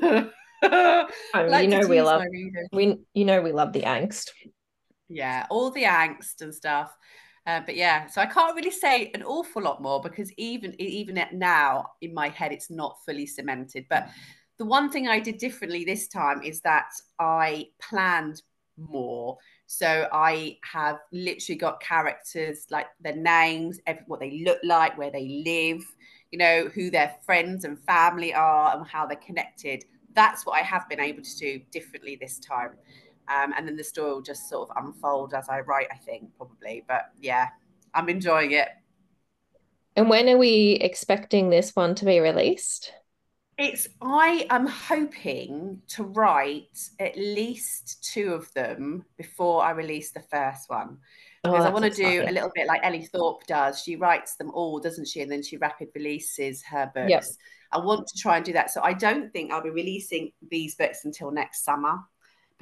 I 0.63 1.07
like 1.33 1.63
you 1.63 1.69
know 1.69 1.85
we 1.87 2.01
love 2.01 2.23
we 2.71 2.97
you 3.13 3.25
know 3.25 3.41
we 3.41 3.51
love 3.51 3.73
the 3.73 3.81
angst. 3.81 4.29
Yeah, 5.13 5.45
all 5.51 5.69
the 5.69 5.83
angst 5.83 6.41
and 6.41 6.53
stuff. 6.53 6.95
Uh, 7.45 7.61
but 7.65 7.75
yeah, 7.75 8.07
so 8.07 8.21
I 8.21 8.25
can't 8.25 8.55
really 8.55 8.71
say 8.71 9.11
an 9.13 9.21
awful 9.21 9.61
lot 9.61 9.81
more 9.81 10.01
because 10.01 10.31
even 10.37 10.79
even 10.81 11.17
at 11.17 11.33
now 11.33 11.87
in 12.01 12.13
my 12.13 12.29
head 12.29 12.51
it's 12.51 12.71
not 12.71 12.97
fully 13.05 13.27
cemented. 13.27 13.85
But 13.89 14.09
the 14.57 14.65
one 14.65 14.89
thing 14.89 15.07
I 15.07 15.19
did 15.19 15.37
differently 15.37 15.83
this 15.83 16.07
time 16.07 16.41
is 16.41 16.61
that 16.61 16.89
I 17.19 17.67
planned 17.81 18.41
more. 18.77 19.37
So 19.67 20.07
I 20.11 20.57
have 20.63 20.97
literally 21.11 21.57
got 21.57 21.81
characters 21.81 22.65
like 22.71 22.87
their 23.01 23.15
names, 23.15 23.79
every, 23.85 24.03
what 24.07 24.19
they 24.19 24.43
look 24.45 24.59
like, 24.63 24.97
where 24.97 25.11
they 25.11 25.43
live, 25.45 25.83
you 26.31 26.39
know, 26.39 26.69
who 26.73 26.89
their 26.89 27.13
friends 27.25 27.65
and 27.65 27.77
family 27.83 28.33
are, 28.33 28.75
and 28.75 28.87
how 28.87 29.05
they're 29.05 29.17
connected. 29.17 29.83
That's 30.15 30.45
what 30.45 30.59
I 30.59 30.63
have 30.63 30.87
been 30.89 30.99
able 30.99 31.23
to 31.23 31.37
do 31.37 31.59
differently 31.71 32.17
this 32.19 32.39
time. 32.39 32.71
Um, 33.27 33.53
and 33.57 33.67
then 33.67 33.75
the 33.75 33.83
story 33.83 34.11
will 34.11 34.21
just 34.21 34.49
sort 34.49 34.69
of 34.69 34.83
unfold 34.83 35.33
as 35.33 35.49
I 35.49 35.61
write, 35.61 35.87
I 35.91 35.97
think, 35.97 36.35
probably. 36.37 36.83
But 36.87 37.11
yeah, 37.19 37.49
I'm 37.93 38.09
enjoying 38.09 38.51
it. 38.51 38.69
And 39.95 40.09
when 40.09 40.27
are 40.29 40.37
we 40.37 40.77
expecting 40.81 41.49
this 41.49 41.75
one 41.75 41.95
to 41.95 42.05
be 42.05 42.19
released? 42.19 42.91
It's 43.57 43.87
I 44.01 44.47
am 44.49 44.65
hoping 44.65 45.81
to 45.89 46.03
write 46.03 46.89
at 46.99 47.15
least 47.15 48.03
two 48.11 48.33
of 48.33 48.51
them 48.53 49.05
before 49.15 49.63
I 49.63 49.71
release 49.71 50.11
the 50.11 50.23
first 50.23 50.69
one. 50.69 50.97
Oh, 51.43 51.51
because 51.51 51.65
oh, 51.65 51.69
I 51.69 51.71
want 51.71 51.85
to 51.85 51.91
do 51.91 52.23
a 52.23 52.31
little 52.31 52.51
bit 52.55 52.67
like 52.67 52.81
Elle 52.83 53.05
Thorpe 53.11 53.45
does. 53.45 53.83
She 53.83 53.95
writes 53.95 54.35
them 54.37 54.49
all, 54.51 54.79
doesn't 54.79 55.07
she? 55.07 55.21
And 55.21 55.31
then 55.31 55.43
she 55.43 55.57
rapid 55.57 55.89
releases 55.93 56.63
her 56.63 56.91
books. 56.95 57.09
Yep. 57.09 57.23
I 57.73 57.77
want 57.79 58.07
to 58.07 58.17
try 58.17 58.37
and 58.37 58.45
do 58.45 58.53
that. 58.53 58.71
So 58.71 58.81
I 58.83 58.93
don't 58.93 59.31
think 59.31 59.51
I'll 59.51 59.61
be 59.61 59.69
releasing 59.69 60.31
these 60.49 60.73
books 60.75 61.05
until 61.05 61.31
next 61.31 61.63
summer 61.63 61.99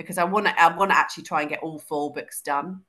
because 0.02 0.18
I 0.18 0.24
want 0.24 0.47
to 0.47 0.62
I 0.62 0.76
want 0.76 0.91
to 0.91 0.97
actually 0.97 1.24
try 1.24 1.41
and 1.41 1.49
get 1.49 1.62
all 1.62 1.80
four 1.80 2.12
books 2.12 2.41
done. 2.41 2.82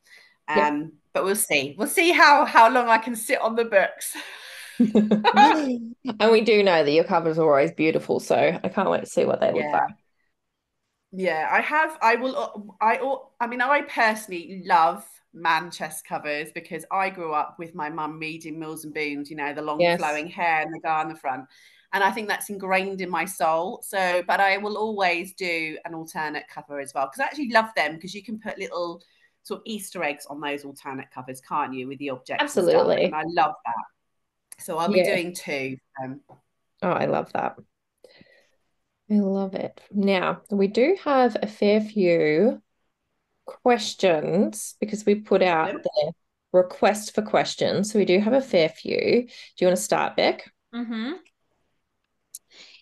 Um, 0.49 0.57
yeah. 0.57 0.83
but 1.13 1.25
we'll 1.25 1.37
see. 1.37 1.75
We'll 1.79 1.89
see 1.89 2.13
how 2.13 2.45
how 2.45 2.71
long 2.71 2.89
I 2.89 2.99
can 2.99 3.17
sit 3.17 3.41
on 3.41 3.57
the 3.57 3.65
books. 3.65 4.17
and 4.79 6.33
we 6.33 6.41
do 6.41 6.63
know 6.63 6.85
that 6.85 6.91
your 6.91 7.05
covers 7.05 7.39
are 7.39 7.45
always 7.45 7.73
beautiful, 7.73 8.21
so 8.21 8.37
I 8.37 8.69
can't 8.69 8.91
wait 8.91 9.01
to 9.01 9.07
see 9.07 9.25
what 9.25 9.41
they 9.41 9.53
look 9.53 9.63
yeah. 9.63 9.73
like. 9.73 9.95
Yeah, 11.13 11.49
I 11.51 11.61
have. 11.61 11.99
I 12.01 12.17
will. 12.17 12.77
I. 12.81 12.99
I 13.41 13.47
mean, 13.47 13.61
I 13.61 13.83
personally 13.83 14.63
love 14.67 15.07
man 15.35 15.71
chest 15.71 16.07
covers 16.07 16.51
because 16.53 16.85
I 16.91 17.11
grew 17.11 17.33
up 17.33 17.57
with 17.59 17.75
my 17.75 17.89
mum 17.91 18.19
reading 18.19 18.59
Mills 18.59 18.85
and 18.85 18.95
Boons. 18.95 19.31
You 19.31 19.37
know, 19.37 19.53
the 19.53 19.63
long 19.63 19.81
yes. 19.81 20.01
flowing 20.01 20.27
hair 20.27 20.63
and 20.63 20.75
the 20.75 20.81
guy 20.81 21.01
on 21.01 21.09
the 21.09 21.17
front 21.17 21.45
and 21.93 22.03
I 22.03 22.11
think 22.11 22.29
that's 22.29 22.49
ingrained 22.49 23.01
in 23.01 23.11
my 23.11 23.25
soul. 23.25 23.83
So, 23.85 24.23
but 24.27 24.41
I 24.41 24.57
will 24.59 24.77
always 24.77 25.35
do 25.35 25.77
an 25.85 25.95
alternate 25.95 26.45
cover 26.53 26.81
as 26.81 26.93
well 26.95 27.07
because 27.07 27.21
I 27.21 27.25
actually 27.25 27.51
love 27.51 27.71
them 27.77 27.95
because 27.95 28.15
you 28.15 28.23
can 28.23 28.39
put 28.39 28.59
little 28.59 29.03
sort 29.43 29.61
of 29.61 29.63
Easter 29.67 30.03
eggs 30.03 30.27
on 30.27 30.41
those 30.41 30.65
alternate 30.65 31.11
covers, 31.11 31.41
can't 31.41 31.75
you, 31.75 31.89
with 31.89 31.99
the 31.99 32.11
objects? 32.11 32.43
Absolutely, 32.43 33.05
and, 33.05 33.15
and 33.15 33.15
I 33.15 33.25
love 33.27 33.55
that. 33.67 34.63
So 34.65 34.79
I'll 34.79 34.93
be 34.93 34.99
yeah. 34.99 35.17
doing 35.17 35.35
two. 35.35 35.77
Um, 36.03 36.21
oh, 36.83 36.91
I 36.91 37.07
love 37.07 37.33
that. 37.33 37.57
I 39.11 39.15
love 39.15 39.55
it. 39.55 39.81
Now 39.91 40.43
we 40.51 40.69
do 40.69 40.97
have 41.05 41.37
a 41.43 41.47
fair 41.47 41.81
few 41.81 42.63
questions 43.45 44.77
because 44.81 45.05
we 45.05 45.17
put 45.17 45.43
out 45.43 45.83
the 45.83 46.13
request 46.53 47.15
for 47.15 47.23
questions. 47.23 47.93
So 47.93 47.99
we 47.99 48.05
do 48.05 48.19
have 48.21 48.33
a 48.33 48.41
fair 48.41 48.69
few. 48.69 49.27
Do 49.27 49.33
you 49.59 49.67
want 49.67 49.77
to 49.77 49.83
start, 49.83 50.17
Beck? 50.17 50.51
Mm-hmm. 50.75 51.13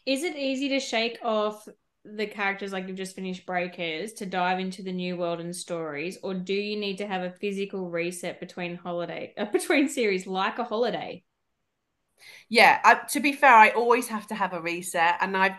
Is 0.06 0.22
it 0.24 0.36
easy 0.36 0.68
to 0.70 0.80
shake 0.80 1.18
off 1.22 1.66
the 2.04 2.26
characters 2.26 2.72
like 2.72 2.88
you've 2.88 2.96
just 2.96 3.14
finished 3.14 3.44
Breakers 3.46 4.14
to 4.14 4.26
dive 4.26 4.58
into 4.58 4.82
the 4.82 4.92
new 4.92 5.16
world 5.16 5.40
and 5.40 5.54
stories, 5.54 6.18
or 6.22 6.34
do 6.34 6.54
you 6.54 6.76
need 6.76 6.98
to 6.98 7.06
have 7.06 7.22
a 7.22 7.30
physical 7.30 7.90
reset 7.90 8.40
between 8.40 8.76
holiday 8.76 9.34
uh, 9.38 9.44
between 9.46 9.88
series 9.88 10.26
like 10.26 10.58
a 10.58 10.64
holiday? 10.64 11.22
Yeah, 12.48 12.80
I, 12.84 12.94
to 13.10 13.20
be 13.20 13.32
fair, 13.32 13.54
I 13.54 13.70
always 13.70 14.08
have 14.08 14.26
to 14.28 14.34
have 14.34 14.52
a 14.52 14.60
reset, 14.60 15.16
and 15.20 15.36
I 15.36 15.58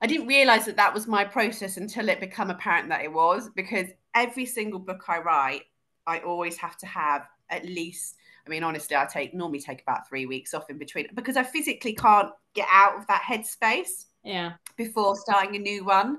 I 0.00 0.06
didn't 0.06 0.26
realize 0.26 0.66
that 0.66 0.76
that 0.76 0.94
was 0.94 1.06
my 1.06 1.24
process 1.24 1.76
until 1.76 2.08
it 2.08 2.20
became 2.20 2.50
apparent 2.50 2.90
that 2.90 3.04
it 3.04 3.12
was 3.12 3.48
because 3.56 3.88
every 4.14 4.46
single 4.46 4.80
book 4.80 5.04
I 5.08 5.18
write, 5.20 5.62
I 6.06 6.20
always 6.20 6.56
have 6.58 6.76
to 6.78 6.86
have 6.86 7.26
at 7.50 7.64
least 7.64 8.16
I 8.46 8.50
mean, 8.50 8.62
honestly, 8.62 8.94
I 8.96 9.06
take 9.06 9.32
normally 9.32 9.60
take 9.60 9.82
about 9.82 10.06
three 10.08 10.26
weeks 10.26 10.52
off 10.52 10.68
in 10.68 10.76
between 10.76 11.08
because 11.14 11.36
I 11.36 11.42
physically 11.42 11.94
can't 11.94 12.30
get 12.54 12.68
out 12.70 12.96
of 12.98 13.06
that 13.06 13.22
headspace. 13.22 14.06
Yeah. 14.22 14.52
Before 14.76 15.16
starting 15.16 15.56
a 15.56 15.58
new 15.58 15.84
one, 15.84 16.18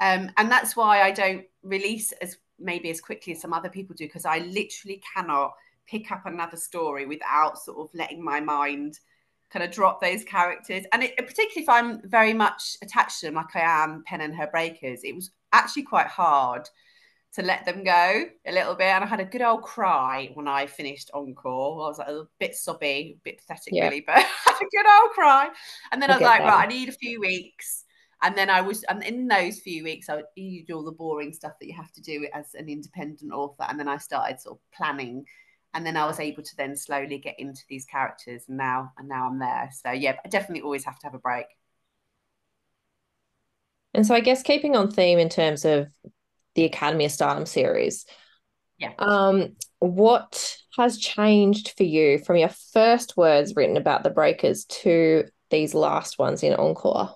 um, 0.00 0.30
and 0.36 0.50
that's 0.50 0.76
why 0.76 1.02
I 1.02 1.10
don't 1.10 1.44
release 1.62 2.12
as 2.12 2.36
maybe 2.58 2.90
as 2.90 3.00
quickly 3.00 3.32
as 3.32 3.40
some 3.40 3.52
other 3.52 3.68
people 3.68 3.94
do 3.94 4.06
because 4.06 4.24
I 4.24 4.38
literally 4.38 5.02
cannot 5.14 5.52
pick 5.86 6.10
up 6.10 6.26
another 6.26 6.56
story 6.56 7.06
without 7.06 7.58
sort 7.58 7.78
of 7.78 7.94
letting 7.94 8.24
my 8.24 8.40
mind 8.40 8.98
kind 9.50 9.64
of 9.64 9.70
drop 9.70 10.00
those 10.00 10.24
characters. 10.24 10.84
And 10.92 11.02
it, 11.04 11.16
particularly 11.16 11.62
if 11.62 11.68
I'm 11.68 12.00
very 12.08 12.32
much 12.32 12.76
attached 12.82 13.20
to 13.20 13.26
them, 13.26 13.36
like 13.36 13.54
I 13.54 13.60
am 13.60 14.02
Pen 14.06 14.20
and 14.20 14.34
her 14.34 14.48
breakers, 14.48 15.00
it 15.04 15.14
was 15.14 15.30
actually 15.52 15.84
quite 15.84 16.08
hard 16.08 16.68
to 17.36 17.42
let 17.42 17.66
them 17.66 17.84
go 17.84 18.24
a 18.46 18.52
little 18.52 18.74
bit. 18.74 18.86
And 18.86 19.04
I 19.04 19.06
had 19.06 19.20
a 19.20 19.24
good 19.24 19.42
old 19.42 19.62
cry 19.62 20.30
when 20.34 20.48
I 20.48 20.66
finished 20.66 21.10
Encore. 21.12 21.84
I 21.84 21.88
was 21.88 21.98
like 21.98 22.08
a 22.08 22.26
bit 22.40 22.56
sobby, 22.56 23.18
a 23.18 23.20
bit 23.22 23.38
pathetic, 23.38 23.72
yeah. 23.72 23.84
really, 23.84 24.00
but 24.06 24.16
I 24.16 24.20
had 24.20 24.56
a 24.56 24.70
good 24.70 24.86
old 25.00 25.10
cry. 25.10 25.48
And 25.92 26.00
then 26.00 26.10
I, 26.10 26.14
I 26.14 26.16
was 26.16 26.22
like, 26.22 26.40
that. 26.40 26.48
right, 26.48 26.64
I 26.64 26.66
need 26.66 26.88
a 26.88 26.92
few 26.92 27.20
weeks. 27.20 27.84
And 28.22 28.36
then 28.36 28.48
I 28.48 28.62
was, 28.62 28.84
and 28.84 29.02
in 29.04 29.28
those 29.28 29.58
few 29.58 29.84
weeks, 29.84 30.08
I 30.08 30.16
would 30.16 30.24
do 30.34 30.74
all 30.74 30.82
the 30.82 30.92
boring 30.92 31.34
stuff 31.34 31.52
that 31.60 31.66
you 31.66 31.74
have 31.74 31.92
to 31.92 32.00
do 32.00 32.26
as 32.32 32.54
an 32.54 32.70
independent 32.70 33.30
author. 33.32 33.66
And 33.68 33.78
then 33.78 33.88
I 33.88 33.98
started 33.98 34.40
sort 34.40 34.56
of 34.56 34.60
planning. 34.74 35.26
And 35.74 35.84
then 35.84 35.98
I 35.98 36.06
was 36.06 36.18
able 36.18 36.42
to 36.42 36.56
then 36.56 36.74
slowly 36.74 37.18
get 37.18 37.38
into 37.38 37.60
these 37.68 37.84
characters. 37.84 38.44
And 38.48 38.56
now, 38.56 38.92
and 38.96 39.08
now 39.08 39.26
I'm 39.26 39.38
there. 39.38 39.68
So 39.74 39.90
yeah, 39.90 40.16
I 40.24 40.28
definitely 40.30 40.62
always 40.62 40.84
have 40.84 40.98
to 41.00 41.06
have 41.06 41.14
a 41.14 41.18
break. 41.18 41.46
And 43.92 44.06
so 44.06 44.14
I 44.14 44.20
guess 44.20 44.42
keeping 44.42 44.74
on 44.74 44.90
theme 44.90 45.18
in 45.18 45.28
terms 45.28 45.66
of 45.66 45.88
the 46.56 46.64
Academy 46.64 47.04
of 47.04 47.12
Stardom 47.12 47.46
series. 47.46 48.04
Yeah. 48.78 48.92
Um, 48.98 49.56
what 49.78 50.56
has 50.76 50.98
changed 50.98 51.74
for 51.76 51.84
you 51.84 52.18
from 52.18 52.36
your 52.36 52.50
first 52.72 53.16
words 53.16 53.54
written 53.54 53.76
about 53.76 54.02
the 54.02 54.10
Breakers 54.10 54.64
to 54.64 55.24
these 55.50 55.74
last 55.74 56.18
ones 56.18 56.42
in 56.42 56.54
Encore? 56.54 57.14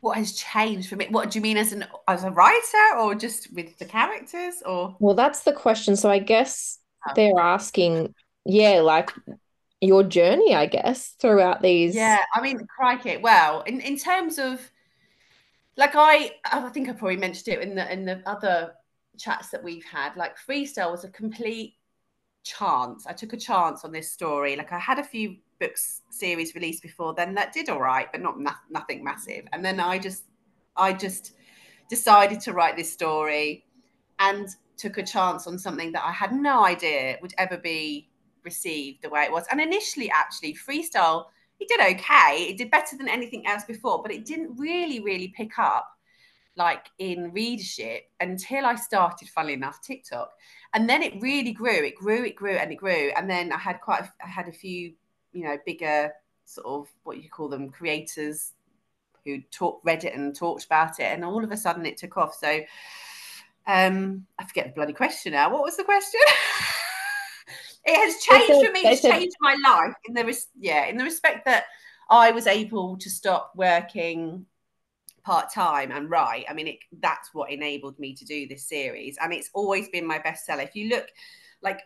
What 0.00 0.16
has 0.16 0.32
changed 0.32 0.88
for 0.88 0.96
me? 0.96 1.06
What 1.10 1.30
do 1.30 1.38
you 1.38 1.42
mean 1.42 1.56
as 1.56 1.72
an 1.72 1.84
as 2.08 2.24
a 2.24 2.30
writer 2.30 2.96
or 2.98 3.14
just 3.14 3.52
with 3.54 3.78
the 3.78 3.84
characters 3.84 4.62
or 4.66 4.96
Well, 4.98 5.14
that's 5.14 5.42
the 5.42 5.52
question. 5.52 5.96
So 5.96 6.10
I 6.10 6.18
guess 6.18 6.78
oh. 7.08 7.12
they're 7.14 7.38
asking, 7.38 8.14
yeah, 8.44 8.80
like 8.80 9.12
your 9.80 10.02
journey, 10.02 10.54
I 10.54 10.66
guess, 10.66 11.14
throughout 11.20 11.62
these. 11.62 11.94
Yeah, 11.94 12.18
I 12.34 12.40
mean, 12.40 12.66
crikey. 12.66 13.18
Well, 13.18 13.62
in, 13.62 13.80
in 13.80 13.96
terms 13.96 14.38
of 14.38 14.60
like 15.76 15.92
I 15.94 16.32
I 16.44 16.68
think 16.70 16.88
I 16.88 16.92
probably 16.92 17.16
mentioned 17.16 17.48
it 17.48 17.60
in 17.60 17.74
the 17.74 17.92
in 17.92 18.04
the 18.04 18.22
other 18.26 18.74
chats 19.18 19.50
that 19.50 19.62
we've 19.62 19.84
had. 19.84 20.16
Like 20.16 20.36
freestyle 20.38 20.90
was 20.90 21.04
a 21.04 21.10
complete 21.10 21.74
chance. 22.44 23.06
I 23.06 23.12
took 23.12 23.32
a 23.32 23.36
chance 23.36 23.84
on 23.84 23.92
this 23.92 24.10
story. 24.10 24.56
Like 24.56 24.72
I 24.72 24.78
had 24.78 24.98
a 24.98 25.04
few 25.04 25.36
books 25.60 26.02
series 26.10 26.54
released 26.54 26.82
before 26.82 27.14
then 27.14 27.34
that 27.34 27.52
did 27.52 27.68
all 27.68 27.80
right, 27.80 28.10
but 28.10 28.20
not 28.20 28.36
nothing 28.70 29.04
massive. 29.04 29.44
And 29.52 29.64
then 29.64 29.78
I 29.78 29.98
just, 29.98 30.24
I 30.76 30.92
just 30.92 31.34
decided 31.88 32.40
to 32.40 32.52
write 32.52 32.76
this 32.76 32.92
story, 32.92 33.64
and 34.18 34.48
took 34.76 34.98
a 34.98 35.02
chance 35.02 35.46
on 35.46 35.58
something 35.58 35.92
that 35.92 36.04
I 36.04 36.12
had 36.12 36.32
no 36.32 36.64
idea 36.64 37.18
would 37.22 37.34
ever 37.38 37.56
be 37.56 38.08
received 38.44 39.02
the 39.02 39.10
way 39.10 39.22
it 39.22 39.32
was. 39.32 39.44
And 39.50 39.60
initially, 39.60 40.10
actually, 40.10 40.54
freestyle 40.54 41.26
it 41.62 41.68
did 41.68 41.80
okay. 41.80 42.46
It 42.48 42.58
did 42.58 42.70
better 42.70 42.96
than 42.96 43.08
anything 43.08 43.46
else 43.46 43.64
before, 43.64 44.02
but 44.02 44.12
it 44.12 44.24
didn't 44.24 44.56
really, 44.56 45.00
really 45.00 45.28
pick 45.28 45.58
up 45.58 45.88
like 46.56 46.86
in 46.98 47.32
readership 47.32 48.10
until 48.20 48.66
I 48.66 48.74
started, 48.74 49.28
funnily 49.28 49.54
enough, 49.54 49.80
TikTok. 49.80 50.32
And 50.74 50.88
then 50.88 51.02
it 51.02 51.20
really 51.20 51.52
grew. 51.52 51.84
It 51.84 51.96
grew, 51.96 52.24
it 52.24 52.36
grew, 52.36 52.56
and 52.56 52.72
it 52.72 52.76
grew. 52.76 53.10
And 53.16 53.28
then 53.30 53.52
I 53.52 53.58
had 53.58 53.80
quite, 53.80 54.02
a, 54.02 54.12
I 54.22 54.28
had 54.28 54.48
a 54.48 54.52
few, 54.52 54.92
you 55.32 55.44
know, 55.44 55.56
bigger 55.64 56.12
sort 56.44 56.66
of 56.66 56.88
what 57.04 57.22
you 57.22 57.30
call 57.30 57.48
them 57.48 57.70
creators 57.70 58.52
who 59.24 59.40
talked, 59.50 59.84
read 59.84 60.04
it 60.04 60.14
and 60.14 60.34
talked 60.34 60.64
about 60.64 60.98
it. 60.98 61.04
And 61.04 61.24
all 61.24 61.42
of 61.42 61.52
a 61.52 61.56
sudden 61.56 61.86
it 61.86 61.96
took 61.96 62.16
off. 62.16 62.34
So 62.34 62.60
um, 63.66 64.26
I 64.38 64.44
forget 64.44 64.66
the 64.66 64.72
bloody 64.72 64.92
question 64.92 65.32
now. 65.32 65.50
What 65.50 65.62
was 65.62 65.76
the 65.76 65.84
question? 65.84 66.20
it 67.84 67.96
has 67.96 68.22
changed 68.22 68.66
for 68.66 68.72
me. 68.72 68.80
It's 68.80 69.02
changed 69.02 69.36
my 69.40 69.56
life 69.64 69.94
in 70.06 70.14
the 70.14 70.24
res- 70.24 70.48
yeah, 70.58 70.86
in 70.86 70.96
the 70.96 71.04
respect 71.04 71.44
that 71.46 71.64
I 72.10 72.30
was 72.30 72.46
able 72.46 72.96
to 72.98 73.10
stop 73.10 73.52
working 73.56 74.46
part 75.24 75.52
time 75.52 75.90
and 75.92 76.10
write. 76.10 76.44
I 76.48 76.52
mean, 76.52 76.68
it, 76.68 76.78
that's 77.00 77.30
what 77.32 77.50
enabled 77.50 77.98
me 77.98 78.14
to 78.14 78.24
do 78.24 78.46
this 78.46 78.68
series, 78.68 79.16
and 79.20 79.32
it's 79.32 79.50
always 79.54 79.88
been 79.88 80.06
my 80.06 80.18
bestseller. 80.18 80.64
If 80.64 80.74
you 80.74 80.88
look, 80.88 81.06
like 81.62 81.80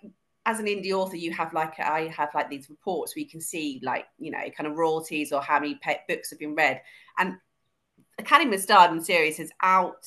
as 0.45 0.61
an 0.61 0.67
indie 0.67 0.93
author, 0.93 1.17
you 1.17 1.33
have 1.33 1.53
like 1.53 1.79
I 1.81 2.13
have 2.17 2.31
like 2.35 2.51
these 2.51 2.71
reports 2.71 3.15
where 3.15 3.23
you 3.23 3.29
can 3.29 3.41
see 3.41 3.81
like 3.83 4.07
you 4.19 4.31
know 4.31 4.43
kind 4.57 4.67
of 4.67 4.77
royalties 4.77 5.33
or 5.33 5.41
how 5.41 5.61
many 5.61 5.79
books 6.09 6.31
have 6.31 6.39
been 6.39 6.55
read, 6.55 6.81
and 7.19 7.37
Academy 8.19 8.55
of 8.55 8.63
Stardom 8.63 9.01
series 9.01 9.39
has 9.39 9.51
out 9.63 10.07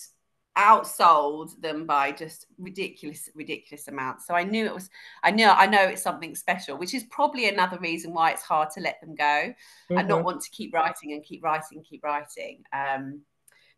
outsold 0.60 1.60
them 1.62 1.86
by 1.86 2.12
just 2.12 2.46
ridiculous 2.58 3.30
ridiculous 3.34 3.88
amounts 3.88 4.28
so 4.28 4.34
i 4.34 4.44
knew 4.44 4.66
it 4.66 4.74
was 4.74 4.90
i 5.24 5.32
knew 5.32 5.48
i 5.48 5.66
know 5.66 5.84
it's 5.84 6.02
something 6.02 6.36
special 6.36 6.78
which 6.78 6.94
is 6.94 7.06
probably 7.06 7.48
another 7.48 7.80
reason 7.80 8.14
why 8.14 8.30
it's 8.30 8.44
hard 8.44 8.70
to 8.70 8.82
let 8.82 9.00
them 9.00 9.16
go 9.16 9.24
mm-hmm. 9.24 9.98
and 9.98 10.08
not 10.10 10.18
mm-hmm. 10.18 10.26
want 10.26 10.42
to 10.42 10.50
keep 10.50 10.74
writing 10.74 11.14
and 11.14 11.24
keep 11.24 11.42
writing 11.42 11.82
keep 11.82 12.04
writing 12.04 12.62
um, 12.74 13.22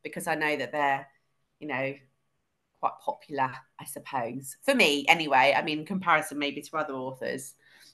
because 0.04 0.26
i 0.26 0.34
know 0.34 0.56
that 0.56 0.72
they're 0.72 1.08
you 1.60 1.68
know 1.68 1.94
quite 2.80 2.94
popular 3.00 3.52
i 3.80 3.86
suppose 3.86 4.58
for 4.64 4.74
me 4.74 5.06
anyway 5.08 5.54
i 5.56 5.62
mean 5.62 5.80
in 5.80 5.86
comparison 5.86 6.40
maybe 6.40 6.62
to 6.62 6.78
other 6.78 6.96
authors 6.96 7.54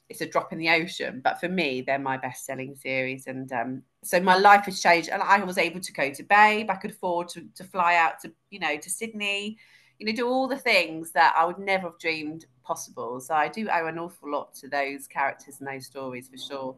it's 0.10 0.22
a 0.22 0.26
drop 0.26 0.53
in 0.53 0.60
the 0.60 0.70
ocean. 0.70 1.22
But 1.24 1.39
for 1.39 1.49
me, 1.49 1.82
they're 1.82 1.99
my 1.99 2.18
best 2.18 2.45
selling 2.45 2.76
series. 2.76 3.28
And 3.28 3.51
um, 3.51 3.84
so 4.03 4.20
my 4.20 4.38
life 4.38 4.66
has 4.66 4.82
changed. 4.82 5.10
And 5.10 5.22
I 5.22 5.43
was 5.43 5.58
able 5.58 5.82
to 5.82 5.93
go 5.93 6.12
to 6.12 6.24
Babe. 6.24 6.70
I 6.70 6.76
could 6.76 6.91
afford 6.91 7.30
to, 7.30 7.45
to 7.55 7.64
fly 7.64 7.95
out 7.95 8.20
to, 8.22 8.32
you 8.49 8.60
know, 8.60 8.78
to 8.78 8.89
Sydney, 8.89 9.58
you 9.99 10.05
know, 10.05 10.14
do 10.14 10.28
all 10.28 10.47
the 10.47 10.58
things 10.58 11.12
that 11.12 11.36
I 11.38 11.45
would 11.45 11.60
never 11.60 11.89
have 11.89 11.99
dreamed 11.99 12.45
possible. 12.64 13.20
So 13.20 13.34
I 13.34 13.47
do 13.49 13.68
owe 13.70 13.88
an 13.88 13.99
awful 13.99 14.32
lot 14.32 14.53
to 14.55 14.70
those 14.70 15.08
characters 15.08 15.60
and 15.60 15.68
those 15.68 15.86
stories 15.86 16.30
for 16.30 16.38
sure. 16.38 16.76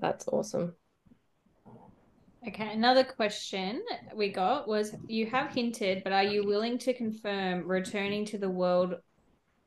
That's 0.00 0.26
awesome. 0.28 0.74
Okay, 2.46 2.72
another 2.72 3.02
question 3.02 3.82
we 4.14 4.28
got 4.28 4.68
was 4.68 4.94
you 5.08 5.26
have 5.26 5.50
hinted, 5.50 6.04
but 6.04 6.12
are 6.12 6.22
you 6.22 6.46
willing 6.46 6.78
to 6.78 6.94
confirm 6.94 7.66
returning 7.66 8.24
to 8.26 8.38
the 8.38 8.48
world 8.48 8.94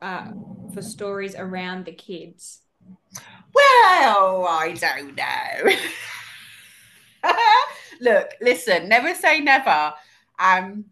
uh, 0.01 0.31
for 0.73 0.81
stories 0.81 1.35
around 1.35 1.85
the 1.85 1.91
kids? 1.91 2.61
Well, 3.53 4.45
I 4.47 4.75
don't 4.79 5.15
know. 5.15 5.71
Look, 8.01 8.29
listen, 8.41 8.87
never 8.87 9.13
say 9.13 9.41
never. 9.41 9.93
Um, 10.39 10.85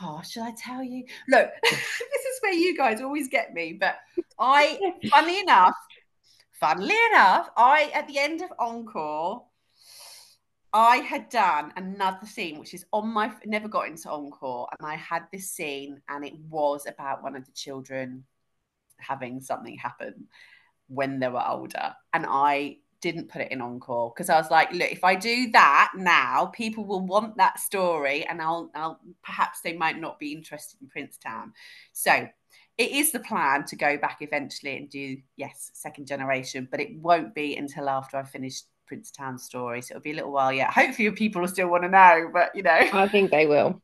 oh, 0.00 0.22
should 0.28 0.42
I 0.42 0.52
tell 0.56 0.82
you? 0.82 1.04
Look, 1.28 1.50
this 1.62 1.72
is 1.72 2.40
where 2.40 2.52
you 2.52 2.76
guys 2.76 3.00
always 3.00 3.28
get 3.28 3.52
me. 3.52 3.74
But 3.74 3.96
I, 4.38 4.78
funnily 5.10 5.40
enough, 5.40 5.74
funnily 6.52 6.96
enough, 7.12 7.50
I 7.56 7.90
at 7.94 8.08
the 8.08 8.18
end 8.18 8.42
of 8.42 8.50
Encore, 8.58 9.44
I 10.76 10.96
had 10.98 11.30
done 11.30 11.72
another 11.76 12.26
scene, 12.26 12.58
which 12.58 12.74
is 12.74 12.84
on 12.92 13.08
my 13.08 13.32
never 13.46 13.66
got 13.66 13.88
into 13.88 14.10
Encore, 14.10 14.68
and 14.78 14.86
I 14.86 14.96
had 14.96 15.22
this 15.32 15.50
scene, 15.50 16.02
and 16.06 16.22
it 16.22 16.34
was 16.50 16.86
about 16.86 17.22
one 17.22 17.34
of 17.34 17.46
the 17.46 17.52
children 17.52 18.24
having 18.98 19.40
something 19.40 19.78
happen 19.78 20.26
when 20.88 21.18
they 21.18 21.28
were 21.28 21.42
older, 21.48 21.94
and 22.12 22.26
I 22.28 22.76
didn't 23.00 23.30
put 23.30 23.40
it 23.40 23.52
in 23.52 23.62
Encore 23.62 24.12
because 24.14 24.28
I 24.28 24.36
was 24.36 24.50
like, 24.50 24.70
look, 24.70 24.92
if 24.92 25.02
I 25.02 25.14
do 25.14 25.50
that 25.52 25.92
now, 25.96 26.46
people 26.54 26.84
will 26.84 27.06
want 27.06 27.38
that 27.38 27.58
story, 27.58 28.26
and 28.26 28.42
I'll, 28.42 28.70
I'll 28.74 29.00
perhaps 29.24 29.62
they 29.62 29.72
might 29.72 29.98
not 29.98 30.18
be 30.18 30.34
interested 30.34 30.82
in 30.82 30.88
Princetown. 30.88 31.54
So 31.94 32.28
it 32.76 32.90
is 32.90 33.12
the 33.12 33.20
plan 33.20 33.64
to 33.68 33.76
go 33.76 33.96
back 33.96 34.18
eventually 34.20 34.76
and 34.76 34.90
do 34.90 35.16
yes, 35.36 35.70
second 35.72 36.06
generation, 36.06 36.68
but 36.70 36.80
it 36.80 36.98
won't 36.98 37.34
be 37.34 37.56
until 37.56 37.88
after 37.88 38.18
I've 38.18 38.28
finished 38.28 38.66
Princetown 38.86 39.38
story. 39.38 39.82
So 39.82 39.92
it'll 39.92 40.02
be 40.02 40.12
a 40.12 40.14
little 40.14 40.32
while 40.32 40.52
yet. 40.52 40.70
Hopefully, 40.70 41.10
people 41.12 41.40
will 41.40 41.48
still 41.48 41.68
want 41.68 41.82
to 41.84 41.88
know, 41.88 42.30
but 42.32 42.54
you 42.54 42.62
know, 42.62 42.70
I 42.92 43.08
think 43.08 43.30
they 43.30 43.46
will. 43.46 43.80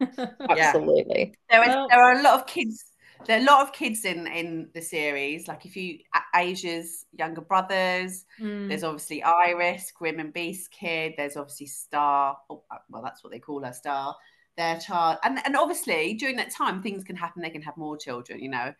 Absolutely. 0.48 1.34
There 1.50 1.62
is. 1.62 1.68
Well, 1.68 1.86
there 1.88 2.02
are 2.02 2.18
a 2.18 2.22
lot 2.22 2.40
of 2.40 2.46
kids. 2.46 2.84
There 3.26 3.38
are 3.38 3.42
a 3.42 3.44
lot 3.44 3.62
of 3.62 3.72
kids 3.72 4.04
in 4.04 4.26
in 4.26 4.70
the 4.74 4.80
series. 4.80 5.46
Like 5.46 5.66
if 5.66 5.76
you 5.76 5.98
Asia's 6.34 7.06
younger 7.12 7.42
brothers, 7.42 8.24
mm. 8.40 8.68
there's 8.68 8.84
obviously 8.84 9.22
Iris, 9.22 9.92
Grim 9.92 10.20
and 10.20 10.32
Beast 10.32 10.70
Kid. 10.70 11.14
There's 11.16 11.36
obviously 11.36 11.66
Star. 11.66 12.38
Oh, 12.48 12.62
uh, 12.70 12.78
well, 12.88 13.02
that's 13.02 13.22
what 13.22 13.32
they 13.32 13.38
call 13.38 13.62
her, 13.64 13.72
Star. 13.72 14.16
Their 14.56 14.78
child, 14.78 15.18
and 15.22 15.40
and 15.44 15.56
obviously 15.56 16.14
during 16.14 16.36
that 16.36 16.50
time, 16.50 16.82
things 16.82 17.04
can 17.04 17.16
happen. 17.16 17.42
They 17.42 17.50
can 17.50 17.62
have 17.62 17.76
more 17.76 17.96
children. 17.96 18.40
You 18.40 18.50
know, 18.50 18.74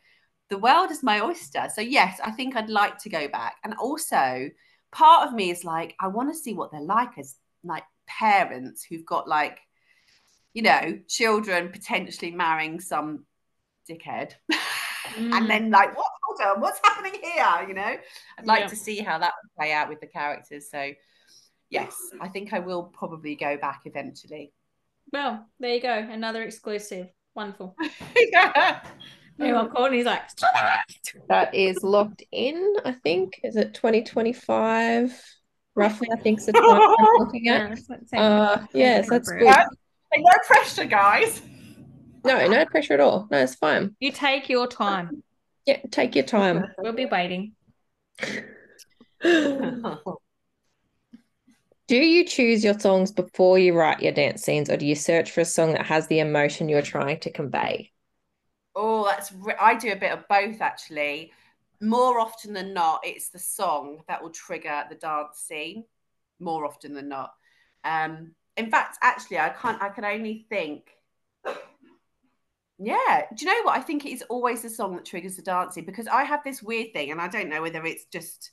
the 0.49 0.59
world 0.59 0.91
is 0.91 1.03
my 1.03 1.20
oyster. 1.20 1.68
So 1.74 1.80
yes, 1.80 2.20
I 2.22 2.32
think 2.32 2.57
I'd 2.57 2.70
like 2.70 2.99
to 2.99 3.09
go 3.09 3.28
back, 3.28 3.57
and 3.64 3.74
also 3.74 4.51
part 4.93 5.28
of 5.28 5.34
me 5.34 5.51
is 5.51 5.64
like, 5.64 5.95
I 6.01 6.09
want 6.09 6.32
to 6.32 6.38
see 6.38 6.55
what 6.55 6.70
they're 6.70 6.80
like 6.80 7.18
as 7.18 7.36
like 7.64 7.84
parents 8.07 8.84
who've 8.84 9.05
got 9.07 9.28
like, 9.28 9.59
you 10.53 10.62
know, 10.62 10.99
children 11.09 11.70
potentially 11.70 12.30
marrying 12.30 12.80
some 12.80 13.24
dickhead. 13.88 14.32
Mm. 15.16 15.32
and 15.36 15.51
then 15.51 15.70
like, 15.70 15.97
what 15.97 16.07
hold 16.24 16.57
on, 16.57 16.61
what's 16.61 16.80
happening 16.84 17.14
here? 17.22 17.68
You 17.68 17.74
know? 17.74 17.97
I'd 18.38 18.47
like 18.47 18.61
yeah. 18.61 18.66
to 18.68 18.76
see 18.76 18.99
how 18.99 19.18
that 19.18 19.32
would 19.43 19.55
play 19.57 19.72
out 19.72 19.88
with 19.88 20.01
the 20.01 20.07
characters. 20.07 20.70
So 20.70 20.93
yes, 21.70 21.97
I 22.20 22.28
think 22.28 22.53
I 22.53 22.59
will 22.59 22.84
probably 22.84 23.36
go 23.36 23.57
back 23.57 23.82
eventually. 23.84 24.53
Well, 25.12 25.47
there 25.59 25.74
you 25.74 25.80
go. 25.80 25.93
Another 25.93 26.43
exclusive. 26.43 27.09
Wonderful. 27.34 27.76
yeah. 28.32 28.80
Meanwhile, 29.41 29.70
Courtney's 29.70 30.05
like, 30.05 30.22
that 31.28 31.55
is 31.55 31.82
locked 31.82 32.22
in, 32.30 32.76
I 32.84 32.93
think. 32.93 33.41
Is 33.43 33.57
it 33.57 33.72
2025? 33.72 35.18
Roughly, 35.74 36.09
I 36.12 36.16
think 36.16 36.41
so. 36.41 36.53
I'm 36.55 36.97
looking 37.18 37.49
at. 37.49 37.78
Yeah, 38.12 38.20
uh, 38.20 38.66
yes, 38.74 39.09
that's 39.09 39.30
good. 39.30 39.47
No 39.47 40.30
pressure, 40.47 40.84
guys. 40.84 41.41
No, 42.22 42.47
no 42.49 42.66
pressure 42.66 42.95
at 42.95 43.01
all. 43.01 43.28
No, 43.30 43.38
it's 43.38 43.55
fine. 43.55 43.97
You 43.99 44.12
take 44.12 44.51
your 44.51 44.66
time. 44.66 45.22
Yeah, 45.64 45.78
take 45.91 46.14
your 46.14 46.24
time. 46.24 46.66
We'll 46.76 46.93
be 46.93 47.07
waiting. 47.07 47.55
Do 51.88 51.97
you 51.97 52.24
choose 52.24 52.62
your 52.62 52.78
songs 52.78 53.11
before 53.11 53.59
you 53.59 53.72
write 53.72 54.03
your 54.03 54.12
dance 54.12 54.43
scenes, 54.43 54.70
or 54.70 54.76
do 54.76 54.86
you 54.86 54.95
search 54.95 55.32
for 55.32 55.41
a 55.41 55.45
song 55.45 55.72
that 55.72 55.86
has 55.86 56.07
the 56.07 56.20
emotion 56.20 56.68
you're 56.68 56.82
trying 56.82 57.18
to 57.20 57.32
convey? 57.32 57.91
Oh, 58.75 59.05
that's 59.05 59.33
I 59.61 59.75
do 59.75 59.93
a 59.93 59.97
bit 59.97 60.12
of 60.12 60.29
both 60.29 60.61
actually. 60.61 61.33
More 61.81 62.21
often 62.21 62.53
than 62.53 62.75
not, 62.75 63.01
it's 63.05 63.31
the 63.31 63.39
song 63.39 64.03
that 64.07 64.23
will 64.23 64.31
trigger 64.31 64.85
the 64.89 64.97
dance 64.97 65.39
scene. 65.39 65.85
More 66.39 66.64
often 66.64 66.95
than 66.95 67.09
not. 67.09 67.33
Um, 67.85 68.35
in 68.57 68.71
fact, 68.71 68.99
actually, 69.03 69.39
I 69.39 69.51
can't. 69.51 69.83
I 69.83 69.89
can 69.89 70.05
only 70.05 70.47
think. 70.49 70.91
Yeah, 72.83 73.27
do 73.35 73.45
you 73.45 73.53
know 73.53 73.62
what? 73.64 73.77
I 73.77 73.83
think 73.83 74.07
it 74.07 74.12
is 74.12 74.23
always 74.31 74.62
the 74.62 74.71
song 74.71 74.97
that 74.97 75.05
triggers 75.05 75.37
the 75.37 75.43
dancing 75.43 75.85
because 75.85 76.07
I 76.07 76.25
have 76.25 76.43
this 76.45 76.62
weird 76.62 76.95
thing, 76.95 77.11
and 77.11 77.21
I 77.21 77.29
don't 77.29 77.51
know 77.51 77.61
whether 77.61 77.85
it's 77.85 78.07
just 78.07 78.53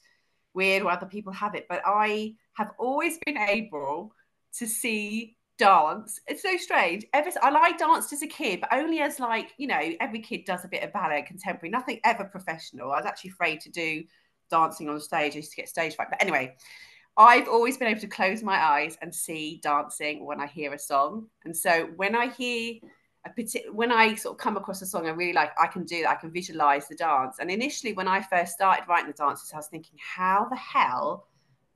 weird 0.54 0.84
or 0.84 0.92
other 0.92 1.06
people 1.06 1.32
have 1.32 1.56
it, 1.56 1.68
but 1.70 1.82
I 1.86 2.36
have 2.54 2.72
always 2.78 3.18
been 3.26 3.38
able 3.38 4.12
to 4.58 4.68
see 4.68 5.37
dance. 5.58 6.20
It's 6.28 6.42
so 6.42 6.58
strange. 6.58 7.06
Ever 7.14 7.32
I 7.42 7.50
like 7.50 7.78
danced 7.78 8.14
as 8.14 8.22
a 8.22 8.28
kid, 8.28 8.62
but 8.62 8.74
only 8.74 9.00
as 9.00 9.20
like 9.20 9.54
you 9.58 9.68
know, 9.68 9.92
every 10.00 10.20
kid 10.20 10.46
does 10.46 10.66
a 10.66 10.68
bit 10.68 10.84
of 10.84 10.94
ballet, 10.94 11.24
contemporary, 11.24 11.70
nothing 11.70 12.00
ever 12.04 12.24
professional. 12.24 12.92
I 12.92 12.98
was 12.98 13.06
actually 13.06 13.32
afraid 13.32 13.62
to 13.62 13.70
do 13.70 14.04
dancing 14.50 14.90
on 14.90 15.00
stage. 15.00 15.34
I 15.34 15.38
used 15.38 15.52
to 15.52 15.58
get 15.58 15.70
stage 15.70 15.96
fright. 15.96 16.10
But 16.10 16.22
anyway, 16.22 16.56
I've 17.18 17.48
always 17.48 17.78
been 17.78 17.88
able 17.88 18.02
to 18.02 18.08
close 18.08 18.44
my 18.44 18.56
eyes 18.56 18.98
and 19.02 19.14
see 19.14 19.60
dancing 19.64 20.26
when 20.26 20.40
I 20.40 20.48
hear 20.48 20.74
a 20.74 20.80
song. 20.80 21.28
And 21.46 21.56
so 21.56 21.90
when 21.96 22.16
I 22.16 22.28
hear 22.28 22.76
a 23.26 23.30
particular, 23.30 23.74
when 23.74 23.92
I 23.92 24.16
sort 24.16 24.36
of 24.36 24.40
come 24.40 24.58
across 24.58 24.82
a 24.82 24.86
song 24.86 25.08
I 25.08 25.12
really 25.12 25.34
like, 25.34 25.52
I 25.60 25.68
can 25.68 25.84
do 25.84 26.04
that. 26.04 26.12
I 26.12 26.16
can 26.16 26.32
visualize 26.32 26.88
the 26.88 26.96
dance. 26.96 27.38
And 27.40 27.50
initially, 27.50 27.94
when 27.94 28.08
I 28.08 28.22
first 28.22 28.54
started 28.54 28.88
writing 28.88 29.08
the 29.08 29.14
dances, 29.14 29.52
I 29.52 29.58
was 29.58 29.68
thinking, 29.68 29.98
how 29.98 30.48
the 30.50 30.56
hell 30.56 31.28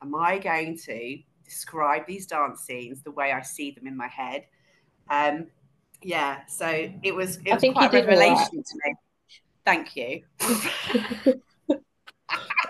am 0.03 0.15
I 0.15 0.37
going 0.37 0.77
to 0.85 1.19
describe 1.51 2.07
these 2.07 2.25
dance 2.25 2.61
scenes 2.61 3.01
the 3.03 3.11
way 3.11 3.31
I 3.31 3.41
see 3.41 3.71
them 3.71 3.87
in 3.87 3.97
my 3.97 4.07
head? 4.07 4.45
Um, 5.09 5.47
yeah, 6.01 6.45
so 6.47 6.89
it 7.03 7.13
was 7.13 7.37
it 7.45 7.53
was 7.53 7.63
quite 7.73 7.93
a 7.93 7.97
revelation 7.97 8.57
right. 8.57 8.65
to 8.65 8.75
me. 8.85 8.95
Thank 9.65 9.95
you. 9.95 10.23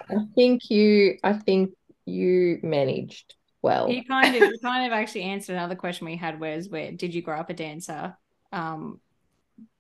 I 0.10 0.26
think 0.36 0.70
you 0.70 1.18
I 1.24 1.34
think 1.34 1.72
you 2.06 2.60
managed 2.64 3.36
well. 3.62 3.90
You 3.90 4.04
kind 4.04 4.36
of 4.36 4.42
you 4.42 4.60
kind 4.62 4.86
of 4.86 4.92
actually 4.92 5.24
answered 5.24 5.54
another 5.54 5.76
question 5.76 6.06
we 6.06 6.18
had 6.18 6.40
was 6.40 6.68
where 6.70 6.92
did 6.92 7.14
you 7.14 7.22
grow 7.22 7.40
up 7.40 7.50
a 7.50 7.54
dancer? 7.54 8.18
Um 8.52 9.00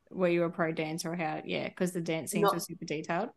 were 0.09 0.27
you 0.27 0.43
a 0.43 0.49
pro 0.49 0.71
dancer 0.71 1.11
or 1.11 1.15
how 1.15 1.41
yeah, 1.43 1.67
because 1.67 1.91
the 1.91 2.01
dance 2.01 2.31
scenes 2.31 2.43
Not, 2.43 2.53
were 2.53 2.59
super 2.59 2.85
detailed. 2.85 3.29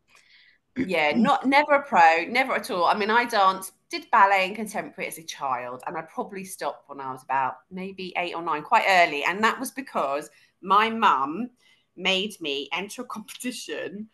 Yeah, 0.76 1.12
not 1.16 1.46
never 1.46 1.72
a 1.72 1.82
pro, 1.82 2.24
never 2.28 2.54
at 2.54 2.70
all. 2.70 2.84
I 2.84 2.94
mean, 2.94 3.10
I 3.10 3.24
danced, 3.24 3.72
did 3.94 4.10
ballet 4.10 4.46
and 4.46 4.56
contemporary 4.56 5.06
as 5.06 5.18
a 5.18 5.22
child, 5.22 5.82
and 5.86 5.96
I 5.96 6.02
probably 6.02 6.44
stopped 6.44 6.88
when 6.88 7.00
I 7.00 7.12
was 7.12 7.22
about 7.22 7.58
maybe 7.70 8.12
eight 8.16 8.34
or 8.34 8.42
nine, 8.42 8.62
quite 8.62 8.84
early. 8.88 9.22
And 9.22 9.42
that 9.44 9.60
was 9.60 9.70
because 9.70 10.28
my 10.60 10.90
mum 10.90 11.50
made 11.96 12.40
me 12.40 12.68
enter 12.72 13.02
a 13.02 13.04
competition. 13.16 14.08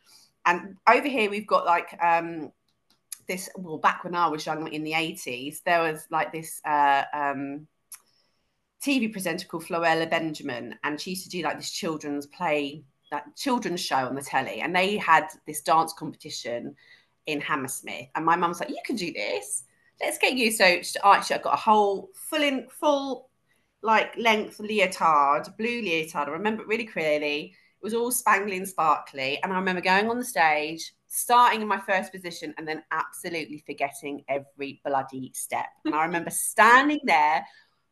And 0.45 0.77
over 0.89 1.09
here 1.09 1.31
we've 1.31 1.47
got 1.47 1.65
like 1.65 1.99
um 2.03 2.53
this 3.27 3.49
well 3.57 3.79
back 3.79 4.05
when 4.05 4.15
I 4.15 4.29
was 4.29 4.45
young 4.45 4.69
in 4.69 4.85
the 4.85 4.93
80s, 4.93 5.63
there 5.65 5.81
was 5.83 6.07
like 6.11 6.33
this 6.33 6.61
uh 6.65 7.05
um 7.15 7.67
TV 8.85 9.11
presenter 9.13 9.47
called 9.47 9.65
Floella 9.65 10.09
Benjamin, 10.09 10.75
and 10.85 11.01
she 11.01 11.11
used 11.11 11.25
to 11.25 11.31
do 11.31 11.43
like 11.43 11.59
this 11.59 11.71
children's 11.71 12.27
play, 12.27 12.85
that 13.11 13.35
children's 13.37 13.81
show 13.81 14.07
on 14.07 14.15
the 14.15 14.23
telly, 14.23 14.61
and 14.61 14.77
they 14.77 14.99
had 14.99 15.29
this 15.47 15.63
dance 15.63 15.95
competition 15.95 16.75
in 17.27 17.41
Hammersmith. 17.41 18.09
And 18.15 18.25
my 18.25 18.37
mum 18.37 18.51
was 18.51 18.61
like, 18.61 18.71
"You 18.71 18.83
can 18.85 18.97
do 18.97 19.13
this. 19.13 19.65
Let's 20.01 20.19
get 20.19 20.35
you." 20.35 20.51
So 20.51 20.65
actually, 20.65 21.37
I've 21.37 21.43
got 21.43 21.55
a 21.55 21.61
whole 21.61 22.11
full 22.15 22.43
in 22.43 22.69
full 22.69 23.31
like 23.83 24.17
length 24.17 24.61
leotard, 24.61 25.57
blue 25.57 25.83
leotard. 25.83 26.29
I 26.29 26.33
remember 26.33 26.63
it 26.63 26.69
really 26.69 26.87
clearly. 26.87 27.55
It 27.83 27.85
was 27.85 27.95
all 27.95 28.13
spangly 28.13 28.57
and 28.57 28.69
sparkly, 28.69 29.41
and 29.43 29.53
I 29.53 29.57
remember 29.57 29.81
going 29.81 30.11
on 30.11 30.19
the 30.19 30.25
stage, 30.25 30.93
starting 31.07 31.63
in 31.63 31.69
my 31.69 31.81
first 31.81 32.13
position, 32.13 32.55
and 32.59 32.69
then 32.69 32.83
absolutely 32.91 33.63
forgetting 33.67 34.23
every 34.29 34.83
bloody 34.85 35.33
step. 35.35 35.67
And 35.87 35.95
I 35.95 36.05
remember 36.05 36.31
standing 36.31 37.01
there 37.05 37.45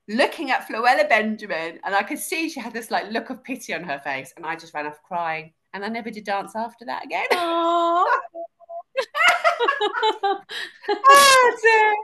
looking 0.08 0.50
at 0.50 0.68
Floella 0.68 1.08
Benjamin, 1.08 1.80
and 1.84 1.94
I 1.94 2.02
could 2.02 2.18
see 2.18 2.50
she 2.50 2.60
had 2.60 2.74
this 2.74 2.90
like 2.90 3.10
look 3.10 3.30
of 3.30 3.42
pity 3.42 3.72
on 3.72 3.82
her 3.84 3.98
face, 4.00 4.34
and 4.36 4.44
I 4.44 4.56
just 4.56 4.74
ran 4.74 4.86
off 4.86 5.02
crying. 5.02 5.54
And 5.74 5.84
I 5.84 5.88
never 5.88 6.10
did 6.10 6.24
dance 6.24 6.56
after 6.56 6.86
that 6.86 7.04
again. 7.04 7.26
oh, 10.88 11.94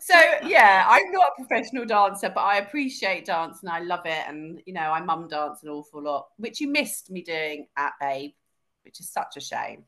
so 0.00 0.14
yeah, 0.46 0.86
I'm 0.88 1.10
not 1.12 1.30
a 1.38 1.44
professional 1.44 1.84
dancer, 1.84 2.30
but 2.34 2.40
I 2.40 2.58
appreciate 2.58 3.26
dance 3.26 3.60
and 3.62 3.70
I 3.70 3.80
love 3.80 4.04
it. 4.04 4.24
And 4.28 4.60
you 4.66 4.72
know, 4.72 4.80
I 4.80 5.00
mum 5.00 5.28
dance 5.28 5.62
an 5.62 5.70
awful 5.70 6.02
lot, 6.02 6.26
which 6.36 6.60
you 6.60 6.68
missed 6.68 7.10
me 7.10 7.22
doing 7.22 7.66
at 7.76 7.92
Babe, 8.00 8.32
which 8.84 9.00
is 9.00 9.10
such 9.10 9.36
a 9.36 9.40
shame. 9.40 9.84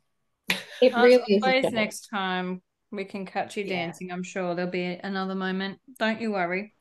It 0.81 0.95
really 0.95 1.23
is. 1.37 1.73
Next 1.73 2.09
time 2.09 2.63
we 2.91 3.05
can 3.05 3.27
catch 3.27 3.57
you 3.57 3.65
dancing, 3.65 4.09
yeah. 4.09 4.15
I'm 4.15 4.23
sure 4.23 4.55
there'll 4.55 4.71
be 4.71 4.85
another 4.85 5.35
moment. 5.35 5.79
Don't 5.99 6.21
you 6.21 6.33
worry. 6.33 6.75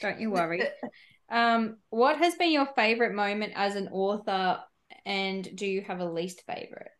Don't 0.00 0.20
you 0.20 0.30
worry. 0.30 0.62
um, 1.30 1.78
what 1.90 2.18
has 2.18 2.34
been 2.34 2.52
your 2.52 2.68
favorite 2.74 3.14
moment 3.14 3.52
as 3.54 3.76
an 3.76 3.88
author, 3.88 4.60
and 5.06 5.56
do 5.56 5.66
you 5.66 5.82
have 5.82 6.00
a 6.00 6.10
least 6.10 6.42
favorite? 6.46 6.90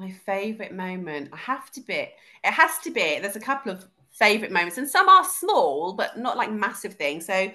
My 0.00 0.10
favorite 0.10 0.72
moment, 0.72 1.28
I 1.30 1.36
have 1.36 1.70
to 1.72 1.82
be. 1.82 1.92
It 1.92 2.14
has 2.44 2.78
to 2.84 2.90
be. 2.90 3.18
There's 3.20 3.36
a 3.36 3.40
couple 3.40 3.70
of 3.70 3.84
favorite 4.12 4.50
moments, 4.50 4.78
and 4.78 4.88
some 4.88 5.10
are 5.10 5.24
small, 5.24 5.92
but 5.92 6.18
not 6.18 6.38
like 6.38 6.50
massive 6.50 6.94
things. 6.94 7.26
So 7.26 7.52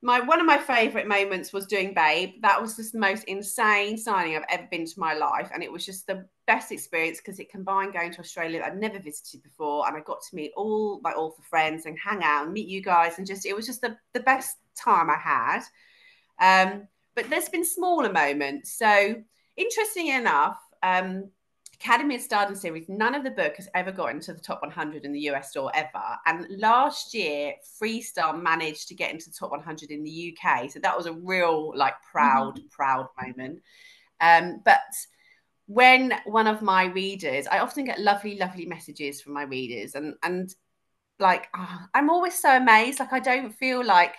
my 0.00 0.20
one 0.20 0.40
of 0.40 0.46
my 0.46 0.56
favorite 0.56 1.06
moments 1.06 1.52
was 1.52 1.66
doing 1.66 1.92
Babe. 1.92 2.36
That 2.40 2.62
was 2.62 2.76
just 2.76 2.94
the 2.94 2.98
most 2.98 3.24
insane 3.24 3.98
signing 3.98 4.36
I've 4.36 4.46
ever 4.48 4.66
been 4.70 4.86
to 4.86 4.98
my 4.98 5.12
life, 5.12 5.50
and 5.52 5.62
it 5.62 5.70
was 5.70 5.84
just 5.84 6.06
the 6.06 6.26
best 6.46 6.72
experience 6.72 7.18
because 7.18 7.38
it 7.38 7.50
combined 7.50 7.92
going 7.92 8.10
to 8.12 8.20
Australia 8.20 8.60
that 8.60 8.72
I'd 8.72 8.80
never 8.80 8.98
visited 8.98 9.42
before, 9.42 9.86
and 9.86 9.94
I 9.94 10.00
got 10.00 10.22
to 10.22 10.34
meet 10.34 10.52
all 10.56 10.98
my 11.02 11.12
all 11.12 11.26
author 11.26 11.42
friends 11.42 11.84
and 11.84 11.98
hang 11.98 12.22
out 12.22 12.44
and 12.44 12.54
meet 12.54 12.68
you 12.68 12.80
guys, 12.80 13.18
and 13.18 13.26
just 13.26 13.44
it 13.44 13.54
was 13.54 13.66
just 13.66 13.82
the 13.82 13.98
the 14.14 14.20
best 14.20 14.56
time 14.74 15.10
I 15.10 15.18
had. 15.18 15.60
Um, 16.40 16.88
but 17.14 17.28
there's 17.28 17.50
been 17.50 17.66
smaller 17.66 18.10
moments. 18.10 18.72
So 18.72 19.16
interesting 19.58 20.06
enough, 20.06 20.58
um, 20.82 21.30
Academy 21.74 22.14
of 22.14 22.20
Stardom 22.20 22.54
series, 22.54 22.88
none 22.88 23.14
of 23.14 23.24
the 23.24 23.30
book 23.30 23.56
has 23.56 23.68
ever 23.74 23.90
got 23.90 24.10
into 24.10 24.32
the 24.32 24.40
top 24.40 24.62
100 24.62 25.04
in 25.04 25.12
the 25.12 25.20
US 25.30 25.50
store 25.50 25.70
ever. 25.74 26.02
And 26.26 26.46
last 26.50 27.12
year, 27.12 27.54
Freestyle 27.80 28.40
managed 28.40 28.88
to 28.88 28.94
get 28.94 29.10
into 29.10 29.30
the 29.30 29.36
top 29.36 29.50
100 29.50 29.90
in 29.90 30.04
the 30.04 30.36
UK. 30.36 30.70
So 30.70 30.78
that 30.78 30.96
was 30.96 31.06
a 31.06 31.12
real, 31.12 31.76
like, 31.76 31.94
proud, 32.10 32.56
mm-hmm. 32.56 32.68
proud 32.70 33.08
moment. 33.20 33.60
Um, 34.20 34.60
but 34.64 34.78
when 35.66 36.14
one 36.24 36.46
of 36.46 36.62
my 36.62 36.84
readers, 36.84 37.46
I 37.46 37.58
often 37.58 37.84
get 37.84 38.00
lovely, 38.00 38.36
lovely 38.36 38.66
messages 38.66 39.20
from 39.20 39.32
my 39.32 39.42
readers, 39.42 39.94
and 39.94 40.14
and 40.22 40.54
like 41.18 41.48
oh, 41.56 41.78
I'm 41.94 42.10
always 42.10 42.38
so 42.38 42.56
amazed. 42.56 43.00
Like 43.00 43.12
I 43.12 43.20
don't 43.20 43.52
feel 43.52 43.84
like 43.84 44.14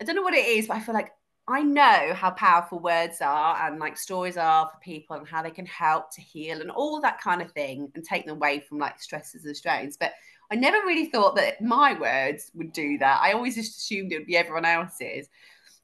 I 0.00 0.04
don't 0.04 0.16
know 0.16 0.22
what 0.22 0.34
it 0.34 0.46
is, 0.46 0.68
but 0.68 0.76
I 0.76 0.80
feel 0.80 0.94
like 0.94 1.10
I 1.48 1.62
know 1.62 2.14
how 2.14 2.30
powerful 2.30 2.78
words 2.78 3.20
are 3.20 3.66
and 3.66 3.80
like 3.80 3.96
stories 3.96 4.36
are 4.36 4.68
for 4.68 4.78
people 4.80 5.16
and 5.16 5.26
how 5.26 5.42
they 5.42 5.50
can 5.50 5.66
help 5.66 6.12
to 6.12 6.20
heal 6.20 6.60
and 6.60 6.70
all 6.70 7.00
that 7.00 7.20
kind 7.20 7.42
of 7.42 7.50
thing 7.50 7.90
and 7.94 8.04
take 8.04 8.26
them 8.26 8.36
away 8.36 8.60
from 8.60 8.78
like 8.78 9.00
stresses 9.02 9.44
and 9.44 9.56
strains. 9.56 9.96
But 9.96 10.12
I 10.52 10.54
never 10.54 10.78
really 10.86 11.06
thought 11.06 11.34
that 11.36 11.60
my 11.60 11.98
words 11.98 12.52
would 12.54 12.72
do 12.72 12.96
that. 12.98 13.20
I 13.22 13.32
always 13.32 13.56
just 13.56 13.78
assumed 13.78 14.12
it 14.12 14.18
would 14.18 14.26
be 14.26 14.36
everyone 14.36 14.64
else's. 14.64 15.28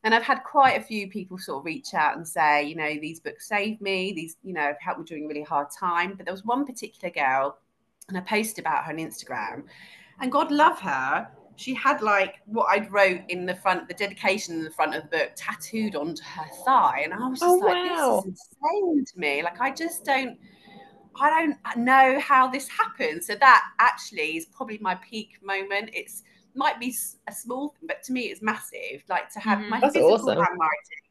And 0.05 0.15
I've 0.15 0.23
had 0.23 0.45
quite 0.45 0.81
a 0.81 0.85
few 0.85 1.09
people 1.11 1.39
sort 1.39 1.59
of 1.59 1.65
reach 1.65 1.93
out 1.93 2.17
and 2.17 2.27
say, 2.27 2.63
you 2.63 2.77
know, 2.77 2.95
these 3.01 3.19
books 3.19 3.49
saved 3.49 3.81
me, 3.81 4.13
these, 4.13 4.37
you 4.45 4.53
know, 4.53 4.61
have 4.61 4.81
helped 4.81 5.01
me 5.01 5.07
during 5.07 5.25
a 5.25 5.29
really 5.29 5.43
hard 5.43 5.69
time. 5.77 6.15
But 6.17 6.27
there 6.27 6.35
was 6.35 6.45
one 6.45 6.65
particular 6.67 7.13
girl, 7.13 7.59
and 8.09 8.17
I 8.17 8.21
posted 8.21 8.61
about 8.61 8.85
her 8.85 8.93
on 8.93 8.99
Instagram, 8.99 9.65
and 10.21 10.31
God 10.31 10.53
love 10.53 10.79
her 10.81 11.29
she 11.59 11.75
had 11.75 12.01
like 12.03 12.37
what 12.47 12.67
I'd 12.71 12.91
wrote 12.93 13.23
in 13.29 13.45
the 13.45 13.55
front, 13.55 13.89
the 13.89 13.95
dedication 13.95 14.55
in 14.55 14.65
the 14.65 14.71
front 14.71 14.95
of 14.95 15.03
the 15.03 15.09
book 15.09 15.33
tattooed 15.35 15.97
onto 15.97 16.23
her 16.23 16.47
thigh. 16.65 17.01
And 17.03 17.13
I 17.13 17.27
was 17.27 17.41
just 17.41 17.51
oh, 17.51 17.57
like, 17.57 17.91
wow. 17.91 18.23
this 18.25 18.35
is 18.35 18.49
insane 18.63 19.05
to 19.05 19.19
me. 19.19 19.43
Like, 19.43 19.61
I 19.61 19.73
just 19.73 20.05
don't, 20.05 20.39
I 21.21 21.31
don't 21.31 21.85
know 21.85 22.21
how 22.21 22.47
this 22.47 22.69
happened. 22.69 23.25
So 23.25 23.35
that 23.35 23.65
actually 23.81 24.37
is 24.37 24.47
probably 24.47 24.79
my 24.81 24.95
peak 24.97 25.39
moment. 25.43 25.91
It's 25.93 26.23
might 26.55 26.79
be 26.79 26.95
a 27.29 27.33
small 27.33 27.71
thing, 27.71 27.89
but 27.89 28.05
to 28.05 28.13
me 28.13 28.23
it's 28.23 28.41
massive. 28.41 29.03
Like 29.09 29.29
to 29.33 29.41
have 29.41 29.59
mm-hmm. 29.59 29.71
my 29.71 29.81
physical 29.81 30.13
awesome. 30.13 30.29
handwriting 30.29 31.05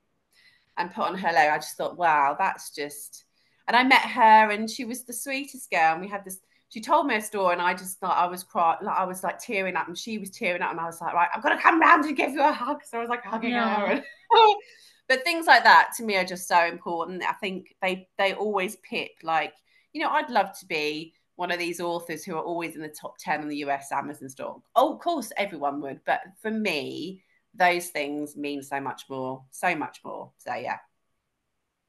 and 0.77 0.93
put 0.93 1.03
on 1.03 1.17
her 1.17 1.27
logo. 1.27 1.51
I 1.51 1.57
just 1.57 1.75
thought, 1.75 1.97
wow, 1.97 2.37
that's 2.39 2.73
just. 2.73 3.25
And 3.67 3.75
I 3.75 3.83
met 3.83 4.03
her, 4.03 4.49
and 4.49 4.69
she 4.69 4.85
was 4.85 5.03
the 5.03 5.11
sweetest 5.11 5.69
girl. 5.69 5.91
And 5.91 6.01
we 6.01 6.07
had 6.07 6.23
this 6.23 6.39
she 6.70 6.82
told 6.82 7.07
me 7.07 7.15
a 7.15 7.22
story 7.22 7.53
and 7.53 7.61
I 7.61 7.74
just 7.74 7.99
thought 7.99 8.18
I 8.18 8.28
was 8.28 8.43
crying, 8.43 8.80
like 8.84 8.97
I 8.97 9.05
was 9.05 9.24
like 9.24 9.39
tearing 9.39 9.76
up 9.76 9.88
and 9.88 9.97
she 9.97 10.18
was 10.18 10.32
tearing 10.32 10.61
up 10.61 10.72
and 10.72 10.80
I 10.80 10.86
was 10.86 10.99
like, 10.99 11.13
right, 11.13 11.30
I've 11.34 11.43
got 11.43 11.55
to 11.55 11.61
come 11.61 11.80
round 11.80 12.05
and 12.05 12.18
give 12.18 12.32
you 12.32 12.43
a 12.43 12.51
hug. 12.51 12.82
So 12.86 12.97
I 12.97 13.01
was 13.01 13.09
like 13.09 13.24
hugging 13.24 13.51
yeah. 13.51 13.95
her. 13.95 14.03
but 15.07 15.24
things 15.24 15.47
like 15.47 15.63
that 15.63 15.91
to 15.97 16.03
me 16.03 16.18
are 16.18 16.26
just 16.26 16.47
so 16.47 16.65
important. 16.65 17.24
I 17.24 17.34
think 17.34 17.74
they 17.82 18.07
they 18.18 18.34
always 18.34 18.76
pick 18.78 19.11
like, 19.24 19.53
you 19.93 20.01
know, 20.01 20.09
I'd 20.09 20.30
love 20.30 20.57
to 20.59 20.65
be 20.65 21.13
one 21.38 21.51
of 21.51 21.59
these 21.59 21.80
authors 21.80 22.26
who 22.26 22.36
are 22.36 22.43
always 22.43 22.76
in 22.76 22.82
the 22.82 22.89
top 22.89 23.18
10 23.20 23.41
on 23.41 23.47
the 23.47 23.57
US 23.57 23.91
Amazon 23.91 24.28
store. 24.28 24.61
Oh, 24.76 24.93
of 24.93 24.99
course, 24.99 25.32
everyone 25.38 25.80
would. 25.82 26.01
But 26.05 26.22
for 26.41 26.51
me, 26.51 27.24
those 27.53 27.88
things 27.88 28.36
mean 28.36 28.61
so 28.61 28.82
much 28.82 29.03
more, 29.09 29.43
so 29.51 29.76
much 29.76 29.99
more. 30.03 30.32
So 30.38 30.53
yeah. 30.55 30.78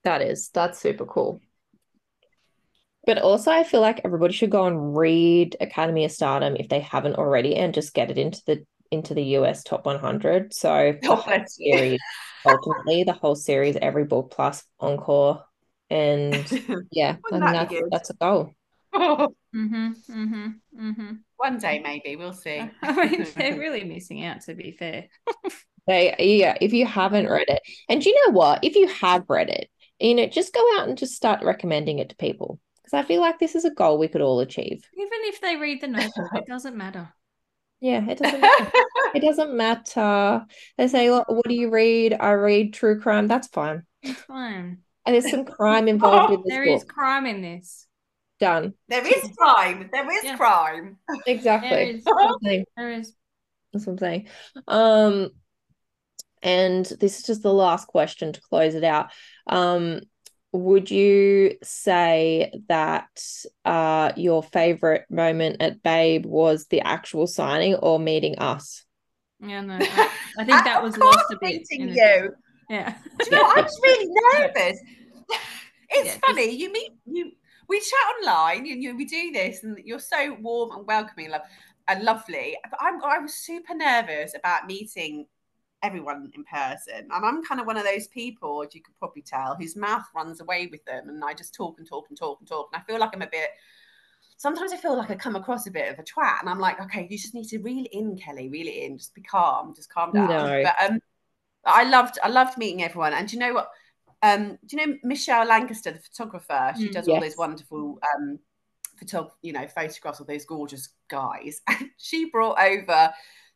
That 0.05 0.22
is, 0.22 0.51
that's 0.51 0.79
super 0.79 1.07
cool. 1.07 1.41
But 3.09 3.22
also, 3.22 3.50
I 3.50 3.64
feel 3.64 3.80
like 3.80 4.02
everybody 4.04 4.34
should 4.34 4.50
go 4.50 4.66
and 4.66 4.94
read 4.94 5.56
Academy 5.62 6.04
of 6.04 6.12
Stardom 6.12 6.56
if 6.56 6.68
they 6.68 6.80
haven't 6.80 7.16
already, 7.16 7.56
and 7.56 7.72
just 7.72 7.94
get 7.94 8.11
it 8.11 8.18
into 8.18 8.42
the 8.44 8.66
into 8.90 9.14
the 9.14 9.22
US 9.38 9.62
top 9.62 9.86
100. 9.86 10.52
So 10.52 10.94
the 11.02 11.46
series, 11.48 11.98
ultimately, 12.44 13.04
the 13.04 13.14
whole 13.14 13.34
series, 13.34 13.78
every 13.80 14.04
book 14.04 14.30
plus 14.30 14.62
encore, 14.78 15.42
and 15.88 16.34
yeah, 16.92 17.16
and 17.30 17.42
that's 17.42 17.74
that's 17.90 18.11
a 18.11 18.14
goal. 18.14 18.52
mm-hmm, 18.94 19.54
mm-hmm, 19.56 20.48
mm-hmm. 20.78 21.12
One 21.38 21.59
day, 21.59 21.78
maybe 21.78 22.14
we'll 22.16 22.34
see. 22.34 22.61
I 22.82 23.06
mean, 23.06 23.26
they're 23.34 23.59
really 23.59 23.84
missing 23.84 24.22
out. 24.22 24.42
To 24.42 24.54
be 24.54 24.72
fair, 24.72 25.06
they 25.86 26.14
yeah. 26.18 26.59
If 26.61 26.74
you 26.74 26.84
haven't 26.84 27.30
read 27.30 27.48
it, 27.48 27.62
and 27.88 28.04
you 28.04 28.14
know 28.26 28.34
what, 28.34 28.64
if 28.64 28.76
you 28.76 28.86
have 28.88 29.24
read 29.30 29.48
it, 29.48 29.70
you 29.98 30.14
know, 30.14 30.26
just 30.26 30.52
go 30.52 30.62
out 30.76 30.88
and 30.88 30.98
just 30.98 31.14
start 31.14 31.42
recommending 31.42 32.00
it 32.00 32.11
to 32.11 32.16
people 32.16 32.61
because 32.89 33.05
I 33.05 33.07
feel 33.07 33.20
like 33.20 33.39
this 33.39 33.55
is 33.55 33.64
a 33.64 33.70
goal 33.70 33.99
we 33.99 34.09
could 34.09 34.22
all 34.22 34.41
achieve. 34.41 34.89
Even 34.97 35.18
if 35.24 35.41
they 35.41 35.57
read 35.57 35.80
the 35.80 35.89
notebook, 35.89 36.30
it 36.34 36.47
doesn't 36.47 36.76
matter. 36.76 37.12
Yeah, 37.80 38.05
it 38.11 38.18
doesn't 38.18 38.41
matter. 38.41 38.72
it 39.14 39.20
doesn't 39.20 39.57
matter. 39.57 40.45
They 40.76 40.89
say, 40.89 41.11
what, 41.11 41.32
what 41.32 41.47
do 41.47 41.55
you 41.55 41.70
read? 41.70 42.12
I 42.12 42.32
read 42.32 42.74
true 42.74 43.01
crime. 43.01 43.28
That's 43.28 43.47
fine. 43.47 43.84
It's 44.03 44.20
fine. 44.22 44.78
And 45.07 45.14
there's 45.14 45.30
some 45.30 45.45
crime 45.45 45.86
involved 45.89 46.32
in 46.32 46.43
this 46.45 46.55
There 46.57 46.64
book. 46.64 46.76
is 46.76 46.82
crime 46.82 47.24
in 47.26 47.41
this. 47.41 47.86
Done. 48.41 48.74
There 48.89 49.07
is 49.07 49.30
crime. 49.39 49.91
There 49.93 50.11
is 50.11 50.24
Yeah. 50.24 50.36
crime. 50.36 50.97
Exactly. 51.24 51.68
There 51.68 51.89
is. 51.91 52.05
That's 52.05 52.16
what 52.16 52.24
I'm 52.34 52.39
saying. 52.43 52.64
There 52.76 52.91
is. 52.91 53.12
That's 53.72 53.86
what 53.86 53.93
I'm 53.93 53.99
saying. 53.99 54.28
Um, 54.66 55.30
and 56.43 56.84
this 56.84 57.18
is 57.20 57.26
just 57.26 57.43
the 57.45 57.55
last 57.55 57.86
question 57.86 58.32
to 58.32 58.41
close 58.41 58.74
it 58.74 58.82
out. 58.82 59.11
Um, 59.47 60.01
would 60.59 60.90
you 60.90 61.56
say 61.62 62.52
that 62.68 63.09
uh 63.64 64.12
your 64.16 64.42
favorite 64.42 65.04
moment 65.11 65.56
at 65.61 65.82
Babe 65.82 66.26
was 66.26 66.66
the 66.66 66.80
actual 66.80 67.26
signing 67.26 67.74
or 67.76 67.98
meeting 67.98 68.38
us? 68.38 68.84
Yeah, 69.40 69.61
no. 69.62 69.78
I, 69.80 70.11
I 70.38 70.44
think 70.44 70.64
that 70.64 70.82
was 70.82 70.96
lost 70.96 71.24
a 71.32 71.36
bit. 71.40 71.62
Meeting 71.70 71.88
you. 71.94 72.30
Yeah. 72.68 72.94
Do 73.20 73.24
you 73.24 73.30
know, 73.30 73.42
I 73.56 73.61
was 73.62 73.80
really 73.82 74.09
nervous. 74.38 74.80
It's 75.90 76.04
Yeah, 76.06 76.12
just- 76.12 76.26
funny. 76.26 76.50
You 76.50 76.70
meet 76.70 76.92
you. 77.06 77.32
We 77.68 77.80
chat 77.80 78.26
online, 78.26 78.66
and 78.70 78.82
you 78.82 78.94
we 78.96 79.04
do 79.06 79.30
this, 79.32 79.62
and 79.62 79.78
you're 79.84 79.98
so 80.00 80.36
warm 80.40 80.76
and 80.76 80.86
welcoming, 80.86 81.26
and, 81.26 81.32
lo- 81.34 81.48
and 81.88 82.02
lovely. 82.02 82.56
But 82.70 82.78
I'm 82.80 83.02
I 83.02 83.18
was 83.18 83.34
super 83.34 83.74
nervous 83.74 84.34
about 84.34 84.66
meeting 84.66 85.26
everyone 85.83 86.31
in 86.35 86.45
person, 86.45 87.09
and 87.11 87.24
I'm 87.24 87.45
kind 87.45 87.61
of 87.61 87.66
one 87.66 87.76
of 87.76 87.85
those 87.85 88.09
people, 88.09 88.62
as 88.62 88.74
you 88.74 88.83
could 88.83 88.99
probably 88.99 89.22
tell, 89.22 89.55
whose 89.55 89.76
mouth 89.76 90.05
runs 90.14 90.41
away 90.41 90.68
with 90.70 90.85
them, 90.85 91.09
and 91.09 91.24
I 91.24 91.35
just 91.35 91.55
talk 91.55 91.79
and 91.79 91.89
talk 91.89 92.07
and 92.09 92.18
talk 92.18 92.39
and 92.41 92.49
talk, 92.49 92.70
and 92.72 92.81
I 92.83 92.85
feel 92.85 93.01
like 93.01 93.11
I'm 93.14 93.22
a 93.22 93.26
bit. 93.29 93.51
Sometimes 94.37 94.72
I 94.72 94.76
feel 94.76 94.97
like 94.97 95.11
I 95.11 95.16
come 95.16 95.35
across 95.37 95.66
a 95.66 95.70
bit 95.70 95.93
of 95.93 95.99
a 95.99 96.03
twat, 96.03 96.41
and 96.41 96.49
I'm 96.49 96.61
like, 96.61 96.81
okay, 96.81 97.07
you 97.11 97.18
just 97.18 97.35
need 97.35 97.49
to 97.49 97.59
reel 97.59 97.85
it 97.85 97.93
in, 97.93 98.16
Kelly, 98.16 98.49
reel 98.49 98.66
it 98.68 98.70
in, 98.85 98.99
just 98.99 99.14
be 99.14 99.22
calm, 99.22 99.74
just 99.74 99.93
calm 99.93 100.12
down. 100.12 100.29
No. 100.29 100.62
But 100.62 100.91
um, 100.91 101.01
I 101.64 101.85
loved 101.85 102.18
I 102.22 102.29
loved 102.29 102.57
meeting 102.57 102.83
everyone. 102.83 103.12
And 103.14 103.26
do 103.29 103.35
you 103.35 103.41
know 103.41 103.55
what? 103.55 103.70
Um, 104.22 104.59
do 104.66 104.76
you 104.76 104.87
know 104.87 104.99
Michelle 105.03 105.47
Lancaster, 105.47 105.93
the 105.93 105.99
photographer? 105.99 106.72
She 106.76 106.89
Mm. 106.89 106.93
does 106.93 107.09
all 107.09 107.14
Yes. 107.14 107.31
those 107.33 107.37
wonderful 107.37 107.99
um 108.14 108.39
photog- 109.01 109.31
you 109.43 109.53
know, 109.53 109.66
photographs 109.68 110.20
of 110.20 110.26
those 110.26 110.45
gorgeous 110.45 110.89
guys. 111.09 111.61
And 111.68 111.91
she 111.99 112.31
brought 112.31 112.61
over 112.61 113.12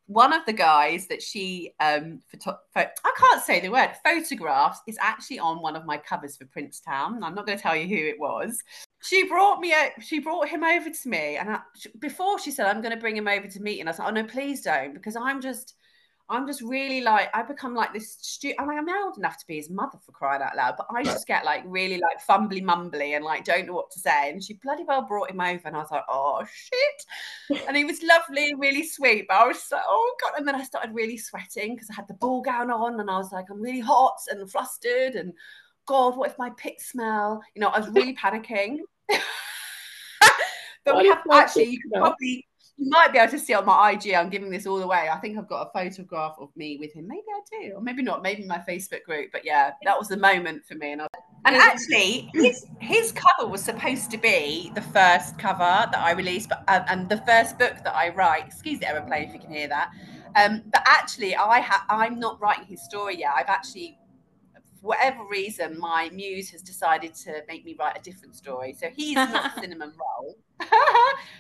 one 0.07 0.33
of 0.33 0.45
the 0.47 0.53
guys 0.53 1.07
that 1.07 1.23
she 1.23 1.73
um 1.81 2.21
photo- 2.31 2.59
pho- 2.75 2.91
I 3.05 3.13
can't 3.17 3.43
say 3.43 3.61
the 3.61 3.71
word 3.71 3.93
photographs 4.05 4.81
is 4.87 4.99
actually 5.01 5.39
on 5.39 5.63
one 5.63 5.77
of 5.77 5.87
my 5.87 5.97
covers 5.97 6.37
for 6.37 6.45
Princetown. 6.47 7.23
I'm 7.23 7.35
not 7.35 7.47
going 7.47 7.57
to 7.57 7.63
tell 7.63 7.77
you 7.77 7.87
who 7.87 8.07
it 8.09 8.19
was. 8.19 8.63
She 9.03 9.29
brought 9.29 9.61
me 9.61 9.73
a, 9.73 9.93
she 10.01 10.19
brought 10.19 10.49
him 10.49 10.65
over 10.65 10.91
to 10.91 11.09
me 11.09 11.37
and 11.37 11.51
I, 11.51 11.61
before 11.99 12.39
she 12.39 12.51
said 12.51 12.67
I'm 12.67 12.83
going 12.83 12.95
to 12.95 13.01
bring 13.01 13.17
him 13.17 13.29
over 13.29 13.47
to 13.47 13.61
meet 13.61 13.81
and 13.81 13.89
I 13.89 13.93
said 13.93 14.07
oh 14.07 14.11
no 14.11 14.25
please 14.25 14.63
don't 14.63 14.95
because 14.95 15.17
I'm 15.17 15.41
just 15.41 15.75
I'm 16.33 16.47
just 16.47 16.63
really 16.63 17.03
like 17.03 17.29
I 17.35 17.43
become 17.43 17.75
like 17.75 17.93
this 17.93 18.17
stu- 18.21 18.55
I'm 18.59 18.67
like 18.67 18.79
I'm 18.79 18.89
old 18.89 19.19
enough 19.19 19.39
to 19.39 19.47
be 19.47 19.57
his 19.57 19.69
mother 19.69 19.99
for 20.05 20.13
crying 20.13 20.43
out 20.43 20.57
loud, 20.57 20.77
but 20.79 20.87
I 20.95 21.05
just 21.05 21.27
get 21.27 21.45
like 21.45 21.63
really 21.67 22.01
like 22.01 22.25
fumbly 22.27 22.63
mumbly 22.63 23.15
and 23.15 23.25
like 23.25 23.45
don't 23.45 23.67
know 23.67 23.75
what 23.75 23.91
to 23.91 24.01
say. 24.01 24.31
And 24.31 24.43
she 24.43 24.55
bloody 24.55 24.85
well 24.85 25.03
brought 25.03 25.31
him 25.31 25.41
over, 25.41 25.61
and 25.67 25.77
I 25.77 25.81
was 25.81 25.91
like, 25.91 26.05
oh 26.09 26.45
shit. 26.51 27.61
And 27.69 27.77
he 27.77 27.85
was 27.85 28.03
lovely 28.03 28.55
really 28.55 28.85
sweet, 28.87 29.27
but 29.29 29.37
I 29.37 29.47
was 29.47 29.63
so 29.63 29.79
oh 29.87 30.15
god. 30.23 30.39
And 30.39 30.49
then 30.49 30.55
I 30.55 30.65
started 30.65 30.95
really 30.95 31.19
sweating 31.19 31.75
because 31.75 31.91
I 31.91 31.95
had 31.95 32.09
the 32.09 32.15
ball 32.15 32.41
gown 32.41 32.71
on, 32.71 32.99
and 32.99 33.11
I 33.11 33.19
was 33.19 33.31
like, 33.31 33.47
I'm 33.51 33.61
really 33.61 33.81
hot 33.81 34.17
and 34.31 34.51
flustered, 34.51 35.15
and 35.15 35.35
God, 35.87 36.17
what 36.17 36.31
if 36.31 36.39
my 36.39 36.51
pits 36.57 36.87
smell? 36.87 37.43
You 37.55 37.61
know, 37.61 37.69
I 37.69 37.79
was 37.79 37.91
really 37.91 38.17
panicking. 38.23 38.79
but 39.11 40.95
What 40.95 41.03
we 41.03 41.09
have 41.09 41.23
actually, 41.31 41.65
you 41.65 41.81
can 41.81 41.91
probably 42.01 42.47
you 42.79 42.89
might 42.89 43.13
be 43.13 43.19
able 43.19 43.31
to 43.31 43.39
see 43.39 43.55
on 43.55 43.67
my 43.67 43.93
IG. 43.93 44.15
I'm 44.15 44.31
giving 44.31 44.51
this 44.51 44.67
all 44.67 44.83
away. 44.83 45.09
I 45.13 45.19
think 45.19 45.39
I've 45.39 45.49
got 45.49 45.69
a 45.69 45.71
photograph 45.73 46.37
of 46.41 46.49
me 46.57 46.79
with 46.79 46.93
him. 46.93 47.07
Maybe 47.07 47.23
I 47.29 47.41
do, 47.51 47.75
or 47.75 47.81
maybe 47.81 48.03
not. 48.03 48.23
Maybe 48.23 48.45
my 48.45 48.63
Facebook 48.69 49.03
group. 49.05 49.31
But 49.33 49.45
yeah, 49.45 49.73
that 49.85 49.99
was 49.99 50.09
the 50.09 50.17
moment 50.17 50.65
for 50.65 50.75
me. 50.75 50.93
And, 50.93 51.03
I, 51.03 51.07
and 51.45 51.57
actually, 51.57 52.31
his 52.35 52.67
his 52.81 53.13
cover 53.13 53.49
was 53.49 53.63
supposed 53.63 54.11
to 54.13 54.19
be 54.19 54.73
the 54.75 54.81
first 54.81 55.39
cover 55.39 55.59
that 55.59 55.99
I 55.99 56.13
released, 56.13 56.49
but 56.49 56.65
uh, 56.67 56.85
and 56.89 57.09
the 57.09 57.19
first 57.19 57.59
book 57.59 57.77
that 57.85 57.95
I 57.95 58.09
write. 58.09 58.47
Excuse 58.47 58.81
the 58.81 58.89
aeroplane 58.89 59.29
if 59.29 59.35
you 59.35 59.41
can 59.41 59.53
hear 59.53 59.69
that. 59.69 59.91
Um, 60.35 60.63
but 60.73 60.83
actually, 60.87 61.37
I 61.37 61.61
ha- 61.61 61.85
I'm 61.89 62.19
not 62.19 62.41
writing 62.41 62.65
his 62.65 62.83
story 62.83 63.19
yet. 63.19 63.33
I've 63.37 63.49
actually, 63.49 63.99
for 64.81 64.89
whatever 64.89 65.25
reason, 65.31 65.79
my 65.79 66.11
muse 66.11 66.51
has 66.51 66.63
decided 66.63 67.15
to 67.17 67.43
make 67.49 67.65
me 67.65 67.77
write 67.79 67.99
a 67.99 68.03
different 68.03 68.35
story. 68.35 68.75
So 68.79 68.89
he's 68.95 69.15
not 69.15 69.55
cinnamon 69.61 69.93
roll, 69.99 70.37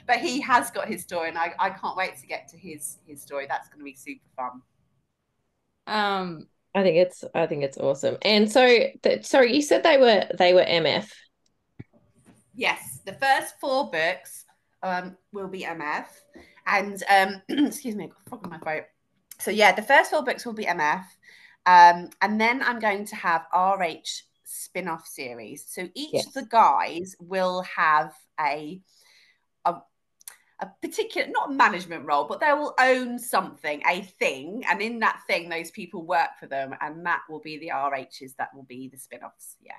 but 0.07 0.19
he 0.19 0.41
has 0.41 0.71
got 0.71 0.89
his 0.89 1.03
story, 1.03 1.29
and 1.29 1.39
I, 1.39 1.53
I 1.59 1.71
can't 1.71 1.97
wait 1.97 2.17
to 2.19 2.27
get 2.27 2.49
to 2.49 2.57
his 2.59 2.99
his 3.07 3.23
story. 3.23 3.47
That's 3.49 3.69
going 3.69 3.81
to 3.81 3.85
be 3.85 3.95
super 3.95 4.29
fun. 4.37 4.63
Um, 5.87 6.47
I 6.75 6.83
think 6.83 6.97
it's 6.97 7.25
I 7.35 7.47
think 7.47 7.65
it's 7.65 7.79
awesome. 7.79 8.17
And 8.23 8.51
so 8.51 8.67
th- 9.03 9.25
sorry, 9.25 9.55
you 9.55 9.63
said 9.63 9.83
they 9.83 9.99
were 9.99 10.27
they 10.39 10.55
were 10.55 10.65
MF. 10.65 11.13
Yes, 12.55 13.01
the 13.05 13.15
first 13.15 13.55
four 13.61 13.91
books 13.91 14.45
um, 14.83 15.17
will 15.33 15.49
be 15.49 15.65
MF, 15.65 16.07
and 16.67 17.03
um, 17.09 17.43
excuse 17.67 17.95
me, 17.97 18.05
I 18.05 18.07
got 18.09 18.17
a 18.27 18.29
frog 18.29 18.45
in 18.45 18.51
my 18.51 18.59
throat. 18.59 18.85
So 19.39 19.51
yeah, 19.51 19.73
the 19.73 19.83
first 19.83 20.11
four 20.11 20.23
books 20.23 20.45
will 20.45 20.53
be 20.53 20.67
MF, 20.67 21.05
um, 21.67 22.11
and 22.21 22.41
then 22.41 22.63
I'm 22.63 22.79
going 22.79 23.05
to 23.07 23.17
have 23.17 23.47
RH 23.55 24.25
spin-off 24.45 25.07
series. 25.07 25.65
So 25.67 25.89
each 25.95 26.13
Yes. 26.13 26.27
of 26.27 26.35
the 26.35 26.45
guys 26.45 27.17
will 27.21 27.63
have 27.63 28.13
a 28.39 28.81
a 29.65 29.77
a 30.61 30.71
particular 30.81 31.29
not 31.31 31.51
a 31.51 31.55
management 31.55 32.07
role, 32.07 32.25
but 32.25 32.39
they 32.41 32.53
will 32.53 32.75
own 32.79 33.19
something, 33.19 33.83
a 33.89 34.03
thing, 34.03 34.63
and 34.69 34.81
in 34.81 35.01
that 35.01 35.21
thing, 35.27 35.49
those 35.49 35.73
people 35.73 36.07
work 36.07 36.31
for 36.39 36.47
them, 36.47 36.73
and 36.81 37.05
that 37.05 37.23
will 37.29 37.41
be 37.41 37.59
the 37.59 37.71
RHs. 37.75 38.37
That 38.39 38.55
will 38.55 38.63
be 38.63 38.89
the 38.89 38.97
spin-offs. 38.99 39.57
Yeah. 39.61 39.73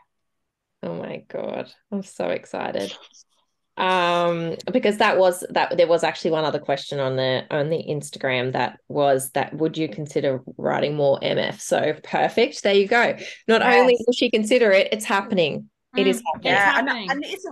Oh 0.84 0.96
my 0.96 1.24
God. 1.30 1.72
I'm 1.92 2.04
so 2.04 2.28
excited. 2.28 2.94
Um, 3.76 4.56
because 4.72 4.98
that 4.98 5.18
was 5.18 5.44
that 5.50 5.78
there 5.78 5.88
was 5.88 6.04
actually 6.04 6.32
one 6.32 6.44
other 6.46 6.60
question 6.60 7.00
on 7.00 7.16
the 7.16 7.46
on 7.50 7.70
the 7.70 7.84
Instagram 7.90 8.52
that 8.54 8.78
was 8.88 9.32
that 9.32 9.54
would 9.56 9.78
you 9.78 9.88
consider 9.88 10.42
writing 10.58 10.96
more 10.96 11.18
MF? 11.22 11.60
So 11.60 11.96
perfect. 12.04 12.62
There 12.62 12.76
you 12.76 12.88
go. 12.88 13.16
Not 13.48 13.62
only 13.64 13.94
Yes. 13.94 14.04
will 14.06 14.14
she 14.14 14.30
consider 14.30 14.72
it, 14.72 14.90
it's 14.92 15.06
happening. 15.06 15.70
It 15.98 16.06
is 16.08 16.22
Mm, 16.22 16.24
happening. 16.34 16.52
Yeah, 16.54 16.80
and, 16.80 16.88
happening. 16.90 17.10
and 17.12 17.24
it's 17.26 17.46
a 17.46 17.52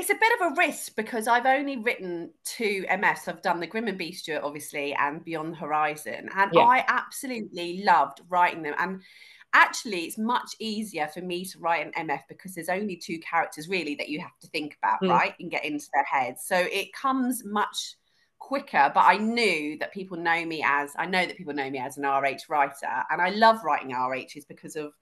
it's 0.00 0.10
a 0.10 0.14
bit 0.14 0.40
of 0.40 0.52
a 0.52 0.54
risk 0.56 0.96
because 0.96 1.28
I've 1.28 1.44
only 1.46 1.76
written 1.76 2.30
two 2.44 2.86
MS. 2.88 3.28
I've 3.28 3.42
done 3.42 3.60
the 3.60 3.66
Grim 3.66 3.86
and 3.86 3.98
Beast* 3.98 4.26
Bestiate, 4.26 4.42
obviously, 4.42 4.94
and 4.94 5.22
Beyond 5.22 5.52
the 5.52 5.58
Horizon, 5.58 6.30
and 6.34 6.50
Yeah. 6.54 6.62
I 6.62 6.84
absolutely 6.88 7.82
loved 7.84 8.22
writing 8.30 8.62
them. 8.62 8.74
And 8.78 9.02
actually, 9.52 10.06
it's 10.06 10.16
much 10.16 10.54
easier 10.58 11.06
for 11.08 11.20
me 11.20 11.44
to 11.44 11.58
write 11.58 11.86
an 11.86 11.92
MF 11.92 12.22
because 12.28 12.54
there's 12.54 12.70
only 12.70 12.96
two 12.96 13.18
characters 13.18 13.68
really 13.68 13.94
that 13.96 14.08
you 14.08 14.20
have 14.20 14.38
to 14.40 14.46
think 14.48 14.76
about, 14.82 15.02
Mm. 15.02 15.10
right, 15.10 15.34
and 15.38 15.50
get 15.50 15.64
into 15.66 15.86
their 15.92 16.04
heads. 16.04 16.44
So 16.46 16.56
it 16.56 16.92
comes 16.94 17.44
much 17.44 17.96
quicker. 18.38 18.90
But 18.94 19.04
I 19.04 19.18
knew 19.18 19.76
that 19.80 19.92
people 19.92 20.16
know 20.16 20.44
me 20.46 20.62
as 20.64 20.94
I 20.96 21.04
know 21.04 21.26
that 21.26 21.36
people 21.36 21.52
know 21.52 21.68
me 21.68 21.78
as 21.78 21.98
an 21.98 22.06
RH 22.06 22.48
writer, 22.48 23.04
and 23.10 23.20
I 23.20 23.30
love 23.30 23.62
writing 23.64 23.92
RHs 23.92 24.46
because 24.48 24.76
of 24.76 24.94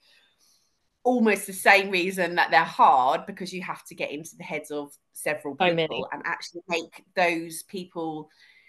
almost 1.09 1.47
the 1.47 1.53
same 1.55 1.91
reason 1.91 2.35
that 2.35 2.51
they're 2.51 2.63
hard 2.83 3.25
because 3.25 3.51
you 3.51 3.63
have 3.63 3.83
to 3.83 3.95
get 3.95 4.11
into 4.11 4.37
the 4.37 4.45
heads 4.45 4.71
of 4.71 4.93
several 5.15 5.57
So 5.59 5.65
people 5.65 5.75
many. 5.75 6.05
and 6.13 6.23
actually 6.27 6.61
make 6.69 7.03
those 7.17 7.63
people 7.63 8.29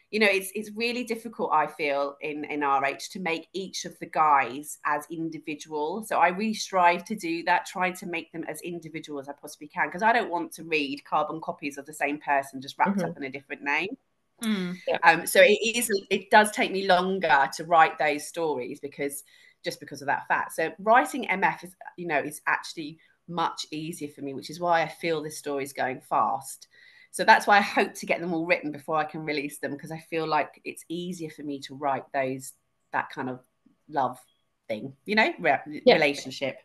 you 0.09 0.19
know 0.21 0.27
it's 0.37 0.49
it's 0.55 0.71
really 0.71 1.03
difficult 1.03 1.51
i 1.51 1.67
feel 1.67 2.15
in 2.21 2.45
in 2.45 2.61
rh 2.61 3.09
to 3.11 3.19
make 3.19 3.47
each 3.53 3.83
of 3.85 3.93
the 3.99 4.05
guys 4.05 4.79
as 4.85 5.05
individual 5.11 6.01
so 6.03 6.17
i 6.17 6.29
really 6.29 6.53
strive 6.53 7.03
to 7.03 7.15
do 7.15 7.43
that 7.43 7.65
try 7.65 7.91
to 7.91 8.05
make 8.05 8.31
them 8.31 8.43
as 8.47 8.61
individual 8.61 9.19
as 9.19 9.27
i 9.29 9.33
possibly 9.33 9.67
can 9.67 9.87
because 9.87 10.01
i 10.01 10.13
don't 10.13 10.31
want 10.31 10.51
to 10.51 10.63
read 10.63 11.03
carbon 11.03 11.39
copies 11.41 11.77
of 11.77 11.85
the 11.85 11.93
same 11.93 12.17
person 12.19 12.61
just 12.61 12.77
wrapped 12.79 12.99
Mhm. 12.99 13.09
up 13.09 13.17
in 13.17 13.23
a 13.23 13.29
different 13.29 13.61
name 13.61 13.95
Mm. 14.41 14.77
um, 15.03 15.27
so 15.27 15.41
it 15.41 15.59
is 15.75 15.91
it 16.09 16.31
does 16.31 16.49
take 16.51 16.71
me 16.71 16.87
longer 16.87 17.49
to 17.57 17.65
write 17.65 17.99
those 17.99 18.25
stories 18.25 18.79
because 18.79 19.23
just 19.64 19.80
because 19.80 20.01
of 20.01 20.07
that 20.07 20.28
fact. 20.28 20.53
So 20.53 20.72
writing 20.80 21.26
MF 21.28 21.64
is 21.64 21.76
you 21.97 22.07
know 22.07 22.20
is 22.20 22.41
actually 22.47 22.99
much 23.28 23.66
easier 23.72 24.10
for 24.10 24.22
me, 24.22 24.34
which 24.34 24.49
is 24.49 24.60
why 24.60 24.82
I 24.82 24.88
feel 24.88 25.22
this 25.22 25.38
story 25.38 25.64
is 25.64 25.74
going 25.74 26.01
fast. 26.01 26.68
So 27.12 27.24
that's 27.24 27.47
why 27.47 27.57
I 27.57 27.62
hope 27.62 27.93
to 27.95 28.05
get 28.05 28.22
them 28.22 28.34
all 28.34 28.45
written 28.45 28.72
before 28.72 28.95
I 28.97 29.03
can 29.03 29.22
release 29.22 29.60
them 29.60 29.72
because 29.72 29.91
I 29.91 29.99
feel 30.10 30.28
like 30.28 30.62
it's 30.64 30.86
easier 30.89 31.30
for 31.30 31.43
me 31.43 31.60
to 31.62 31.76
write 31.76 32.05
those 32.14 32.53
that 32.91 33.10
kind 33.10 33.30
of 33.30 33.39
love 33.88 34.20
thing, 34.68 34.93
you 35.05 35.16
know, 35.16 35.34
re- 35.39 35.60
Yeah. 35.86 35.95
relationship. 35.95 36.57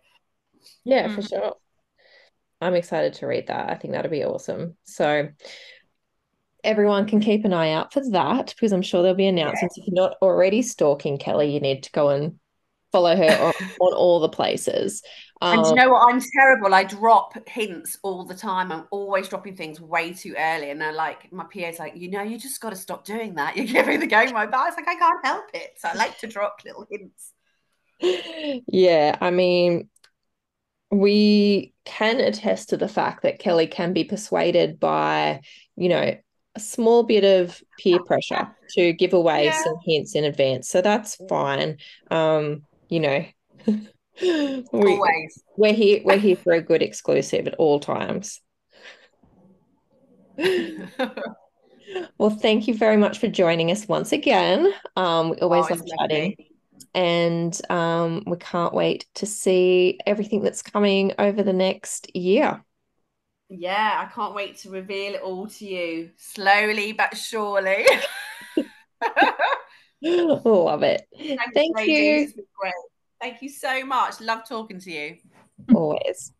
Yeah, 0.84 1.08
for 1.08 1.20
Mhm. 1.22 1.28
sure. 1.28 1.56
I'm 2.60 2.74
excited 2.74 3.14
to 3.14 3.26
read 3.26 3.48
that. 3.48 3.70
I 3.70 3.74
think 3.74 3.92
that'll 3.92 4.10
be 4.10 4.24
awesome. 4.24 4.76
So 4.84 5.28
everyone 6.62 7.06
can 7.06 7.20
keep 7.20 7.44
an 7.44 7.52
eye 7.52 7.72
out 7.72 7.92
for 7.92 8.02
that 8.10 8.48
because 8.48 8.72
I'm 8.72 8.82
sure 8.82 9.02
there'll 9.02 9.16
be 9.16 9.26
announcements. 9.26 9.76
If 9.76 9.86
you're 9.86 9.94
not 9.94 10.16
already 10.22 10.62
stalking 10.62 11.18
Kelly, 11.18 11.52
you 11.52 11.60
need 11.60 11.82
to 11.82 11.92
go 11.92 12.08
and 12.10 12.38
follow 12.94 13.16
her 13.16 13.44
on, 13.46 13.52
on 13.80 13.92
all 13.94 14.20
the 14.20 14.28
places. 14.28 15.02
Um, 15.40 15.58
and 15.58 15.66
you 15.66 15.74
know 15.74 15.90
what? 15.90 16.08
I'm 16.08 16.22
terrible. 16.38 16.72
I 16.72 16.84
drop 16.84 17.48
hints 17.48 17.98
all 18.04 18.24
the 18.24 18.36
time. 18.36 18.70
I'm 18.70 18.86
always 18.92 19.28
dropping 19.28 19.56
things 19.56 19.80
way 19.80 20.12
too 20.12 20.36
early. 20.38 20.70
And 20.70 20.80
they're 20.80 20.92
like, 20.92 21.32
my 21.32 21.44
PA's 21.52 21.80
like, 21.80 21.96
you 21.96 22.08
know, 22.08 22.22
you 22.22 22.38
just 22.38 22.60
got 22.60 22.70
to 22.70 22.76
stop 22.76 23.04
doing 23.04 23.34
that. 23.34 23.56
You're 23.56 23.66
giving 23.66 23.98
the 23.98 24.06
game 24.06 24.32
my 24.32 24.46
back. 24.46 24.68
It's 24.68 24.76
like, 24.76 24.86
I 24.88 24.94
can't 24.94 25.26
help 25.26 25.46
it. 25.54 25.72
So 25.76 25.88
I 25.88 25.94
like 25.94 26.16
to 26.20 26.28
drop 26.28 26.60
little 26.64 26.86
hints. 26.88 27.32
Yeah. 28.68 29.18
I 29.20 29.32
mean, 29.32 29.88
we 30.92 31.74
can 31.84 32.20
attest 32.20 32.68
to 32.68 32.76
the 32.76 32.88
fact 32.88 33.24
that 33.24 33.40
Kelly 33.40 33.66
can 33.66 33.92
be 33.92 34.04
persuaded 34.04 34.78
by, 34.78 35.40
you 35.76 35.88
know, 35.88 36.16
a 36.54 36.60
small 36.60 37.02
bit 37.02 37.24
of 37.24 37.60
peer 37.78 37.98
pressure 38.04 38.54
to 38.76 38.92
give 38.92 39.12
away 39.12 39.46
yeah. 39.46 39.62
some 39.64 39.74
hints 39.84 40.14
in 40.14 40.24
advance. 40.24 40.68
So 40.68 40.80
that's 40.80 41.16
fine. 41.28 41.78
Um, 42.10 42.62
you 42.88 43.00
know, 43.00 43.24
we, 43.66 44.64
Always. 44.72 45.42
We're 45.56 45.72
here 45.72 46.00
we're 46.04 46.18
here 46.18 46.36
for 46.36 46.52
a 46.52 46.62
good 46.62 46.82
exclusive 46.82 47.46
at 47.46 47.54
all 47.54 47.80
times. 47.80 48.40
well, 52.18 52.30
thank 52.30 52.68
you 52.68 52.74
very 52.74 52.96
much 52.96 53.18
for 53.18 53.28
joining 53.28 53.70
us 53.70 53.86
once 53.88 54.12
again. 54.12 54.72
Um, 54.96 55.30
we 55.30 55.36
always 55.38 55.66
oh, 55.70 55.74
love 55.74 55.82
chatting. 55.98 56.36
And 56.94 57.60
um, 57.70 58.22
we 58.26 58.36
can't 58.36 58.72
wait 58.72 59.06
to 59.16 59.26
see 59.26 59.98
everything 60.06 60.42
that's 60.42 60.62
coming 60.62 61.12
over 61.18 61.42
the 61.42 61.52
next 61.52 62.14
year. 62.14 62.62
Yeah, 63.48 64.06
I 64.06 64.12
can't 64.12 64.34
wait 64.34 64.58
to 64.58 64.70
reveal 64.70 65.14
it 65.14 65.22
all 65.22 65.48
to 65.48 65.64
you 65.64 66.10
slowly 66.16 66.92
but 66.92 67.16
surely. 67.16 67.86
Love 70.44 70.82
it. 70.82 71.06
Thanks, 71.16 71.44
Thank 71.54 71.88
you. 71.88 72.32
Thank 73.20 73.40
you 73.40 73.48
so 73.48 73.86
much. 73.86 74.20
Love 74.20 74.46
talking 74.46 74.78
to 74.80 74.90
you. 74.90 75.16
Always. 75.74 76.32